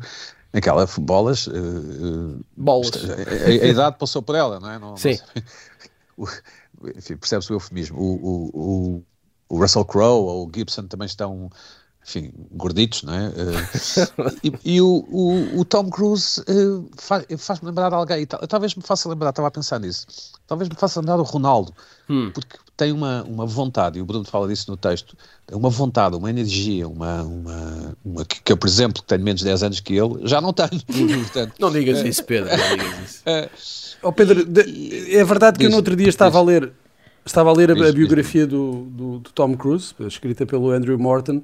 aquela 0.52 0.88
bolas. 0.98 1.48
Uh, 1.48 2.40
bolas. 2.56 2.92
A, 2.96 3.46
a, 3.46 3.48
a, 3.48 3.68
idade 3.68 3.98
passou 4.00 4.22
por 4.22 4.36
ela, 4.36 4.60
não 4.60 4.72
é? 4.72 4.80
Não, 4.80 4.98
sim. 4.98 5.20
Não 6.18 6.28
enfim, 6.96 7.16
percebe-se 7.18 7.52
o 7.52 7.56
eufemismo. 7.56 8.00
O, 8.00 8.16
o, 8.16 8.50
o, 8.54 9.04
o 9.50 9.60
Russell 9.60 9.86
Crowe 9.86 10.24
ou 10.24 10.48
o 10.48 10.52
Gibson 10.54 10.88
também 10.88 11.06
estão 11.06 11.50
enfim, 12.06 12.32
gorditos, 12.52 13.04
não 13.04 13.14
é? 13.14 13.28
Uh, 13.30 14.38
e, 14.44 14.76
e 14.76 14.82
o, 14.82 15.06
o, 15.10 15.60
o, 15.60 15.66
Tom 15.66 15.90
Cruise 15.90 16.42
uh, 16.42 16.90
faz-me 17.38 17.68
lembrar 17.68 17.90
de 17.90 17.96
alguém, 17.96 18.26
talvez 18.26 18.76
me 18.76 18.84
faça 18.84 19.08
lembrar, 19.08 19.30
estava 19.30 19.48
a 19.48 19.52
pensar 19.52 19.80
nisso, 19.80 20.06
talvez 20.46 20.70
me 20.70 20.76
faça 20.76 21.00
lembrar 21.00 21.16
do 21.16 21.24
Ronaldo, 21.24 21.74
hum. 22.10 22.30
porque 22.34 22.58
tem 22.76 22.92
uma, 22.92 23.24
uma 23.24 23.46
vontade, 23.46 24.00
e 24.00 24.02
o 24.02 24.06
Bruno 24.06 24.26
fala 24.26 24.48
disso 24.48 24.70
no 24.70 24.76
texto, 24.76 25.16
uma 25.52 25.70
vontade, 25.70 26.16
uma 26.16 26.30
energia, 26.30 26.88
uma, 26.88 27.24
uma, 27.24 27.98
uma 28.04 28.26
que, 28.26 28.42
que, 28.42 28.52
eu, 28.52 28.58
por 28.58 28.68
exemplo, 28.68 29.02
que 29.02 29.08
tenho 29.08 29.24
menos 29.24 29.40
de 29.40 29.46
10 29.46 29.64
anos 29.64 29.80
que 29.80 29.94
ele, 29.94 30.28
já 30.28 30.42
não 30.42 30.52
tenho. 30.52 30.82
Portanto, 31.24 31.54
não 31.60 31.72
digas 31.72 32.02
isso, 32.04 32.24
Pedro, 32.26 32.50
não 32.50 32.78
digas 32.78 33.24
isso. 33.56 33.98
oh, 34.02 34.12
Pedro, 34.12 34.46
de, 34.46 35.16
é 35.16 35.24
verdade 35.24 35.58
que 35.58 35.66
eu 35.66 35.70
no 35.70 35.78
outro 35.78 35.96
dia 35.96 36.10
estava 36.10 36.38
a 36.38 36.42
ler, 36.42 36.74
estava 37.26 37.50
a 37.50 37.54
ler 37.54 37.72
a, 37.72 37.90
a 37.90 37.92
biografia 37.94 38.46
do, 38.46 38.88
do, 38.90 39.20
do 39.20 39.30
Tom 39.32 39.56
Cruise, 39.56 39.94
escrita 40.02 40.46
pelo 40.46 40.72
Andrew 40.72 41.00
Morton, 41.00 41.42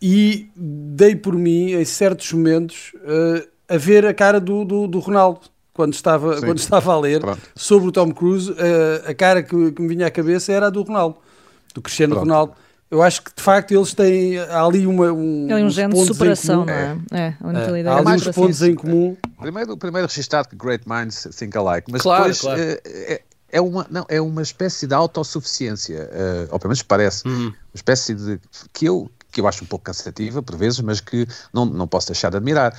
e 0.00 0.50
dei 0.54 1.16
por 1.16 1.34
mim, 1.34 1.72
em 1.72 1.84
certos 1.84 2.32
momentos, 2.32 2.92
uh, 2.96 3.46
a 3.68 3.76
ver 3.76 4.06
a 4.06 4.14
cara 4.14 4.40
do, 4.40 4.64
do, 4.64 4.86
do 4.86 4.98
Ronaldo. 4.98 5.40
Quando 5.72 5.92
estava, 5.92 6.40
quando 6.40 6.58
estava 6.58 6.94
a 6.94 6.98
ler 6.98 7.20
Pronto. 7.20 7.42
sobre 7.54 7.88
o 7.88 7.92
Tom 7.92 8.10
Cruise, 8.10 8.50
uh, 8.50 8.56
a 9.10 9.12
cara 9.12 9.42
que, 9.42 9.72
que, 9.72 9.82
me 9.82 9.88
vinha 9.88 10.06
à 10.06 10.10
cabeça 10.10 10.50
era 10.50 10.68
a 10.68 10.70
do 10.70 10.82
Ronaldo, 10.82 11.16
do 11.74 11.82
Cristiano 11.82 12.14
Pronto. 12.14 12.26
Ronaldo. 12.26 12.52
Eu 12.90 13.02
acho 13.02 13.22
que 13.22 13.34
de 13.34 13.42
facto 13.42 13.72
eles 13.72 13.92
têm 13.92 14.38
há 14.38 14.64
ali 14.64 14.86
uma, 14.86 15.12
um, 15.12 15.50
é 15.50 15.56
um 15.56 15.68
género 15.68 16.00
de 16.00 16.06
superação, 16.06 16.64
não 16.64 16.72
é? 16.72 16.96
é, 17.12 17.16
é, 17.18 17.80
é 17.80 17.88
há 17.88 17.96
ali 17.98 18.08
uns 18.12 18.28
pontos 18.28 18.62
em 18.62 18.74
comum. 18.74 19.16
Primeiro, 19.40 19.76
primeiro 19.76 20.06
registado 20.06 20.48
que 20.48 20.56
Great 20.56 20.88
Minds 20.88 21.28
think 21.36 21.58
alike, 21.58 21.90
mas 21.90 22.02
claro, 22.02 22.22
depois 22.22 22.40
claro. 22.40 22.60
É, 22.60 22.80
é, 22.84 23.22
é, 23.50 23.60
uma, 23.60 23.86
não, 23.90 24.06
é 24.08 24.20
uma 24.20 24.40
espécie 24.40 24.86
de 24.86 24.94
autossuficiência, 24.94 26.08
uh, 26.12 26.52
ou 26.52 26.58
pelo 26.60 26.68
menos 26.68 26.82
parece, 26.82 27.26
uhum. 27.26 27.46
uma 27.46 27.74
espécie 27.74 28.14
de 28.14 28.40
que 28.72 28.86
eu 28.86 29.10
que 29.36 29.40
eu 29.42 29.46
acho 29.46 29.64
um 29.64 29.66
pouco 29.66 29.84
cansativa 29.84 30.42
por 30.42 30.56
vezes, 30.56 30.80
mas 30.80 30.98
que 30.98 31.28
não, 31.52 31.66
não 31.66 31.86
posso 31.86 32.06
deixar 32.06 32.30
de 32.30 32.38
admirar. 32.38 32.74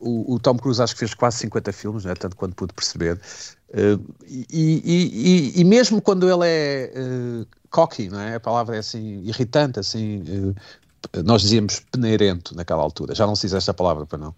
O, 0.00 0.34
o 0.34 0.40
Tom 0.40 0.56
Cruise 0.56 0.80
acho 0.80 0.94
que 0.94 1.00
fez 1.00 1.12
quase 1.12 1.36
50 1.38 1.70
filmes, 1.70 2.04
né, 2.06 2.14
tanto 2.14 2.34
quanto 2.34 2.54
pude 2.54 2.72
perceber, 2.72 3.20
uh, 3.68 4.14
e, 4.26 4.46
e, 4.50 5.52
e, 5.54 5.60
e, 5.60 5.64
mesmo 5.64 6.00
quando 6.00 6.26
ele 6.26 6.46
é 6.46 6.92
uh, 6.96 7.46
cocky, 7.70 8.08
não 8.08 8.20
é? 8.20 8.36
a 8.36 8.40
palavra 8.40 8.76
é 8.76 8.78
assim, 8.78 9.20
irritante, 9.22 9.78
assim, 9.78 10.22
uh, 10.22 11.22
nós 11.22 11.42
dizíamos 11.42 11.80
peneirento 11.92 12.56
naquela 12.56 12.82
altura, 12.82 13.14
já 13.14 13.26
não 13.26 13.36
se 13.36 13.46
diz 13.46 13.52
esta 13.52 13.74
palavra 13.74 14.06
para 14.06 14.16
não. 14.16 14.34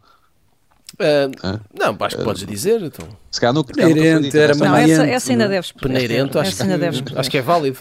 Uh, 0.95 1.61
não, 1.77 1.97
acho 2.01 2.17
que 2.17 2.23
podes 2.23 2.47
dizer. 2.47 2.81
Então. 2.83 3.09
Se 3.31 3.41
calhar 3.41 3.53
no, 3.53 3.65
Peneirento, 3.65 4.37
era 4.37 4.55
não, 4.55 4.77
essa, 4.77 5.07
essa 5.07 5.33
ainda 5.33 5.49
deves 5.49 5.73
Peneirento, 5.73 6.39
acho, 6.39 6.57
que, 6.57 6.65
deves 6.65 7.03
acho 7.17 7.31
que 7.31 7.39
é 7.39 7.43
válido. 7.43 7.79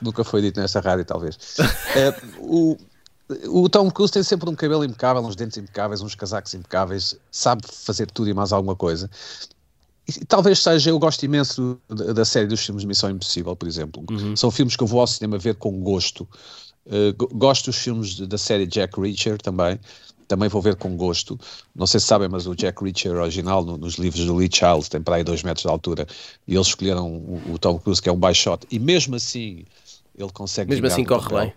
nunca 0.00 0.24
foi 0.24 0.40
dito 0.40 0.58
nessa 0.58 0.80
rádio, 0.80 1.04
talvez. 1.04 1.36
uh, 1.58 2.38
o, 2.40 2.76
o 3.48 3.68
Tom 3.68 3.90
Cruise 3.90 4.12
tem 4.12 4.22
sempre 4.22 4.48
um 4.48 4.54
cabelo 4.54 4.84
impecável, 4.84 5.22
uns 5.22 5.34
dentes 5.34 5.56
impecáveis, 5.56 6.00
uns 6.00 6.14
casacos 6.14 6.54
impecáveis, 6.54 7.18
sabe 7.30 7.62
fazer 7.66 8.10
tudo 8.10 8.30
e 8.30 8.34
mais 8.34 8.52
alguma 8.52 8.76
coisa. 8.76 9.10
E, 10.08 10.24
talvez 10.24 10.62
seja, 10.62 10.90
eu 10.90 10.98
gosto 10.98 11.24
imenso 11.24 11.78
da, 11.88 12.12
da, 12.12 12.24
série 12.24 12.46
dos 12.46 12.64
filmes 12.64 12.82
de 12.82 12.86
Missão 12.86 13.10
Impossível, 13.10 13.56
por 13.56 13.66
exemplo. 13.66 14.04
Uhum. 14.08 14.36
São 14.36 14.50
filmes 14.50 14.76
que 14.76 14.82
eu 14.82 14.86
vou 14.86 15.00
ao 15.00 15.06
cinema 15.06 15.38
ver 15.38 15.56
com 15.56 15.80
gosto. 15.80 16.28
Uh, 16.86 17.12
gosto 17.34 17.66
dos 17.66 17.76
filmes 17.76 18.10
de, 18.10 18.26
da 18.26 18.38
série 18.38 18.66
Jack 18.66 19.00
Reacher 19.00 19.38
também. 19.38 19.80
Também 20.28 20.48
vou 20.48 20.62
ver 20.62 20.76
com 20.76 20.96
gosto. 20.96 21.38
Não 21.74 21.86
sei 21.86 21.98
se 21.98 22.06
sabem, 22.06 22.28
mas 22.28 22.46
o 22.46 22.54
Jack 22.54 22.82
Reacher 22.82 23.12
original, 23.12 23.64
no, 23.64 23.76
nos 23.76 23.94
livros 23.94 24.24
do 24.24 24.36
Lee 24.36 24.50
Child, 24.52 24.88
tem 24.88 25.02
para 25.02 25.16
aí 25.16 25.24
dois 25.24 25.42
metros 25.42 25.62
de 25.62 25.68
altura. 25.68 26.06
E 26.46 26.54
eles 26.54 26.68
escolheram 26.68 27.08
o, 27.08 27.42
o 27.54 27.58
Tom 27.58 27.76
Cruise, 27.78 28.00
que 28.00 28.08
é 28.08 28.12
um 28.12 28.18
baixote. 28.18 28.66
E 28.70 28.78
mesmo 28.78 29.16
assim, 29.16 29.64
ele 30.16 30.30
consegue. 30.32 30.70
Mesmo 30.70 30.86
assim, 30.86 31.04
corre 31.04 31.28
bem. 31.34 31.54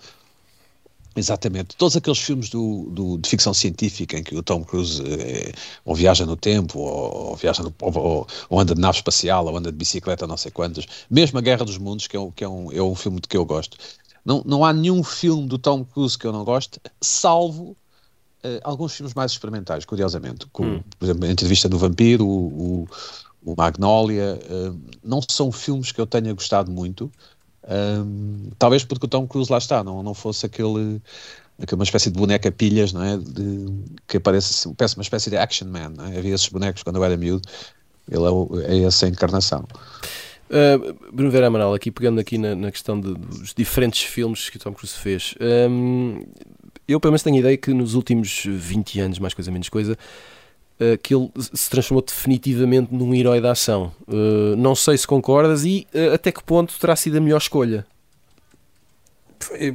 Exatamente. 1.16 1.76
Todos 1.76 1.98
aqueles 1.98 2.20
filmes 2.20 2.50
do, 2.50 2.90
do, 2.92 3.18
de 3.18 3.30
ficção 3.30 3.54
científica 3.54 4.18
em 4.18 4.24
que 4.24 4.36
o 4.36 4.44
Tom 4.44 4.64
Cruise 4.64 5.02
é, 5.04 5.52
ou 5.84 5.96
viaja 5.96 6.26
no 6.26 6.36
tempo, 6.36 6.80
ou, 6.80 7.30
ou 7.30 7.36
viaja 7.36 7.64
no, 7.64 7.74
ou, 7.82 8.28
ou, 8.50 8.60
anda 8.60 8.76
de 8.76 8.82
nave 8.82 8.98
espacial, 8.98 9.46
ou 9.46 9.58
anda 9.58 9.72
de 9.72 9.78
bicicleta, 9.78 10.28
não 10.28 10.38
sei 10.38 10.52
quantas. 10.52 10.86
Mesmo 11.10 11.40
A 11.40 11.42
Guerra 11.42 11.66
dos 11.66 11.78
Mundos, 11.78 12.08
que 12.08 12.16
é 12.16 12.20
um, 12.20 12.32
que 12.32 12.44
é 12.44 12.50
um, 12.50 12.72
é 12.72 12.82
um 12.82 12.96
filme 12.96 13.20
de 13.20 13.28
que 13.28 13.36
eu 13.36 13.46
gosto. 13.46 13.78
Não, 14.24 14.44
não 14.46 14.64
há 14.64 14.72
nenhum 14.72 15.04
filme 15.04 15.48
do 15.48 15.58
Tom 15.58 15.84
Cruise 15.84 16.18
que 16.18 16.26
eu 16.26 16.32
não 16.32 16.44
goste, 16.44 16.80
salvo 17.02 17.76
uh, 18.44 18.60
alguns 18.64 18.94
filmes 18.94 19.14
mais 19.14 19.32
experimentais, 19.32 19.86
curiosamente. 19.86 20.46
Como, 20.52 20.76
hum. 20.76 20.84
Por 20.98 21.06
exemplo, 21.06 21.26
a 21.26 21.32
entrevista 21.32 21.68
do 21.68 21.78
vampiro, 21.78 22.26
o, 22.28 22.84
o, 23.44 23.52
o 23.52 23.56
Magnolia. 23.58 24.40
Uh, 24.50 24.80
não 25.04 25.22
são 25.28 25.52
filmes 25.52 25.92
que 25.92 26.00
eu 26.00 26.06
tenha 26.06 26.34
gostado 26.34 26.72
muito. 26.72 27.12
Um, 27.70 28.50
talvez 28.58 28.84
porque 28.84 29.06
o 29.06 29.10
Tom 29.10 29.28
Cruise 29.28 29.52
lá 29.52 29.60
está, 29.60 29.84
não, 29.84 30.02
não 30.02 30.16
fosse 30.16 30.46
aquele, 30.46 31.00
uma 31.72 31.84
espécie 31.84 32.10
de 32.10 32.18
boneca 32.18 32.52
pilhas, 32.52 32.92
não 32.92 33.04
é? 33.04 33.16
De, 33.16 33.68
que 34.08 34.18
assim, 34.18 34.74
parece 34.74 34.96
uma 34.96 35.04
espécie 35.04 35.30
de 35.30 35.38
action 35.38 35.68
man, 35.68 35.94
é? 36.12 36.18
Havia 36.18 36.34
esses 36.34 36.50
bonecos 36.50 36.82
quando 36.82 36.96
eu 36.96 37.04
era 37.04 37.16
miúdo, 37.16 37.48
ele 38.10 38.24
é, 38.66 38.78
é 38.78 38.84
essa 38.86 39.08
encarnação. 39.08 39.66
Uh, 40.50 41.14
Bruno 41.14 41.30
Vera 41.30 41.46
Amaral, 41.46 41.76
aqui 41.76 41.92
pegando 41.92 42.20
aqui 42.20 42.40
na, 42.40 42.56
na 42.56 42.72
questão 42.72 43.00
de, 43.00 43.14
dos 43.14 43.54
diferentes 43.54 44.02
filmes 44.02 44.50
que 44.50 44.58
o 44.58 44.60
Tom 44.60 44.74
Cruise 44.74 44.96
fez, 44.96 45.36
um, 45.70 46.24
eu 46.88 47.00
pelo 47.00 47.12
menos 47.12 47.22
tenho 47.22 47.36
a 47.36 47.40
ideia 47.40 47.56
que 47.56 47.72
nos 47.72 47.94
últimos 47.94 48.46
20 48.48 49.00
anos, 49.00 49.20
mais 49.20 49.36
coisa 49.36 49.52
menos 49.52 49.70
coisa, 49.70 49.96
uh, 50.80 50.98
que 51.02 51.14
ele 51.14 51.30
se 51.54 51.70
transformou 51.70 52.04
definitivamente 52.04 52.94
num 52.94 53.14
herói 53.14 53.42
da 53.42 53.52
ação. 53.52 53.92
Uh, 54.08 54.56
não 54.58 54.76
sei 54.76 54.98
se 54.98 55.06
concordas 55.06 55.66
e 55.66 55.88
uh, 55.94 56.14
até 56.14 56.32
que 56.32 56.44
ponto 56.44 56.80
terá 56.80 56.96
sido 56.96 57.18
a 57.18 57.22
melhor 57.22 57.38
escolha. 57.38 57.86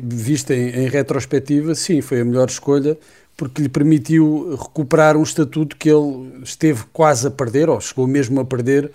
Vista 0.02 0.54
em, 0.54 0.68
em 0.68 0.88
retrospectiva, 0.88 1.74
sim, 1.74 2.00
foi 2.00 2.20
a 2.20 2.24
melhor 2.24 2.48
escolha 2.48 2.98
porque 3.36 3.62
lhe 3.62 3.68
permitiu 3.68 4.56
recuperar 4.56 5.16
um 5.16 5.22
estatuto 5.22 5.76
que 5.76 5.90
ele 5.90 6.42
esteve 6.44 6.84
quase 6.92 7.26
a 7.26 7.30
perder, 7.30 7.68
ou 7.68 7.80
chegou 7.80 8.06
mesmo 8.06 8.40
a 8.40 8.44
perder, 8.44 8.90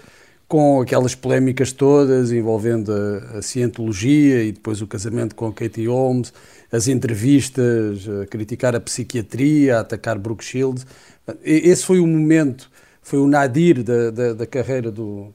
com 0.48 0.82
aquelas 0.82 1.13
polémicas 1.13 1.72
todas 1.72 2.32
envolvendo 2.32 2.91
a, 2.91 3.38
a 3.38 3.41
cientologia 3.41 4.43
e 4.43 4.52
depois 4.52 4.82
o 4.82 4.88
casamento 4.88 5.36
com 5.36 5.52
Katie 5.52 5.88
Holmes, 5.88 6.34
as 6.72 6.88
entrevistas, 6.88 8.08
a 8.22 8.26
criticar 8.26 8.76
a 8.76 8.80
psiquiatria, 8.80 9.78
a 9.78 9.80
atacar 9.82 10.17
Brooke 10.17 10.43
Shields. 10.43 10.86
Esse 11.44 11.86
foi 11.86 12.00
o 12.00 12.08
momento, 12.08 12.70
foi 13.02 13.20
o 13.20 13.28
nadir 13.28 13.84
da, 13.84 14.12
da, 14.12 14.34
da 14.34 14.46
carreira 14.46 14.92
do, 14.92 15.34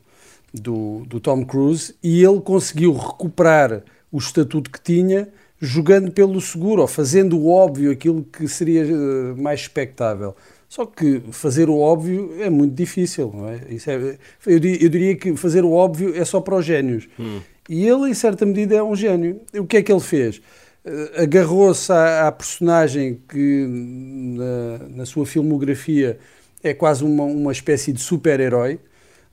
do, 0.53 1.05
do, 1.07 1.21
Tom 1.21 1.45
Cruise 1.45 1.95
e 2.03 2.23
ele 2.23 2.41
conseguiu 2.41 2.93
recuperar 2.93 3.83
o 4.13 4.19
estatuto 4.19 4.71
que 4.71 4.81
tinha 4.81 5.29
jogando 5.61 6.11
pelo 6.13 6.41
seguro, 6.41 6.83
ou 6.83 6.89
fazendo 6.89 7.39
o 7.39 7.49
óbvio, 7.49 7.91
aquilo 7.91 8.25
que 8.25 8.47
seria 8.47 8.83
eh, 8.85 9.35
mais 9.37 9.61
expectável. 9.61 10.37
Só 10.69 10.85
que 10.85 11.23
fazer 11.31 11.71
o 11.71 11.79
óbvio 11.79 12.35
é 12.41 12.51
muito 12.51 12.75
difícil, 12.75 13.33
não 13.33 13.49
é? 13.49 13.57
É 13.57 14.17
eu, 14.47 14.55
eu, 14.55 14.59
diria 14.59 15.17
que 15.17 15.37
fazer 15.37 15.65
o 15.65 15.71
óbvio 15.71 16.15
é 16.17 16.25
só 16.25 16.41
para 16.41 16.57
os 16.57 16.65
génios. 16.65 17.09
Hum. 17.19 17.41
E 17.69 17.87
ele, 17.87 18.11
em 18.11 18.15
certa 18.15 18.45
medida, 18.45 18.75
é 18.75 18.83
um 18.83 18.95
gênio. 18.95 19.41
O 19.55 19.65
que 19.67 19.79
é 19.79 19.83
que 19.83 19.91
ele 19.91 20.01
fez? 20.01 20.43
Uh, 20.85 21.23
Agarrou-se 21.23 21.91
à, 21.93 22.29
à, 22.29 22.33
personagem 22.33 23.21
que, 23.29 23.67
na, 23.67 24.89
na, 24.97 25.07
sua 25.07 25.25
filmografia, 25.25 26.19
é 26.63 26.75
quase 26.75 27.05
uma, 27.05 27.25
uma 27.25 27.53
espécie 27.53 27.93
de 27.93 28.01
super-herói. 28.01 28.79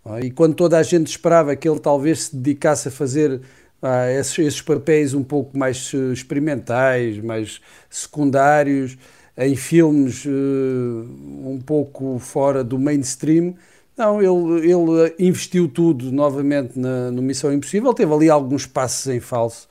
É? 0.06 0.26
E 0.26 0.32
quando 0.32 0.56
toda 0.56 0.78
a 0.78 0.84
gente 0.84 1.08
esperava 1.08 1.56
que 1.56 1.68
ele 1.68 1.80
talvez 1.80 2.24
se 2.24 2.36
dedicasse 2.36 2.88
a 2.88 2.92
fazer 2.92 3.42
ah, 3.82 4.10
esses, 4.12 4.38
esses 4.40 4.62
papéis 4.62 5.14
um 5.14 5.24
pouco 5.24 5.58
mais 5.58 5.92
eh, 5.94 6.14
experimentais, 6.14 7.18
mais 7.20 7.60
secundários, 7.90 8.98
em 9.38 9.56
filmes 9.56 10.26
uh, 10.26 10.30
um 10.30 11.60
pouco 11.66 12.20
fora 12.20 12.64
do 12.64 12.78
mainstream. 12.78 13.56
Não, 13.98 14.22
ele, 14.22 14.72
ele 14.72 15.16
investiu 15.20 15.68
tudo 15.68 16.12
novamente 16.12 16.78
na, 16.78 17.12
no 17.12 17.22
Missão 17.22 17.52
Impossível. 17.52 17.94
Teve 17.94 18.14
ali 18.14 18.30
alguns 18.30 18.66
passos 18.66 19.08
em 19.08 19.20
falso, 19.20 19.68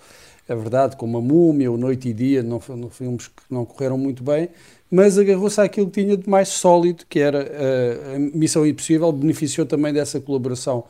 é 0.51 0.57
verdade, 0.57 0.97
como 0.97 1.17
a 1.17 1.21
Múmia, 1.21 1.71
o 1.71 1.77
Noite 1.77 2.09
e 2.09 2.13
Dia, 2.13 2.43
não, 2.43 2.61
não 2.77 2.91
filmes 2.91 3.29
que 3.29 3.43
não 3.49 3.65
correram 3.65 3.97
muito 3.97 4.25
bem, 4.25 4.49
mas 4.91 5.17
agarrou-se 5.17 5.61
àquilo 5.61 5.89
que 5.89 6.03
tinha 6.03 6.17
de 6.17 6.29
mais 6.29 6.49
sólido, 6.49 7.05
que 7.09 7.21
era 7.21 7.45
uh, 7.45 8.17
a 8.17 8.19
Missão 8.19 8.67
Impossível. 8.67 9.13
Beneficiou 9.13 9.65
também 9.65 9.93
dessa 9.93 10.21
colaboração 10.21 10.85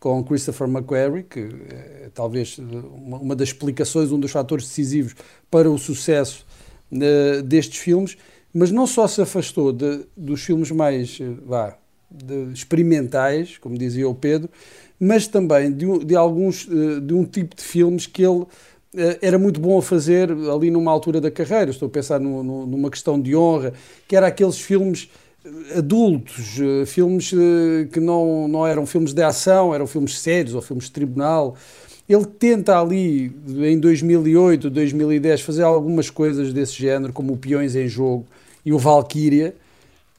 com 0.00 0.22
Christopher 0.24 0.68
McQuarrie, 0.68 1.22
que 1.22 1.48
é 1.70 2.10
talvez 2.12 2.58
uma, 2.58 3.18
uma 3.18 3.36
das 3.36 3.50
explicações, 3.50 4.10
um 4.10 4.18
dos 4.18 4.32
fatores 4.32 4.66
decisivos 4.66 5.14
para 5.48 5.70
o 5.70 5.78
sucesso 5.78 6.44
uh, 6.90 7.40
destes 7.40 7.78
filmes, 7.78 8.16
mas 8.52 8.72
não 8.72 8.84
só 8.86 9.06
se 9.06 9.22
afastou 9.22 9.72
de, 9.72 10.00
dos 10.16 10.42
filmes 10.42 10.72
mais 10.72 11.18
eh, 11.20 11.24
vá, 11.46 11.76
de, 12.10 12.52
experimentais, 12.52 13.58
como 13.58 13.76
dizia 13.76 14.08
o 14.08 14.14
Pedro, 14.14 14.48
mas 14.98 15.26
também 15.26 15.72
de, 15.72 16.04
de, 16.04 16.14
alguns 16.14 16.68
eh, 16.70 17.00
de 17.00 17.14
um 17.14 17.24
tipo 17.24 17.56
de 17.56 17.62
filmes 17.62 18.06
que 18.06 18.24
ele 18.24 18.44
era 19.20 19.38
muito 19.38 19.60
bom 19.60 19.78
a 19.78 19.82
fazer 19.82 20.30
ali 20.52 20.70
numa 20.70 20.90
altura 20.90 21.20
da 21.20 21.30
carreira. 21.30 21.70
Estou 21.70 21.86
a 21.86 21.90
pensar 21.90 22.20
no, 22.20 22.42
no, 22.42 22.66
numa 22.66 22.90
questão 22.90 23.20
de 23.20 23.34
honra, 23.34 23.72
que 24.06 24.16
era 24.16 24.26
aqueles 24.26 24.58
filmes 24.58 25.08
adultos, 25.76 26.56
filmes 26.86 27.30
que 27.92 28.00
não, 28.00 28.48
não 28.48 28.66
eram 28.66 28.86
filmes 28.86 29.12
de 29.12 29.22
ação, 29.22 29.74
eram 29.74 29.86
filmes 29.86 30.18
sérios 30.18 30.54
ou 30.54 30.62
filmes 30.62 30.86
de 30.86 30.92
tribunal 30.92 31.54
Ele 32.08 32.24
tenta 32.24 32.80
ali, 32.80 33.30
em 33.46 33.78
2008, 33.78 34.70
2010, 34.70 35.42
fazer 35.42 35.62
algumas 35.62 36.08
coisas 36.08 36.52
desse 36.52 36.72
género, 36.74 37.12
como 37.12 37.34
o 37.34 37.36
Peões 37.36 37.76
em 37.76 37.86
Jogo 37.86 38.26
e 38.64 38.72
o 38.72 38.78
Valkyria, 38.78 39.54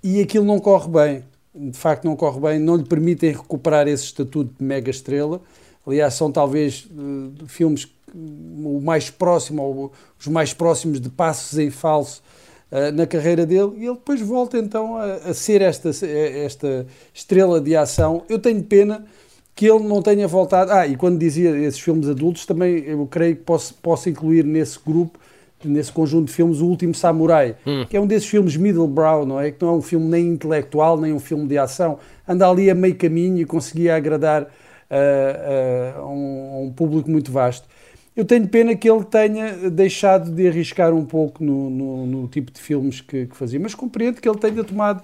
e 0.04 0.22
aquilo 0.22 0.46
não 0.46 0.60
corre 0.60 0.90
bem. 0.90 1.24
De 1.56 1.78
facto, 1.78 2.04
não 2.04 2.16
corre 2.16 2.40
bem, 2.40 2.60
não 2.60 2.76
lhe 2.76 2.84
permitem 2.84 3.32
recuperar 3.32 3.88
esse 3.88 4.04
estatuto 4.04 4.54
de 4.60 4.64
mega 4.64 4.92
estrela. 4.92 5.42
Aliás, 5.88 6.14
são 6.16 6.32
talvez 6.32 6.88
uh, 6.92 7.48
filmes 7.48 7.88
o 8.16 8.80
mais 8.82 9.10
próximo, 9.10 9.62
ou 9.62 9.92
os 10.20 10.28
mais 10.28 10.54
próximos 10.54 11.00
de 11.00 11.10
passos 11.10 11.60
em 11.60 11.70
falso 11.70 12.24
uh, 12.72 12.92
na 12.94 13.06
carreira 13.06 13.46
dele, 13.46 13.74
e 13.78 13.86
ele 13.86 13.96
depois 13.96 14.22
volta 14.22 14.58
então 14.58 14.98
a, 14.98 15.16
a, 15.16 15.34
ser 15.34 15.62
esta, 15.62 15.90
esta 15.90 16.86
estrela 17.14 17.60
de 17.60 17.76
ação. 17.76 18.24
Eu 18.30 18.40
tenho 18.40 18.64
pena 18.64 19.06
que 19.56 19.66
ele 19.66 19.88
não 19.88 20.02
tenha 20.02 20.28
voltado. 20.28 20.72
Ah, 20.72 20.86
e 20.86 20.96
quando 20.96 21.18
dizia 21.18 21.58
esses 21.58 21.80
filmes 21.80 22.10
adultos, 22.10 22.46
também 22.46 22.84
eu 22.86 23.06
creio 23.08 23.38
que 23.38 23.44
posso, 23.44 23.74
posso 23.76 24.10
incluir 24.10 24.44
nesse 24.44 24.78
grupo, 24.86 25.18
nesse 25.64 25.92
conjunto 25.92 26.28
de 26.28 26.34
filmes, 26.34 26.60
O 26.60 26.68
Último 26.68 26.94
Samurai, 26.94 27.56
hum. 27.66 27.86
que 27.90 27.96
é 27.96 28.02
um 28.02 28.06
desses 28.06 28.28
filmes 28.28 28.58
middlebrow, 28.58 29.26
não 29.26 29.40
é? 29.40 29.52
Que 29.52 29.64
não 29.64 29.74
é 29.74 29.78
um 29.78 29.82
filme 29.82 30.06
nem 30.08 30.28
intelectual, 30.28 31.00
nem 31.00 31.14
um 31.14 31.20
filme 31.20 31.48
de 31.48 31.58
ação. 31.58 31.98
Anda 32.28 32.50
ali 32.50 32.70
a 32.70 32.76
meio 32.76 32.96
caminho 32.96 33.40
e 33.40 33.46
conseguia 33.46 33.96
agradar 33.96 34.44
uh, 34.44 34.46
uh, 34.46 36.00
a, 36.02 36.06
um, 36.06 36.52
a 36.54 36.60
um 36.60 36.74
público 36.74 37.10
muito 37.10 37.32
vasto. 37.32 37.68
Eu 38.16 38.24
tenho 38.24 38.48
pena 38.48 38.76
que 38.76 38.90
ele 38.90 39.04
tenha 39.04 39.70
deixado 39.70 40.32
de 40.32 40.48
arriscar 40.48 40.94
um 40.94 41.06
pouco 41.06 41.44
no, 41.44 41.70
no, 41.70 42.06
no 42.06 42.28
tipo 42.30 42.50
de 42.52 42.62
filmes 42.62 43.02
que, 43.02 43.26
que, 43.26 43.36
fazia, 43.36 43.60
mas 43.60 43.76
compreendo 43.76 44.22
que 44.22 44.30
ele 44.30 44.38
tenha 44.38 44.64
tomado, 44.64 45.04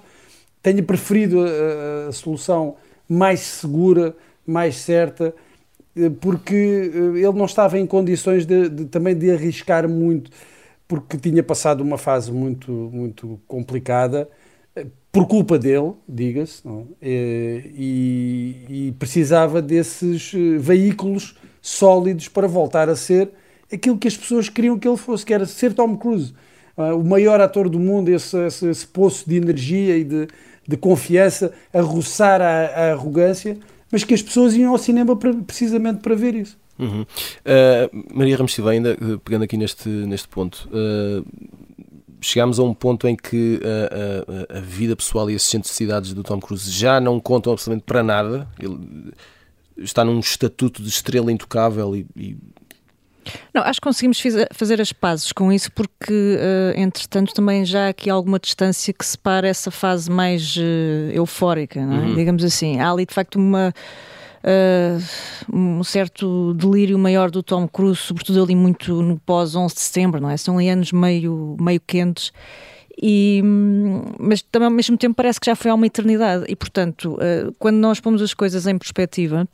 tenha 0.64 0.82
preferido 0.82 1.42
a, 1.42 2.08
a 2.08 2.12
solução 2.14 2.78
mais 3.10 3.42
segura, 3.42 4.16
mais 4.48 4.78
certa, 4.78 5.36
eh, 5.96 6.10
porque 6.10 6.56
eh, 6.56 7.20
ele 7.20 7.34
não 7.34 7.46
estava 7.46 7.78
em 7.78 7.86
condições 7.86 8.46
de, 8.46 8.70
de, 8.70 8.86
também 8.86 9.16
de 9.16 9.30
arriscar 9.32 9.90
muito, 9.90 10.32
porque 10.88 11.18
tinha 11.18 11.44
passado 11.44 11.82
uma 11.82 11.98
fase 11.98 12.32
muito, 12.32 12.72
muito 12.72 13.40
complicada, 13.48 14.30
eh, 14.76 14.86
por 15.12 15.28
culpa 15.28 15.60
dele, 15.60 15.94
diga-se, 16.08 16.64
e, 17.02 18.56
e 18.70 18.96
precisava 18.98 19.62
desses 19.62 20.32
veículos 20.58 21.36
sólidos 21.62 22.28
para 22.28 22.48
voltar 22.48 22.90
a 22.90 22.96
ser 22.96 23.30
aquilo 23.72 23.98
que 23.98 24.08
as 24.08 24.18
pessoas 24.18 24.50
queriam 24.50 24.78
que 24.78 24.88
ele 24.88 24.98
fosse, 24.98 25.26
que 25.26 25.34
era 25.34 25.46
ser 25.46 25.74
Tom 25.74 25.96
Cruise, 25.96 26.34
uh, 26.78 26.96
o 26.96 27.04
maior 27.04 27.40
ator 27.40 27.70
do 27.70 27.80
mundo, 27.80 28.10
esse, 28.10 28.38
esse, 28.46 28.68
esse 28.68 28.88
poço 28.88 29.28
de 29.28 29.38
energia 29.38 29.98
e 29.98 30.04
de, 30.04 30.28
de 30.68 30.78
confiança, 30.78 31.54
a 31.74 31.82
roçar 31.82 32.42
a, 32.42 32.66
a, 32.66 32.92
arrogância, 32.92 33.58
mas 33.92 34.04
que 34.04 34.14
as 34.14 34.22
pessoas 34.22 34.56
iam 34.56 34.72
ao 34.72 34.78
cinema 34.78 35.16
para, 35.16 35.34
precisamente 35.34 36.02
para 36.02 36.16
ver 36.16 36.36
isso. 36.36 36.60
Uhum. 36.78 37.02
Uh, 37.02 38.18
Maria 38.18 38.36
Ramos 38.36 38.54
Silva, 38.54 38.72
ainda 38.72 38.98
uh, 39.00 39.20
pegando 39.20 39.44
aqui 39.44 39.56
neste, 39.56 39.88
neste 39.88 40.28
ponto, 40.28 40.68
uh, 40.70 41.26
chegámos 42.20 42.60
a 42.60 42.64
um 42.64 42.74
ponto 42.74 43.08
em 43.08 43.16
que 43.16 43.60
a, 43.64 44.56
a, 44.56 44.58
a, 44.58 44.62
vida 44.62 44.96
pessoal 44.96 45.30
e 45.30 45.36
as 45.36 45.44
excentricidades 45.44 46.14
do 46.14 46.24
Tom 46.24 46.40
Cruise 46.40 46.70
já 46.70 47.00
não 47.00 47.20
contam 47.20 47.54
absolutamente 47.54 47.86
para 47.86 48.04
nada. 48.04 48.48
Ele, 48.60 48.78
está 49.84 50.04
num 50.04 50.20
estatuto 50.20 50.82
de 50.82 50.90
estrela 50.90 51.32
intocável 51.32 51.96
e, 51.96 52.06
e... 52.16 52.38
Não, 53.54 53.62
acho 53.62 53.80
que 53.80 53.88
conseguimos 53.88 54.22
fazer 54.54 54.82
as 54.82 54.92
pazes 54.92 55.32
com 55.32 55.52
isso 55.52 55.72
porque, 55.72 56.12
uh, 56.14 56.80
entretanto, 56.80 57.34
também 57.34 57.64
já 57.66 57.86
há 57.86 57.90
aqui 57.90 58.10
alguma 58.10 58.40
distância 58.40 58.94
que 58.94 59.06
separa 59.06 59.48
essa 59.48 59.70
fase 59.70 60.10
mais 60.10 60.56
uh, 60.58 61.12
eufórica, 61.14 61.80
é? 61.80 61.84
uhum. 61.84 62.16
digamos 62.16 62.44
assim. 62.44 62.80
Há 62.80 62.92
ali, 62.92 63.06
de 63.06 63.14
facto, 63.14 63.36
uma, 63.36 63.74
uh, 64.44 65.56
um 65.56 65.84
certo 65.84 66.54
delírio 66.56 66.98
maior 66.98 67.30
do 67.30 67.44
Tom 67.44 67.68
Cruise, 67.68 68.00
sobretudo 68.00 68.44
ali 68.44 68.56
muito 68.56 69.02
no 69.02 69.20
pós-11 69.20 69.74
de 69.74 69.82
setembro, 69.82 70.20
não 70.20 70.30
é? 70.30 70.38
São 70.38 70.58
ali 70.58 70.70
anos 70.70 70.92
meio, 70.92 71.56
meio 71.60 71.82
quentes. 71.82 72.32
E, 73.02 73.42
mas 74.20 74.42
também 74.42 74.68
ao 74.68 74.72
mesmo 74.72 74.98
tempo 74.98 75.16
parece 75.16 75.40
que 75.40 75.46
já 75.46 75.56
foi 75.56 75.72
há 75.72 75.74
uma 75.74 75.88
eternidade 75.88 76.44
e 76.48 76.56
portanto 76.56 77.18
quando 77.58 77.78
nós 77.78 78.00
pomos 78.00 78.22
as 78.22 78.34
coisas 78.34 78.68
em 78.68 78.78
perspectiva 78.78 79.48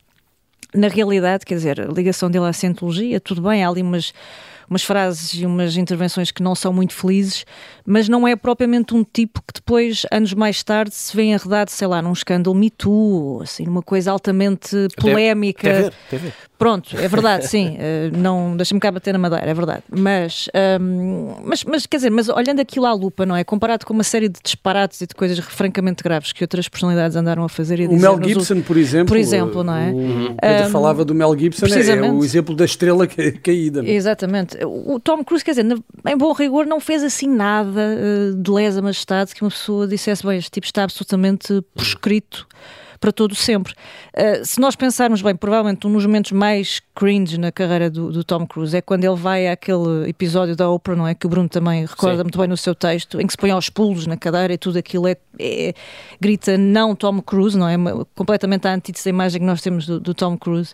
na 0.73 0.87
realidade, 0.87 1.45
quer 1.45 1.55
dizer, 1.55 1.81
a 1.81 1.85
ligação 1.85 2.29
dele 2.29 2.45
à 2.45 2.53
cientologia, 2.53 3.19
tudo 3.19 3.41
bem, 3.41 3.63
há 3.63 3.69
ali 3.69 3.81
umas, 3.81 4.13
umas 4.69 4.83
frases 4.83 5.33
e 5.33 5.45
umas 5.45 5.77
intervenções 5.77 6.31
que 6.31 6.43
não 6.43 6.55
são 6.55 6.73
muito 6.73 6.93
felizes, 6.93 7.45
mas 7.89 8.09
não 8.09 8.27
é 8.27 8.35
propriamente 8.35 8.93
um 8.93 9.01
tipo 9.01 9.41
que 9.41 9.53
depois, 9.53 10.05
anos 10.11 10.33
mais 10.33 10.61
tarde, 10.61 10.93
se 10.93 11.15
vê 11.15 11.23
enredado, 11.23 11.71
sei 11.71 11.87
lá, 11.87 12.01
num 12.01 12.11
escândalo 12.11 12.53
Me 12.53 12.69
Too, 12.69 13.39
assim, 13.41 13.63
numa 13.63 13.81
coisa 13.81 14.11
altamente 14.11 14.89
polémica. 14.97 15.71
Deve, 15.71 15.91
deve. 16.11 16.33
Pronto, 16.57 16.97
é 16.97 17.07
verdade, 17.07 17.47
sim. 17.47 17.77
Uh, 17.77 18.11
não 18.17 18.57
deixa-me 18.57 18.79
cá 18.81 18.91
bater 18.91 19.13
na 19.13 19.19
madeira, 19.19 19.45
é 19.45 19.53
verdade. 19.53 19.83
Mas, 19.89 20.49
um, 20.81 21.35
mas, 21.45 21.63
mas, 21.63 21.85
quer 21.85 21.97
dizer, 21.97 22.09
mas 22.09 22.27
olhando 22.27 22.59
aquilo 22.59 22.85
à 22.85 22.93
lupa, 22.93 23.25
não 23.25 23.37
é? 23.37 23.45
Comparado 23.45 23.85
com 23.85 23.93
uma 23.93 24.03
série 24.03 24.27
de 24.27 24.39
disparates 24.43 24.99
e 24.99 25.07
de 25.07 25.15
coisas 25.15 25.39
francamente 25.39 26.03
graves 26.03 26.33
que 26.33 26.43
outras 26.43 26.67
personalidades 26.67 27.15
andaram 27.15 27.45
a 27.45 27.49
fazer. 27.49 27.79
o 27.87 27.97
Mel 27.97 28.19
Gibson, 28.21 28.61
por 28.61 28.75
exemplo. 28.75 29.07
Por 29.07 29.17
exemplo, 29.17 29.63
não 29.63 29.75
é? 29.75 29.91
O 29.91 30.35
Pedro 30.41 30.67
um, 30.67 30.69
falava 30.71 31.05
do 31.05 31.15
Mel 31.15 31.37
Gibson, 31.37 31.67
é, 31.67 31.89
é, 31.89 32.11
o 32.11 32.21
exemplo 32.21 32.53
da 32.53 32.65
estrela 32.65 33.07
caída. 33.07 33.85
É? 33.85 33.91
Exatamente. 33.91 34.57
O 34.65 34.99
Tom 34.99 35.23
Cruise, 35.23 35.45
quer 35.45 35.51
dizer, 35.51 35.65
em 36.05 36.17
bom 36.17 36.33
rigor, 36.33 36.65
não 36.65 36.81
fez 36.81 37.01
assim 37.01 37.29
nada 37.29 37.76
uh, 37.81 38.35
de 38.35 38.51
lesa 38.51 38.81
majestade 38.81 39.33
que 39.33 39.43
uma 39.43 39.49
pessoa 39.49 39.87
dissesse, 39.87 40.25
bem, 40.25 40.37
este 40.37 40.51
tipo 40.51 40.65
está 40.65 40.83
absolutamente 40.83 41.61
proscrito 41.73 42.47
para 42.99 43.11
todo 43.11 43.35
sempre. 43.35 43.73
Uh, 44.15 44.43
se 44.43 44.59
nós 44.59 44.75
pensarmos 44.75 45.21
bem, 45.21 45.35
provavelmente 45.35 45.85
um 45.87 45.93
dos 45.93 46.05
momentos 46.05 46.31
mais 46.31 46.81
cringe 46.95 47.37
na 47.37 47.51
carreira 47.51 47.89
do, 47.89 48.11
do, 48.11 48.23
Tom 48.23 48.45
Cruise 48.45 48.75
é 48.75 48.81
quando 48.81 49.03
ele 49.03 49.15
vai 49.15 49.47
àquele 49.47 50.09
episódio 50.09 50.55
da 50.55 50.69
Oprah, 50.69 50.95
não 50.95 51.07
é? 51.07 51.13
Que 51.13 51.25
o 51.25 51.29
Bruno 51.29 51.47
também 51.47 51.85
recorda 51.85 52.17
Sim. 52.17 52.23
muito 52.23 52.37
bem 52.39 52.47
no 52.47 52.57
seu 52.57 52.73
texto, 52.73 53.21
em 53.21 53.27
que 53.27 53.33
se 53.33 53.37
põe 53.37 53.51
aos 53.51 53.69
pulos 53.69 54.07
na 54.07 54.17
cadeira 54.17 54.53
e 54.53 54.57
tudo 54.57 54.77
aquilo 54.77 55.07
é, 55.07 55.15
é 55.39 55.73
grita 56.19 56.57
não 56.57 56.95
Tom 56.95 57.21
Cruise, 57.21 57.57
não 57.57 57.67
é? 57.67 57.75
Completamente 58.15 58.67
a 58.67 58.73
antítese 58.73 59.05
da 59.05 59.09
imagem 59.09 59.39
que 59.41 59.47
nós 59.47 59.61
temos 59.61 59.85
do, 59.85 59.99
do 59.99 60.13
Tom 60.13 60.37
Cruise. 60.37 60.73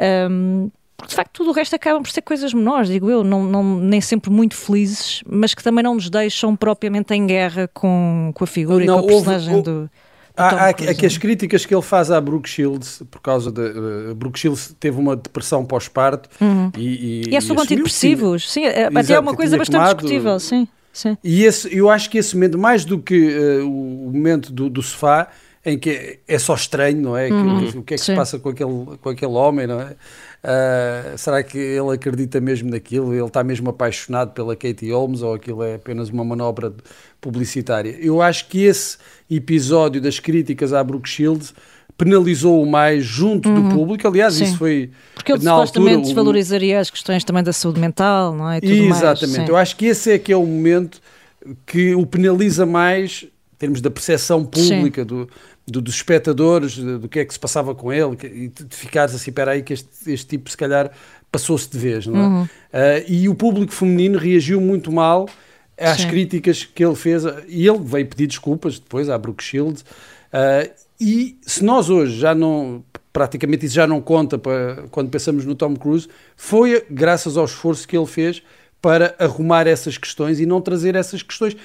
Um, 0.00 0.70
porque 0.98 1.10
de 1.10 1.14
facto 1.14 1.30
tudo 1.32 1.50
o 1.50 1.52
resto 1.52 1.76
acabam 1.76 2.02
por 2.02 2.10
ser 2.10 2.22
coisas 2.22 2.52
menores, 2.52 2.88
digo 2.88 3.08
eu, 3.08 3.22
não, 3.22 3.44
não, 3.44 3.78
nem 3.78 4.00
sempre 4.00 4.30
muito 4.30 4.56
felizes, 4.56 5.22
mas 5.24 5.54
que 5.54 5.62
também 5.62 5.82
não 5.82 5.94
nos 5.94 6.10
deixam 6.10 6.56
propriamente 6.56 7.14
em 7.14 7.24
guerra 7.24 7.70
com, 7.72 8.32
com 8.34 8.42
a 8.42 8.46
figura 8.46 8.84
não, 8.84 8.98
e 8.98 9.02
com 9.02 9.04
a 9.04 9.08
personagem 9.08 9.54
houve, 9.54 9.70
do. 9.70 9.90
Há, 10.36 10.66
há 10.66 10.68
aqui 10.68 11.06
as 11.06 11.16
críticas 11.16 11.64
que 11.64 11.72
ele 11.72 11.82
faz 11.82 12.10
à 12.10 12.20
Brooke 12.20 12.48
Shields, 12.48 13.00
por 13.12 13.20
causa 13.20 13.52
de. 13.52 13.60
Uh, 13.60 14.14
Brooke 14.16 14.38
Shields 14.40 14.74
teve 14.80 14.98
uma 14.98 15.14
depressão 15.14 15.64
pós-parto 15.64 16.28
uhum. 16.40 16.72
e, 16.76 17.22
e. 17.26 17.30
E 17.30 17.36
é 17.36 17.40
sobre 17.40 17.62
antidepressivos, 17.62 18.50
sim, 18.50 18.64
é, 18.64 18.86
até 18.86 19.12
é 19.12 19.20
uma 19.20 19.36
coisa 19.36 19.56
bastante 19.56 19.80
tomado, 19.80 19.96
discutível, 19.98 20.40
sim. 20.40 20.66
sim. 20.92 21.16
E 21.22 21.44
esse, 21.44 21.72
eu 21.72 21.88
acho 21.88 22.10
que 22.10 22.18
esse 22.18 22.34
momento, 22.34 22.58
mais 22.58 22.84
do 22.84 22.98
que 22.98 23.36
uh, 23.36 23.64
o 23.64 24.10
momento 24.12 24.52
do, 24.52 24.68
do 24.68 24.82
sofá, 24.82 25.28
em 25.64 25.78
que 25.78 26.20
é 26.26 26.38
só 26.38 26.54
estranho, 26.54 27.00
não 27.00 27.16
é? 27.16 27.28
Uhum. 27.28 27.70
Que, 27.70 27.78
o 27.78 27.82
que 27.82 27.94
é 27.94 27.96
que 27.96 28.02
Sim. 28.02 28.12
se 28.12 28.16
passa 28.16 28.38
com 28.38 28.48
aquele, 28.48 28.72
com 29.00 29.08
aquele 29.08 29.32
homem, 29.32 29.66
não 29.66 29.80
é? 29.80 29.96
Uh, 30.42 31.18
será 31.18 31.42
que 31.42 31.58
ele 31.58 31.92
acredita 31.92 32.40
mesmo 32.40 32.70
naquilo? 32.70 33.12
Ele 33.12 33.24
está 33.24 33.42
mesmo 33.42 33.70
apaixonado 33.70 34.32
pela 34.32 34.54
Katie 34.54 34.92
Holmes 34.92 35.22
ou 35.22 35.34
aquilo 35.34 35.62
é 35.62 35.74
apenas 35.74 36.10
uma 36.10 36.24
manobra 36.24 36.72
publicitária? 37.20 37.96
Eu 38.00 38.22
acho 38.22 38.46
que 38.48 38.62
esse 38.64 38.98
episódio 39.30 40.00
das 40.00 40.20
críticas 40.20 40.72
à 40.72 40.82
Brooke 40.82 41.08
Shields 41.08 41.52
penalizou-o 41.96 42.64
mais 42.64 43.04
junto 43.04 43.48
uhum. 43.48 43.68
do 43.68 43.74
público. 43.74 44.06
Aliás, 44.06 44.34
Sim. 44.34 44.44
isso 44.44 44.58
foi. 44.58 44.90
Porque 45.14 45.32
ele 45.32 45.40
supostamente 45.40 45.94
altura, 45.94 46.06
desvalorizaria 46.06 46.78
as 46.78 46.88
questões 46.88 47.24
também 47.24 47.42
da 47.42 47.52
saúde 47.52 47.80
mental, 47.80 48.32
não 48.32 48.48
é? 48.48 48.60
Exatamente. 48.62 49.38
Mais. 49.38 49.48
Eu 49.48 49.56
acho 49.56 49.76
que 49.76 49.86
esse 49.86 50.12
é 50.12 50.18
que 50.18 50.32
é 50.32 50.36
o 50.36 50.46
momento 50.46 51.00
que 51.66 51.94
o 51.96 52.06
penaliza 52.06 52.64
mais 52.64 53.24
em 53.24 53.58
termos 53.58 53.80
da 53.80 53.90
percepção 53.90 54.44
pública 54.44 55.04
do, 55.04 55.28
do, 55.70 55.80
dos 55.80 55.94
espectadores, 55.94 56.76
do, 56.76 56.98
do, 56.98 57.08
que 57.08 57.20
é 57.20 57.24
que 57.24 57.32
se 57.32 57.38
passava 57.38 57.74
com 57.74 57.92
ele, 57.92 58.16
e 58.24 58.48
de 58.48 58.76
ficares 58.76 59.14
assim, 59.14 59.30
espera 59.30 59.52
aí 59.52 59.62
que 59.62 59.74
este, 59.74 59.88
este 60.06 60.26
tipo 60.26 60.50
se 60.50 60.56
calhar 60.56 60.90
passou-se 61.30 61.70
de 61.70 61.78
vez, 61.78 62.06
não 62.06 62.16
é? 62.16 62.26
Uhum. 62.26 62.42
Uh, 62.42 62.48
e 63.06 63.28
o 63.28 63.34
público 63.34 63.72
feminino 63.72 64.18
reagiu 64.18 64.60
muito 64.60 64.90
mal 64.90 65.28
às 65.78 66.00
Sim. 66.00 66.08
críticas 66.08 66.64
que 66.64 66.84
ele 66.84 66.94
fez, 66.94 67.22
e 67.46 67.66
ele 67.66 67.78
veio 67.78 68.06
pedir 68.06 68.26
desculpas 68.26 68.78
depois 68.78 69.08
à 69.08 69.18
Brooke 69.18 69.44
Shields, 69.44 69.82
uh, 69.82 70.70
e 71.00 71.38
se 71.42 71.62
nós 71.62 71.88
hoje 71.88 72.18
já 72.18 72.34
não, 72.34 72.82
praticamente 73.12 73.66
isso 73.66 73.74
já 73.74 73.86
não 73.86 74.00
conta 74.00 74.38
para, 74.38 74.84
quando 74.90 75.10
pensamos 75.10 75.44
no 75.44 75.54
Tom 75.54 75.76
Cruise, 75.76 76.08
foi 76.36 76.84
graças 76.90 77.36
ao 77.36 77.44
esforço 77.44 77.86
que 77.86 77.96
ele 77.96 78.06
fez 78.06 78.42
para 78.80 79.14
arrumar 79.18 79.66
essas 79.66 79.98
questões 79.98 80.40
e 80.40 80.46
não 80.46 80.60
trazer 80.60 80.94
essas 80.94 81.22
questões 81.22 81.56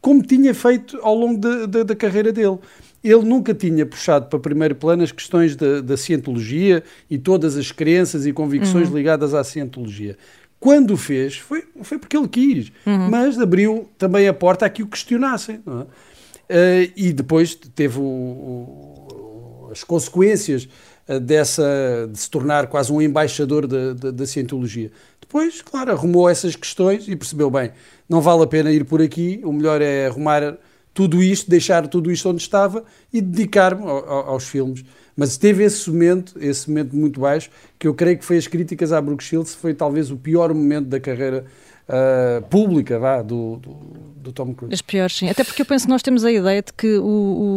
como 0.00 0.22
tinha 0.22 0.54
feito 0.54 0.98
ao 1.02 1.14
longo 1.14 1.38
de, 1.38 1.66
de, 1.66 1.84
da 1.84 1.94
carreira 1.94 2.32
dele 2.32 2.58
ele 3.02 3.24
nunca 3.24 3.54
tinha 3.54 3.86
puxado 3.86 4.26
para 4.26 4.38
primeiro 4.38 4.74
plano 4.74 5.02
as 5.02 5.12
questões 5.12 5.54
da, 5.54 5.80
da 5.80 5.96
cientologia 5.96 6.82
e 7.08 7.18
todas 7.18 7.56
as 7.56 7.70
crenças 7.70 8.26
e 8.26 8.32
convicções 8.32 8.88
uhum. 8.88 8.96
ligadas 8.96 9.34
à 9.34 9.44
cientologia. 9.44 10.16
Quando 10.60 10.94
o 10.94 10.96
fez, 10.96 11.36
foi, 11.36 11.64
foi 11.82 11.98
porque 11.98 12.16
ele 12.16 12.28
quis, 12.28 12.72
uhum. 12.84 13.08
mas 13.10 13.38
abriu 13.38 13.88
também 13.96 14.26
a 14.26 14.34
porta 14.34 14.66
a 14.66 14.70
que 14.70 14.82
o 14.82 14.86
questionassem. 14.86 15.60
É? 15.66 15.70
Uh, 16.50 16.92
e 16.96 17.12
depois 17.12 17.54
teve 17.54 17.98
o, 17.98 18.02
o, 18.02 19.68
as 19.70 19.84
consequências 19.84 20.68
eh, 21.08 21.18
dessa, 21.18 22.08
de 22.12 22.18
se 22.18 22.30
tornar 22.30 22.66
quase 22.66 22.92
um 22.92 23.00
embaixador 23.00 23.66
da, 23.66 23.94
da, 23.94 24.10
da 24.10 24.26
cientologia. 24.26 24.90
Depois, 25.20 25.62
claro, 25.62 25.90
arrumou 25.90 26.28
essas 26.28 26.54
questões 26.54 27.08
e 27.08 27.16
percebeu 27.16 27.50
bem, 27.50 27.70
não 28.08 28.20
vale 28.20 28.42
a 28.42 28.46
pena 28.46 28.70
ir 28.70 28.84
por 28.84 29.00
aqui, 29.00 29.40
o 29.42 29.52
melhor 29.52 29.80
é 29.80 30.06
arrumar 30.06 30.58
tudo 30.98 31.22
isto, 31.22 31.48
deixar 31.48 31.86
tudo 31.86 32.10
isto 32.10 32.28
onde 32.28 32.42
estava 32.42 32.82
e 33.12 33.20
dedicar-me 33.20 33.82
ao- 33.82 34.04
ao- 34.10 34.28
aos 34.30 34.48
filmes. 34.48 34.84
Mas 35.16 35.36
teve 35.36 35.62
esse 35.62 35.88
momento, 35.88 36.34
esse 36.40 36.68
momento 36.68 36.96
muito 36.96 37.20
baixo, 37.20 37.50
que 37.78 37.86
eu 37.86 37.94
creio 37.94 38.18
que 38.18 38.24
foi 38.24 38.36
as 38.36 38.48
críticas 38.48 38.92
à 38.92 39.00
Brooke 39.00 39.22
Shields, 39.22 39.54
foi 39.54 39.74
talvez 39.74 40.10
o 40.10 40.16
pior 40.16 40.52
momento 40.52 40.86
da 40.88 40.98
carreira 40.98 41.44
ah, 41.88 42.42
pública 42.50 42.98
vá, 42.98 43.22
do, 43.22 43.56
do, 43.56 43.98
do 44.18 44.32
Tom 44.32 44.52
Cruise. 44.54 44.74
As 44.74 44.82
piores, 44.82 45.16
sim. 45.16 45.28
Até 45.30 45.42
porque 45.44 45.62
eu 45.62 45.66
penso 45.66 45.86
que 45.86 45.90
nós 45.90 46.02
temos 46.02 46.24
a 46.24 46.30
ideia 46.30 46.60
de 46.62 46.72
que 46.72 46.98
o, 46.98 47.04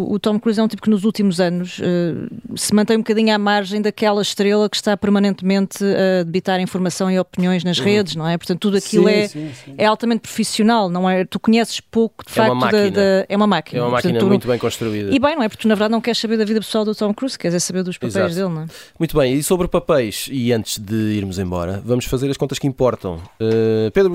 o- 0.10 0.14
o 0.14 0.20
Tom 0.20 0.40
Cruise 0.40 0.60
é 0.60 0.64
um 0.64 0.68
tipo 0.68 0.82
que 0.82 0.90
nos 0.90 1.04
últimos 1.04 1.40
anos 1.42 1.80
eh, 1.82 2.28
se 2.56 2.74
mantém 2.74 2.96
um 2.98 3.02
bocadinho 3.02 3.34
à 3.34 3.38
margem 3.38 3.82
daquela 3.82 4.22
estrela 4.22 4.70
que 4.70 4.76
está 4.76 4.96
permanentemente 4.96 5.84
a 5.84 6.24
debitar 6.24 6.60
informação 6.62 7.10
e 7.12 7.20
opiniões 7.20 7.64
nas 7.64 7.80
redes, 7.80 8.16
não 8.16 8.28
é? 8.28 8.38
Portanto, 8.38 8.60
tudo 8.60 8.78
aquilo. 8.78 9.08
Sim, 9.08 9.14
é, 9.14 9.28
sim, 9.28 9.52
sim. 9.66 9.76
é 9.78 9.86
altamente 9.86 10.22
profissional, 10.22 10.90
não 10.90 11.10
é? 11.10 11.26
Tu 11.26 11.40
conheces 11.40 11.80
pouco, 11.82 12.24
de 12.26 12.40
É 12.40 12.44
uma 12.44 12.62
facto, 12.62 12.72
da- 12.74 12.78
máquina. 12.84 12.92
da, 12.92 13.26
é 13.28 13.36
uma 13.38 13.48
máquina. 13.48 13.80
É 13.80 13.84
uma 13.84 13.90
Portanto, 13.92 14.06
máquina 14.06 14.20
tu 14.20 14.24
não- 14.24 14.30
muito 14.30 14.48
bem 14.48 14.58
construída. 14.60 15.10
E 15.14 15.20
bem, 15.20 15.36
não 15.36 15.44
é? 15.44 15.50
Porque 15.50 15.62
tu, 15.64 15.68
na 15.68 15.76
verdade, 15.76 15.92
não 15.92 16.00
queres 16.02 16.20
saber 16.20 16.38
da 16.38 16.46
vida 16.46 16.60
pessoal 16.62 16.86
do 16.86 16.96
Tom 16.96 17.14
Cruise, 17.14 17.38
queres 17.38 17.56
é 17.56 17.60
saber 17.60 17.84
dos 17.84 17.98
papéis 17.98 18.16
Exato. 18.16 18.36
dele, 18.36 18.50
não 18.50 18.62
é? 18.62 18.66
Muito 18.98 19.18
bem, 19.18 19.34
e 19.34 19.44
sobre 19.44 19.68
papéis, 19.68 20.30
e 20.32 20.54
antes 20.54 20.78
de 20.78 20.96
irmos 20.96 21.38
embora, 21.40 21.82
vamos 21.84 22.06
fazer 22.06 22.30
as 22.30 22.38
contas 22.38 22.60
que 22.60 22.68
importam. 22.68 23.16
Uh, 23.42 23.92
Pedro 23.92 24.12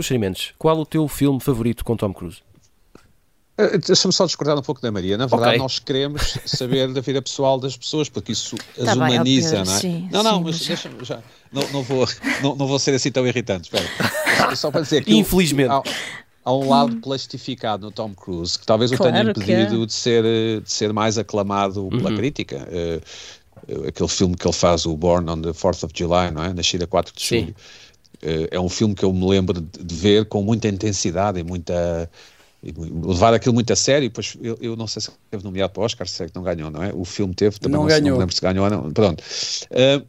Qual 0.58 0.78
o 0.78 0.86
teu 0.86 1.06
filme 1.08 1.40
favorito 1.40 1.84
com 1.84 1.96
Tom 1.96 2.12
Cruise? 2.12 2.38
Eh, 3.58 3.78
Deixa-me 3.78 4.12
só 4.12 4.26
discordar 4.26 4.58
um 4.58 4.62
pouco 4.62 4.80
da 4.82 4.92
Maria. 4.92 5.16
Na 5.16 5.26
verdade, 5.26 5.50
Ok. 5.52 5.58
nós 5.60 5.78
queremos 5.78 6.38
saber 6.44 6.92
da 6.92 7.00
vida 7.00 7.22
pessoal 7.22 7.58
das 7.58 7.76
pessoas, 7.76 8.08
porque 8.08 8.32
isso 8.32 8.56
as 8.78 8.84
Tá 8.84 8.94
bem, 8.94 9.14
humaniza, 9.14 9.50
Pedro, 9.56 9.64
não 9.66 9.72
é? 9.76 9.80
sim, 9.80 10.08
não, 10.12 10.22
não, 10.22 10.36
sim, 10.38 10.44
mas 10.44 10.58
mas- 10.58 10.66
deixa-me 10.68 11.04
já. 11.04 11.20
Não, 11.52 11.62
não, 11.72 11.82
vou, 11.82 12.06
não, 12.42 12.54
não 12.56 12.66
vou 12.66 12.78
ser 12.78 12.94
assim 12.94 13.10
tão 13.10 13.26
irritante. 13.26 13.70
Espera. 13.72 14.54
Só 14.56 14.70
para 14.70 14.82
dizer 14.82 15.04
que. 15.04 15.14
Infelizmente. 15.14 15.70
Há, 15.70 15.82
há 16.44 16.52
um 16.54 16.68
lado 16.68 16.96
plastificado 16.96 17.86
no 17.86 17.92
Tom 17.92 18.14
Cruise 18.14 18.58
que 18.58 18.66
talvez 18.66 18.92
o 18.92 18.96
tenha 18.98 19.10
Claro 19.12 19.28
é. 19.28 19.30
impedido 19.30 19.86
de, 19.86 19.92
ser, 19.92 20.22
de 20.62 20.70
ser 20.70 20.92
mais 20.92 21.16
aclamado 21.16 21.88
pela 21.88 22.14
crítica. 22.14 22.68
Eh, 22.70 23.00
aquele 23.88 24.08
filme 24.08 24.36
que 24.36 24.46
ele 24.46 24.52
faz, 24.54 24.84
o 24.84 24.94
Born 24.96 25.30
on 25.30 25.40
the 25.40 25.50
4th 25.50 25.84
of 25.84 25.92
July, 25.96 26.30
não 26.30 26.44
é? 26.44 26.52
Nascida 26.52 26.84
a 26.84 26.86
4 26.86 27.14
de 27.16 27.22
Sim. 27.24 27.40
julho. 27.40 27.56
Eh, 28.22 28.48
é 28.52 28.60
um 28.60 28.68
filme 28.68 28.94
que 28.94 29.04
eu 29.04 29.12
me 29.12 29.26
lembro 29.28 29.60
de, 29.60 29.94
ver 29.94 30.26
com 30.26 30.42
muita 30.42 30.68
intensidade 30.68 31.38
e 31.40 31.42
muita. 31.44 32.10
mu- 32.76 33.08
levar 33.12 33.34
aquilo 33.34 33.54
muito 33.54 33.72
a 33.72 33.76
sério. 33.76 34.10
Pois 34.10 34.36
eu, 34.42 34.58
eu 34.60 34.76
não 34.76 34.86
sei 34.86 35.02
se 35.02 35.10
teve 35.30 35.44
nomeado 35.44 35.72
para 35.72 35.82
o 35.82 35.84
Oscar, 35.84 36.06
se 36.08 36.22
é 36.22 36.26
que 36.28 36.34
não 36.34 36.42
ganhou, 36.42 36.70
não 36.70 36.82
é? 36.82 36.92
O 36.94 37.04
filme 37.04 37.34
teve, 37.34 37.58
também 37.58 37.74
Não 37.78 37.84
não, 37.84 37.90
sei, 37.90 37.98
não 38.00 38.04
ganhou. 38.04 38.16
me 38.16 38.20
lembro 38.20 38.34
se 38.34 38.40
ganhou 38.40 38.64
ou 38.64 38.70
não. 38.70 38.92
Pronto. 38.92 39.22
Eh, 39.70 40.02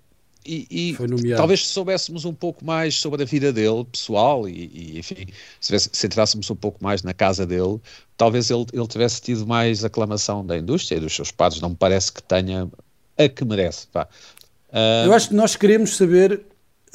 e, 0.49 0.65
e 0.71 0.97
talvez 1.35 1.67
se 1.67 1.73
soubéssemos 1.73 2.23
um 2.23 2.33
pouco 2.33 2.63
mais 2.63 2.95
sobre 2.95 3.21
a 3.21 3.25
vida 3.25 3.51
dele, 3.51 3.83
pessoal, 3.91 4.47
e, 4.47 4.71
e, 4.73 4.99
enfim, 4.99 5.27
se, 5.59 5.77
se 5.77 6.05
entrássemos 6.07 6.49
um 6.49 6.55
pouco 6.55 6.81
mais 6.81 7.03
na 7.03 7.13
casa 7.13 7.45
dele, 7.45 7.81
talvez 8.15 8.49
ele, 8.49 8.65
ele 8.71 8.87
tivesse 8.87 9.19
tido 9.21 9.45
mais 9.45 9.83
aclamação 9.83 10.45
da 10.45 10.57
indústria 10.57 10.95
e 10.95 10.99
dos 11.01 11.13
seus 11.13 11.31
pares. 11.31 11.59
Não 11.59 11.71
me 11.71 11.75
parece 11.75 12.13
que 12.13 12.23
tenha 12.23 12.69
a 13.17 13.27
que 13.27 13.43
merece. 13.43 13.87
Ah, 13.93 15.03
Eu 15.05 15.13
acho 15.13 15.27
que 15.29 15.35
nós 15.35 15.55
queremos 15.57 15.97
saber 15.97 16.41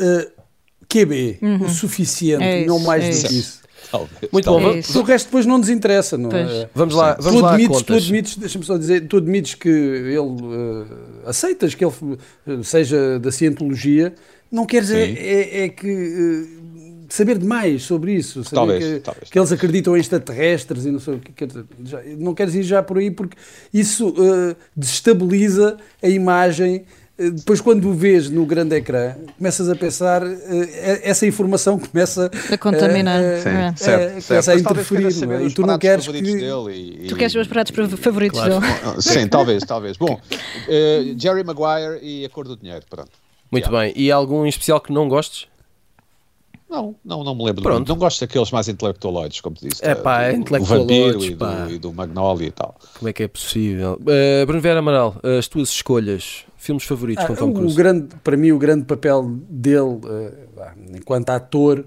uh, 0.01 0.42
QB, 0.93 1.39
o 1.65 1.69
suficiente, 1.69 2.43
É 2.45 2.65
não 2.67 2.77
isso, 2.77 2.87
mais 2.87 3.05
é 3.05 3.09
do 3.09 3.15
isso. 3.15 3.29
que 3.29 3.35
isso. 3.39 3.61
talvez, 3.91 4.33
Muito 4.33 4.45
talvez. 4.45 4.87
bom, 4.93 4.99
É. 4.99 5.03
O 5.03 5.05
resto 5.07 5.27
depois 5.27 5.47
não 5.47 5.59
nos 5.59 5.69
interessa, 5.69 6.17
não 6.19 6.31
Pois. 6.31 6.51
é? 6.51 6.69
vamos 6.75 6.95
lá, 6.95 7.15
Tu 7.15 7.23
vamos 7.23 7.41
lá 7.43 7.51
a 7.51 7.55
admites, 7.55 7.77
tu 7.79 7.85
contas. 7.87 8.03
admites, 8.05 8.37
deixa-me 8.37 8.65
só 8.65 8.77
dizer, 8.79 9.07
tu 9.09 9.17
admites 9.19 9.55
que 9.55 9.69
ele 9.69 10.19
uh, 10.19 10.87
aceitas 11.27 11.75
que 11.75 11.85
ele 11.85 11.93
uh, 12.47 12.65
seja 12.65 13.19
da 13.19 13.31
cientologia, 13.33 14.15
não 14.51 14.67
queres 14.67 14.91
é, 14.91 15.03
é- 15.11 15.65
é 15.65 15.69
que 15.69 15.89
uh, 15.89 16.63
saber 17.09 17.37
demais 17.39 17.83
sobre 17.83 18.15
isso, 18.15 18.43
saber 18.45 18.55
Talvez, 18.57 18.85
que, 18.85 19.01
talvez. 19.01 19.31
que 19.31 19.39
eles 19.39 19.53
acreditam 19.53 19.97
em 19.97 20.01
extraterrestres 20.01 20.87
e 20.87 20.91
não 20.91 20.99
sei 21.01 21.15
o 21.15 21.19
que, 21.19 21.33
quer 21.33 21.47
dizer, 21.49 21.65
já- 21.85 22.03
não 22.19 22.35
queres 22.35 22.55
ir 22.55 22.63
já 22.63 22.83
por 22.83 22.97
aí 22.99 23.11
porque 23.11 23.37
isso 23.73 24.09
uh, 24.11 24.57
desestabiliza 24.77 25.77
a 26.03 26.09
imagem. 26.09 26.85
Uh, 27.27 27.31
Depois, 27.31 27.61
quando 27.61 27.89
o 27.89 27.93
vês 27.95 28.29
no 28.31 28.45
grande 28.47 28.75
ecrã, 28.77 29.15
começas 29.39 29.69
a 29.69 29.77
pensar, 29.77 30.23
uh, 30.23 30.29
e- 30.29 31.01
essa 31.03 31.27
informação 31.27 31.79
começa 31.81 32.31
A 32.51 32.59
contaminar. 32.59 33.21
uh, 33.21 33.25
uh, 33.25 33.27
É. 33.27 33.33
É, 33.33 33.75
certo, 33.77 33.77
certo. 33.77 34.27
começa 34.29 34.53
a 34.53 34.57
interferir, 34.57 35.27
não 35.27 35.33
é? 35.35 35.43
E 35.43 35.47
os 35.47 35.55
tu 35.55 35.63
não 35.67 35.79
queres 35.79 36.05
favoritos 36.07 36.33
que. 36.33 36.39
dele 36.41 36.73
e- 37.05 37.09
Tu 37.09 37.15
e- 37.15 37.19
queres 37.19 37.33
os 37.33 37.35
meus 37.37 37.49
pratos 37.49 37.73
favoritos 37.99 38.39
Claro. 38.41 38.61
dele? 38.61 38.73
Sim, 39.03 39.27
talvez, 39.29 39.63
talvez. 39.65 39.97
Bom, 39.97 40.21
eh, 40.69 41.15
Jerry 41.19 41.45
Maguire 41.45 41.99
e 42.03 42.25
a 42.25 42.29
cor 42.29 42.47
do 42.49 42.57
dinheiro, 42.57 42.83
pronto. 42.89 43.11
Muito 43.51 43.71
bem, 43.71 43.93
e 43.95 44.11
algum 44.11 44.47
em 44.47 44.49
especial 44.49 44.81
que 44.81 44.91
não 44.93 45.07
gostes? 45.09 45.47
Não, 46.73 46.95
não, 47.05 47.23
não 47.23 47.35
me 47.35 47.45
lembro. 47.45 47.63
Pronto. 47.63 47.87
Não 47.87 47.97
gosto 47.97 48.21
daqueles 48.21 48.51
mais 48.51 48.67
intelectualoides, 48.67 49.41
como 49.43 49.55
te 49.57 49.69
disse. 49.69 49.85
É 49.85 49.95
pá, 49.95 50.25
do- 50.25 50.31
do 50.31 50.41
intelectualoides, 50.41 50.89
Vampiro 50.89 51.25
e 51.25 51.35
do, 51.69 51.75
e 51.75 51.79
do 51.79 51.93
Magnolia 51.93 52.49
e 52.49 52.51
tal. 52.51 52.75
Como 52.99 53.09
é 53.09 53.13
que 53.13 53.23
é 53.23 53.29
possível? 53.29 53.99
Uh, 54.01 54.47
Bruno 54.47 54.61
Vera 54.63 54.79
Amaral, 54.79 55.17
as 55.39 55.47
tuas 55.49 55.69
escolhas, 55.69 56.45
filmes 56.57 56.85
favoritos 56.85 57.25
com 57.27 57.35
Ah, 57.35 57.37
Tom 57.37 57.51
o 57.51 57.53
Cruise? 57.53 57.77
grande, 57.77 58.09
para 58.25 58.37
mim, 58.39 58.53
o 58.53 58.59
grande 58.59 58.85
papel 58.87 59.23
dele, 59.51 60.01
eh, 60.09 60.33
vá, 60.57 60.75
enquanto 60.97 61.29
ator, 61.31 61.85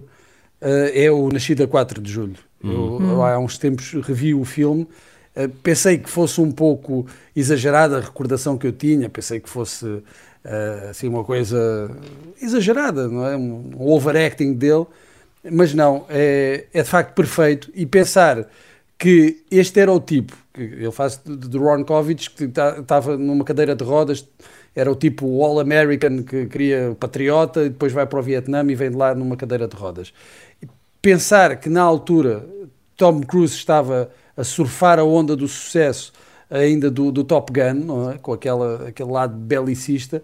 eh, 0.61 1.05
é 1.05 1.11
o 1.11 1.29
Nascido 1.29 1.63
a 1.63 1.67
4 1.67 1.99
de 2.01 2.11
Julho. 2.11 2.37
Eu, 2.63 2.69
Uhum. 2.69 3.23
há 3.23 3.37
uns 3.39 3.57
tempos 3.57 3.91
revi 4.03 4.33
o 4.35 4.43
filme, 4.45 4.87
eh, 5.35 5.47
pensei 5.63 5.97
que 5.97 6.09
fosse 6.09 6.39
um 6.41 6.51
pouco 6.51 7.07
exagerada 7.35 7.97
a 7.97 8.01
recordação 8.01 8.57
que 8.57 8.67
eu 8.67 8.71
tinha, 8.71 9.09
pensei 9.09 9.39
que 9.39 9.49
fosse 9.49 9.85
eh, 9.87 9.99
assim 10.89 11.07
uma 11.07 11.23
coisa 11.23 11.89
exagerada, 12.41 13.07
não 13.07 13.25
é? 13.25 13.35
Um, 13.35 13.71
overacting 13.77 14.53
dele, 14.53 14.85
mas 15.51 15.73
não, 15.73 16.05
é, 16.09 16.65
é 16.73 16.83
de 16.83 16.89
facto 16.89 17.13
perfeito. 17.13 17.71
E 17.73 17.85
pensar 17.85 18.47
que 18.97 19.43
este 19.51 19.79
era 19.79 19.91
o 19.91 19.99
tipo, 19.99 20.35
que 20.53 20.61
ele 20.61 20.91
faz 20.91 21.19
de, 21.23 21.57
Ron 21.57 21.83
Kovic, 21.83 22.29
que 22.29 22.45
estava 22.45 23.17
numa 23.17 23.43
cadeira 23.43 23.75
de 23.75 23.83
rodas, 23.83 24.27
era 24.75 24.91
o 24.91 24.95
tipo 24.95 25.43
All-American 25.43 26.23
que 26.23 26.45
queria 26.47 26.95
patriota 26.99 27.63
e 27.63 27.69
depois 27.69 27.93
vai 27.93 28.05
para 28.05 28.19
o 28.19 28.21
Vietnã 28.21 28.63
e 28.69 28.75
vem 28.75 28.91
de 28.91 28.97
lá 28.97 29.15
numa 29.15 29.37
cadeira 29.37 29.67
de 29.67 29.75
rodas. 29.75 30.13
E 30.61 30.67
pensar 31.01 31.55
que 31.57 31.69
na 31.69 31.81
altura 31.81 32.45
Tom 32.97 33.21
Cruise 33.21 33.55
estava 33.55 34.11
a 34.35 34.43
surfar 34.43 34.99
a 34.99 35.03
onda 35.03 35.35
do 35.35 35.47
sucesso 35.47 36.11
ainda 36.49 36.89
do, 36.91 37.11
do 37.11 37.23
Top 37.23 37.51
Gun, 37.51 38.11
é? 38.11 38.17
com 38.17 38.33
aquela, 38.33 38.87
aquele 38.89 39.11
lado 39.11 39.35
belicista, 39.35 40.21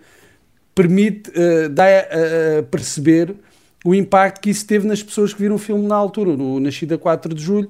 permite, 0.75 1.31
eh, 1.35 1.69
dá 1.69 1.85
a, 1.85 2.59
a 2.59 2.63
perceber 2.63 3.35
o 3.85 3.93
impacto 3.95 4.41
que 4.41 4.49
isso 4.49 4.65
teve 4.65 4.87
nas 4.87 5.01
pessoas 5.03 5.33
que 5.33 5.41
viram 5.41 5.55
o 5.55 5.59
filme 5.59 5.87
na 5.87 5.95
altura, 5.95 6.35
no 6.37 6.59
Nascida 6.59 6.97
4 6.97 7.33
de 7.33 7.41
Julho, 7.43 7.69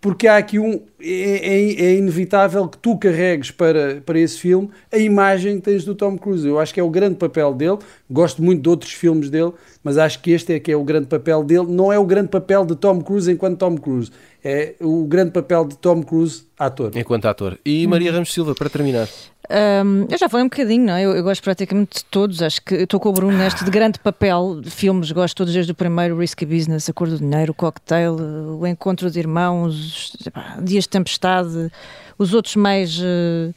porque 0.00 0.28
há 0.28 0.36
aqui 0.36 0.58
um. 0.58 0.82
É, 1.00 1.06
é- 1.08 1.84
é 1.86 1.94
inevitável 1.96 2.68
que 2.68 2.78
tu 2.78 2.96
carregues 2.98 3.50
para, 3.50 4.00
para 4.04 4.18
esse 4.18 4.38
filme 4.38 4.70
a 4.92 4.98
imagem 4.98 5.56
que 5.56 5.62
tens 5.62 5.84
do 5.84 5.94
Tom 5.94 6.16
Cruise. 6.18 6.46
Eu 6.46 6.58
acho 6.60 6.72
que 6.72 6.78
é 6.78 6.82
o 6.82 6.90
grande 6.90 7.16
papel 7.16 7.52
dele. 7.54 7.78
Gosto 8.10 8.42
muito 8.42 8.62
de 8.62 8.68
outros 8.68 8.92
filmes 8.92 9.30
dele, 9.30 9.52
mas 9.82 9.98
acho 9.98 10.20
que 10.22 10.30
este 10.30 10.52
é 10.52 10.60
que 10.60 10.70
é 10.70 10.76
o 10.76 10.84
grande 10.84 11.06
papel 11.06 11.42
dele. 11.42 11.66
Não 11.68 11.92
é 11.92 11.98
o 11.98 12.04
grande 12.04 12.28
papel 12.28 12.64
de 12.64 12.76
Tom 12.76 13.00
Cruise 13.00 13.30
enquanto 13.32 13.58
Tom 13.58 13.76
Cruise, 13.76 14.10
é 14.46 14.74
o 14.80 15.04
grande 15.04 15.32
papel 15.32 15.64
de 15.64 15.76
Tom 15.76 16.02
Cruise, 16.04 16.44
ator. 16.56 16.92
Enquanto 16.94 17.26
ator. 17.26 17.58
E 17.64 17.84
Maria 17.88 18.12
Ramos 18.12 18.32
Silva, 18.32 18.54
para 18.54 18.70
terminar. 18.70 19.08
Um, 19.50 20.06
eu 20.10 20.18
já 20.18 20.28
falei 20.28 20.44
um 20.44 20.48
bocadinho, 20.48 20.86
não 20.86 20.94
é? 20.94 21.04
eu, 21.04 21.12
eu 21.12 21.22
gosto 21.22 21.42
praticamente 21.42 21.98
de 21.98 22.04
todos. 22.04 22.40
Acho 22.42 22.62
que 22.62 22.74
eu 22.74 22.84
estou 22.84 23.00
com 23.00 23.08
o 23.08 23.12
Bruno 23.12 23.36
neste 23.36 23.64
de 23.64 23.70
grande 23.70 23.98
papel 23.98 24.60
de 24.60 24.70
filmes. 24.70 25.10
Gosto 25.10 25.36
todos 25.36 25.52
desde 25.52 25.72
o 25.72 25.74
primeiro 25.74 26.16
Risky 26.16 26.46
Business, 26.46 26.88
A 26.88 26.92
Cor 26.92 27.08
do 27.08 27.18
Dinheiro, 27.18 27.50
o 27.50 27.54
Cocktail, 27.54 28.14
O 28.14 28.66
Encontro 28.66 29.10
de 29.10 29.18
Irmãos, 29.18 30.16
Dias 30.62 30.84
de 30.84 30.90
Tempestade, 30.90 31.70
os 32.16 32.32
outros 32.32 32.54
mais. 32.54 32.98
eh, 33.02 33.52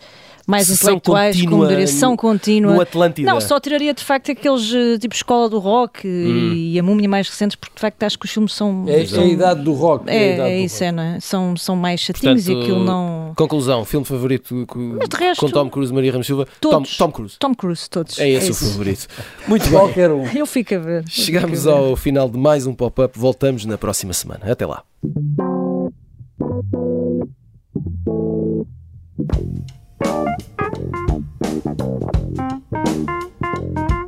mais 0.49 0.69
intelectuais, 0.69 1.41
com 1.45 1.67
direção 1.67 2.17
contínua. 2.17 2.73
No 2.73 2.81
Atlântida. 2.81 3.31
Não, 3.31 3.39
só 3.39 3.59
tiraria 3.59 3.93
de 3.93 4.03
facto 4.03 4.31
aqueles 4.31 4.73
eh, 4.73 4.97
tipo 4.97 5.13
Escola 5.13 5.47
do 5.49 5.59
Rock 5.59 6.07
hum. 6.07 6.53
e 6.53 6.79
a 6.79 6.83
Múmia 6.83 7.07
mais 7.07 7.29
recentes, 7.29 7.55
porque 7.55 7.75
de 7.75 7.81
facto 7.81 8.01
acho 8.03 8.17
que 8.17 8.25
os 8.25 8.31
filmes 8.31 8.53
são. 8.53 8.85
É, 8.87 9.05
são, 9.05 9.21
é 9.21 9.25
a 9.25 9.27
idade 9.27 9.63
do 9.63 9.73
rock. 9.73 10.09
É, 10.09 10.15
é, 10.15 10.39
é 10.39 10.59
isso, 10.61 10.75
rock. 10.75 10.85
é, 10.85 10.91
não 10.91 11.03
é? 11.03 11.19
São, 11.19 11.55
são 11.55 11.75
mais 11.75 11.99
chatinhos 11.99 12.45
Portanto, 12.45 12.59
e 12.59 12.63
aquilo 12.63 12.83
não. 12.83 13.33
Conclusão, 13.35 13.85
filme 13.85 14.05
favorito 14.05 14.65
com, 14.67 14.97
resto, 15.15 15.45
com 15.45 15.51
Tom 15.51 15.69
Cruise, 15.69 15.93
Maria 15.93 16.11
Ramos 16.11 16.27
Silva. 16.27 16.47
Todos, 16.59 16.97
Tom, 16.97 17.05
Tom 17.05 17.11
Cruise. 17.11 17.35
Tom 17.37 17.53
Cruise, 17.53 17.89
todos. 17.89 18.19
É 18.19 18.29
esse 18.29 18.49
é 18.49 18.51
o 18.51 18.55
favorito. 18.55 19.07
Muito 19.47 19.63
bem. 19.63 19.71
Qualquer 19.71 20.11
um. 20.11 20.25
Eu 20.35 20.45
fico 20.45 20.75
a 20.75 20.79
ver. 20.79 21.03
Chegamos 21.07 21.63
ver. 21.63 21.71
ao 21.71 21.95
final 21.95 22.27
de 22.29 22.37
mais 22.37 22.65
um 22.65 22.73
pop-up. 22.73 23.17
Voltamos 23.17 23.65
na 23.65 23.77
próxima 23.77 24.13
semana. 24.13 24.51
Até 24.51 24.65
lá. 24.65 24.83
Thank 30.01 30.39
you. 33.91 33.98